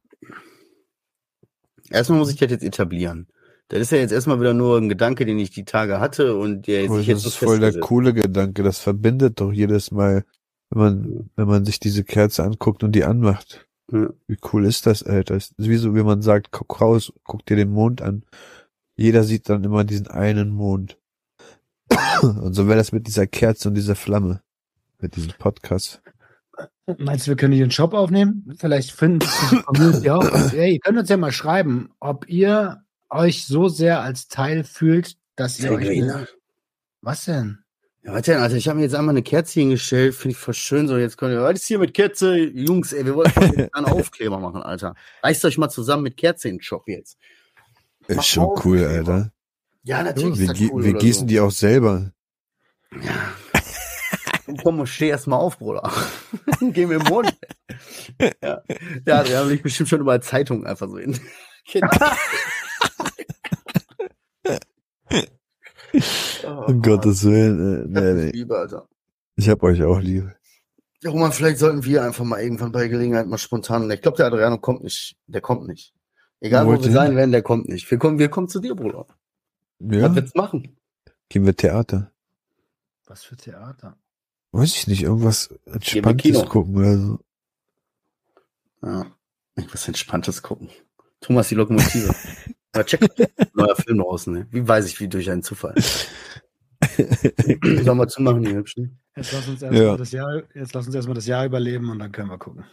Erstmal 1.90 2.20
muss 2.20 2.30
ich 2.30 2.38
das 2.38 2.52
jetzt 2.52 2.62
etablieren. 2.62 3.26
Das 3.68 3.80
ist 3.80 3.90
ja 3.90 3.98
jetzt 3.98 4.12
erstmal 4.12 4.40
wieder 4.40 4.54
nur 4.54 4.78
ein 4.78 4.88
Gedanke, 4.88 5.26
den 5.26 5.38
ich 5.40 5.50
die 5.50 5.64
Tage 5.64 5.98
hatte 6.00 6.36
und 6.36 6.68
der 6.68 6.82
jetzt 6.82 7.08
das 7.08 7.08
ist 7.08 7.22
so 7.22 7.46
voll 7.46 7.58
der 7.58 7.78
coole 7.80 8.14
Gedanke. 8.14 8.62
Das 8.62 8.78
verbindet 8.78 9.40
doch 9.40 9.52
jedes 9.52 9.90
Mal, 9.90 10.24
wenn 10.70 10.80
man, 10.80 11.30
wenn 11.36 11.48
man 11.48 11.64
sich 11.64 11.80
diese 11.80 12.04
Kerze 12.04 12.44
anguckt 12.44 12.82
und 12.82 12.92
die 12.92 13.04
anmacht. 13.04 13.66
Ja. 13.90 14.10
Wie 14.28 14.38
cool 14.52 14.64
ist 14.64 14.86
das, 14.86 15.02
Alter? 15.02 15.34
Das 15.34 15.52
ist 15.56 15.68
wie 15.68 15.76
so, 15.76 15.94
wie 15.94 16.02
man 16.02 16.22
sagt, 16.22 16.52
guck 16.52 16.80
raus, 16.80 17.12
guck 17.24 17.44
dir 17.46 17.56
den 17.56 17.70
Mond 17.70 18.02
an. 18.02 18.24
Jeder 18.96 19.24
sieht 19.24 19.48
dann 19.48 19.64
immer 19.64 19.84
diesen 19.84 20.08
einen 20.08 20.50
Mond. 20.50 20.98
Und 22.22 22.54
so 22.54 22.68
wäre 22.68 22.78
das 22.78 22.92
mit 22.92 23.06
dieser 23.06 23.26
Kerze 23.26 23.68
und 23.68 23.74
dieser 23.74 23.96
Flamme. 23.96 24.42
Mit 25.00 25.16
diesem 25.16 25.32
Podcast. 25.38 26.02
Meinst 26.98 27.26
du, 27.26 27.30
wir 27.30 27.36
können 27.36 27.54
hier 27.54 27.64
einen 27.64 27.70
Shop 27.70 27.94
aufnehmen? 27.94 28.54
Vielleicht 28.58 28.92
finden 28.92 29.20
die 29.50 29.56
Community 29.62 30.10
auch. 30.10 30.30
Hey, 30.52 30.74
ihr 30.74 30.80
könnt 30.80 30.98
uns 30.98 31.08
ja 31.08 31.16
mal 31.16 31.32
schreiben, 31.32 31.90
ob 31.98 32.28
ihr 32.28 32.84
euch 33.08 33.46
so 33.46 33.68
sehr 33.68 34.02
als 34.02 34.28
Teil 34.28 34.64
fühlt, 34.64 35.16
dass 35.36 35.58
ihr 35.58 35.72
euch. 35.72 36.02
Was 37.00 37.24
denn? 37.24 37.60
Ja, 38.02 38.14
warte, 38.14 38.38
Alter, 38.38 38.56
ich 38.56 38.66
habe 38.66 38.78
mir 38.78 38.84
jetzt 38.84 38.94
einmal 38.94 39.12
eine 39.12 39.22
Kerze 39.22 39.60
hingestellt, 39.60 40.14
finde 40.14 40.32
ich 40.32 40.38
voll 40.38 40.54
schön, 40.54 40.88
so 40.88 40.96
jetzt 40.96 41.18
können 41.18 41.34
wir, 41.34 41.42
was 41.42 41.54
ist 41.60 41.66
hier 41.66 41.78
mit 41.78 41.92
Kerze? 41.92 42.34
Jungs, 42.36 42.94
ey, 42.94 43.04
wir 43.04 43.14
wollten 43.14 43.68
einen 43.72 43.86
Aufkleber 43.86 44.38
machen, 44.38 44.62
Alter. 44.62 44.94
Reißt 45.22 45.44
euch 45.44 45.58
mal 45.58 45.68
zusammen 45.68 46.04
mit 46.04 46.16
Kerze 46.16 46.48
in 46.48 46.56
den 46.56 46.62
Shop 46.62 46.88
jetzt. 46.88 47.18
Ist 48.08 48.16
Mach 48.16 48.24
schon 48.24 48.44
auf, 48.44 48.64
cool. 48.64 48.84
Alter. 48.84 49.32
Ja, 49.82 50.02
natürlich 50.02 50.38
Wir, 50.38 50.44
ist 50.44 50.50
das 50.52 50.58
gießen- 50.58 50.70
cool. 50.72 50.84
wir 50.84 50.94
gießen 50.94 51.20
so. 51.22 51.26
die 51.26 51.40
auch 51.40 51.50
selber. 51.50 52.12
Ja. 53.02 53.34
Komm, 54.62 54.84
steh 54.86 55.08
erst 55.08 55.26
mal 55.26 55.36
auf, 55.36 55.58
Bruder. 55.58 55.92
Geh 56.60 56.86
mir 56.86 56.96
im 56.96 57.02
Mund. 57.04 57.36
ja. 58.42 58.62
ja, 59.06 59.22
da 59.22 59.38
habe 59.40 59.52
ich 59.54 59.62
bestimmt 59.62 59.88
schon 59.90 60.00
überall 60.00 60.22
Zeitungen 60.22 60.66
einfach 60.66 60.88
so 60.88 60.96
in. 60.96 61.18
Um 66.70 66.82
Gottes 66.82 67.24
Willen. 67.24 67.94
Äh, 67.94 68.00
nee, 68.00 68.24
nee. 68.24 68.30
Liebe, 68.30 68.56
Alter. 68.56 68.88
Ich 69.36 69.48
hab 69.48 69.62
euch 69.62 69.82
auch 69.82 70.00
lieb. 70.00 70.30
Ja, 71.02 71.10
Roman, 71.10 71.32
vielleicht 71.32 71.58
sollten 71.58 71.84
wir 71.84 72.04
einfach 72.04 72.24
mal 72.24 72.40
irgendwann 72.40 72.72
bei 72.72 72.88
Gelegenheit 72.88 73.26
mal 73.26 73.38
spontan. 73.38 73.90
Ich 73.90 74.02
glaube, 74.02 74.18
der 74.18 74.26
Adriano 74.26 74.58
kommt 74.58 74.84
nicht. 74.84 75.16
Der 75.26 75.40
kommt 75.40 75.66
nicht. 75.66 75.94
Egal, 76.40 76.66
wo 76.66 76.70
Wollt 76.70 76.84
wir 76.84 76.92
sein 76.92 77.16
werden, 77.16 77.32
der 77.32 77.42
kommt 77.42 77.68
nicht. 77.68 77.90
Wir 77.90 77.98
kommen, 77.98 78.18
wir 78.18 78.28
kommen 78.28 78.48
zu 78.48 78.60
dir, 78.60 78.74
Bruder. 78.74 79.06
Ja, 79.80 80.08
Was 80.08 80.14
willst 80.14 80.36
du 80.36 80.40
machen? 80.40 80.76
gehen 81.28 81.46
wir 81.46 81.56
Theater. 81.56 82.12
Was 83.06 83.22
für 83.24 83.36
Theater. 83.36 83.96
Weiß 84.52 84.74
ich 84.74 84.86
nicht, 84.86 85.02
irgendwas 85.02 85.54
Entspanntes 85.64 86.44
gucken 86.46 86.76
oder 86.76 86.98
so. 86.98 87.18
Ja. 88.82 89.06
Irgendwas 89.56 89.88
Entspanntes 89.88 90.42
gucken. 90.42 90.68
Thomas 91.20 91.48
die 91.48 91.54
Lokomotive. 91.54 92.14
Ja, 92.72 92.84
check. 92.84 93.00
Neuer 93.52 93.74
Film 93.74 93.98
draußen, 93.98 94.32
ne? 94.32 94.46
Wie 94.52 94.68
weiß 94.68 94.86
ich, 94.86 95.00
wie 95.00 95.08
durch 95.08 95.28
einen 95.28 95.42
Zufall. 95.42 95.74
Sollen 96.80 97.98
wir 97.98 98.08
zumachen, 98.08 98.42
die 98.42 98.54
Hübschen? 98.54 98.98
Jetzt 99.16 99.32
lass 99.32 99.48
uns 99.48 99.62
erstmal 99.62 99.82
Ja. 99.84 99.96
das 99.96 100.12
Jahr, 100.12 100.42
jetzt 100.54 100.74
lass 100.74 100.86
uns 100.86 100.94
erstmal 100.94 101.14
das 101.14 101.26
Jahr 101.26 101.44
überleben 101.44 101.90
und 101.90 101.98
dann 101.98 102.12
können 102.12 102.28
wir 102.30 102.38
gucken. 102.38 102.64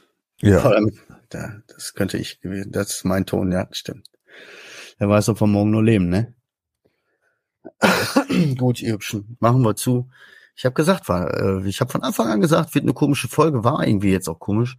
Ja, 0.41 0.60
Vor 0.60 0.72
allem, 0.72 0.91
da, 1.30 1.62
das 1.68 1.93
könnte 1.93 2.18
ich 2.18 2.39
gewesen. 2.41 2.72
Das 2.72 2.91
ist 2.91 3.05
mein 3.05 3.26
Ton, 3.26 3.51
ja, 3.51 3.68
stimmt. 3.72 4.08
Wer 4.99 5.10
weiß, 5.10 5.30
ob 5.30 5.41
wir 5.41 5.47
morgen 5.47 5.72
nur 5.72 5.84
leben, 5.84 6.10
ne? 6.10 6.34
Gut, 8.58 8.82
ihr 8.82 8.93
Hübschen. 8.93 9.38
Machen 9.39 9.62
wir 9.64 9.76
zu. 9.76 10.10
Ich 10.55 10.66
habe 10.66 10.74
gesagt, 10.74 11.10
war, 11.10 11.34
äh, 11.64 11.68
ich 11.68 11.82
habe 11.82 11.91
von 11.91 12.03
Anfang 12.03 12.28
an 12.28 12.41
gesagt, 12.41 12.74
wird 12.76 12.84
eine 12.84 12.93
komische 12.93 13.28
Folge, 13.28 13.64
war 13.64 13.86
irgendwie 13.86 14.12
jetzt 14.12 14.28
auch 14.28 14.39
komisch. 14.39 14.78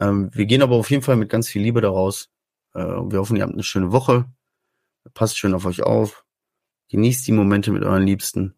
Ähm, 0.00 0.30
wir 0.32 0.46
gehen 0.46 0.62
aber 0.62 0.76
auf 0.76 0.90
jeden 0.90 1.02
Fall 1.02 1.16
mit 1.16 1.28
ganz 1.28 1.48
viel 1.48 1.62
Liebe 1.62 1.80
daraus. 1.80 2.30
Äh, 2.74 2.82
und 2.84 3.12
wir 3.12 3.18
hoffen, 3.20 3.36
ihr 3.36 3.42
habt 3.42 3.52
eine 3.52 3.62
schöne 3.62 3.92
Woche. 3.92 4.26
Passt 5.14 5.38
schön 5.38 5.54
auf 5.54 5.64
euch 5.66 5.82
auf. 5.82 6.24
Genießt 6.90 7.26
die 7.26 7.32
Momente 7.32 7.70
mit 7.70 7.82
euren 7.84 8.02
Liebsten. 8.02 8.54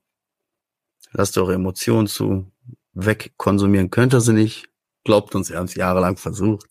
Lasst 1.13 1.37
eure 1.39 1.55
Emotionen 1.55 2.07
zu. 2.07 2.51
Wegkonsumieren 2.95 3.91
könnt 3.91 4.15
ihr 4.15 4.21
sie 4.21 4.33
nicht. 4.33 4.69
Glaubt 5.05 5.35
uns, 5.35 5.51
wir 5.51 5.59
haben 5.59 5.67
es 5.67 5.75
jahrelang 5.75 6.17
versucht. 6.17 6.67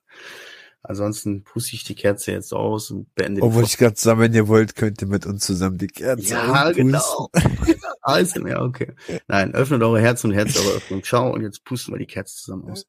Ansonsten 0.84 1.44
puste 1.44 1.76
ich 1.76 1.84
die 1.84 1.94
Kerze 1.94 2.32
jetzt 2.32 2.54
aus 2.54 2.90
und 2.90 3.14
beende 3.14 3.44
obwohl 3.44 3.62
die 3.64 3.70
ich 3.70 3.78
gerade 3.78 3.96
sagen, 4.00 4.20
wenn 4.20 4.34
ihr 4.34 4.48
wollt, 4.48 4.76
könnt 4.76 5.00
ihr 5.02 5.08
mit 5.08 5.28
uns 5.28 5.46
zusammen 5.46 5.78
die 5.78 5.88
Kerze 5.88 6.24
Ja, 6.30 6.64
auspusten. 6.64 6.88
genau. 6.88 7.30
Alles, 8.02 8.34
ja, 8.34 8.62
okay. 8.62 8.96
Nein, 9.28 9.54
öffnet 9.54 9.84
eure 9.84 10.00
Herzen 10.02 10.32
und 10.32 10.36
Herz 10.36 10.58
eure 10.58 10.78
Öffnung. 10.78 11.04
Ciao 11.04 11.32
und 11.32 11.44
jetzt 11.44 11.64
pusten 11.64 11.94
wir 11.94 12.00
die 12.00 12.08
Kerze 12.08 12.36
zusammen 12.36 12.72
aus. 12.72 12.88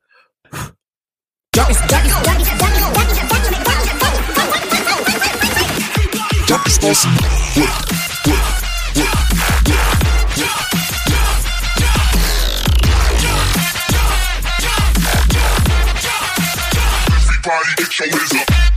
party, 17.52 17.70
get 17.76 17.98
your 17.98 18.08
whiz. 18.08 18.71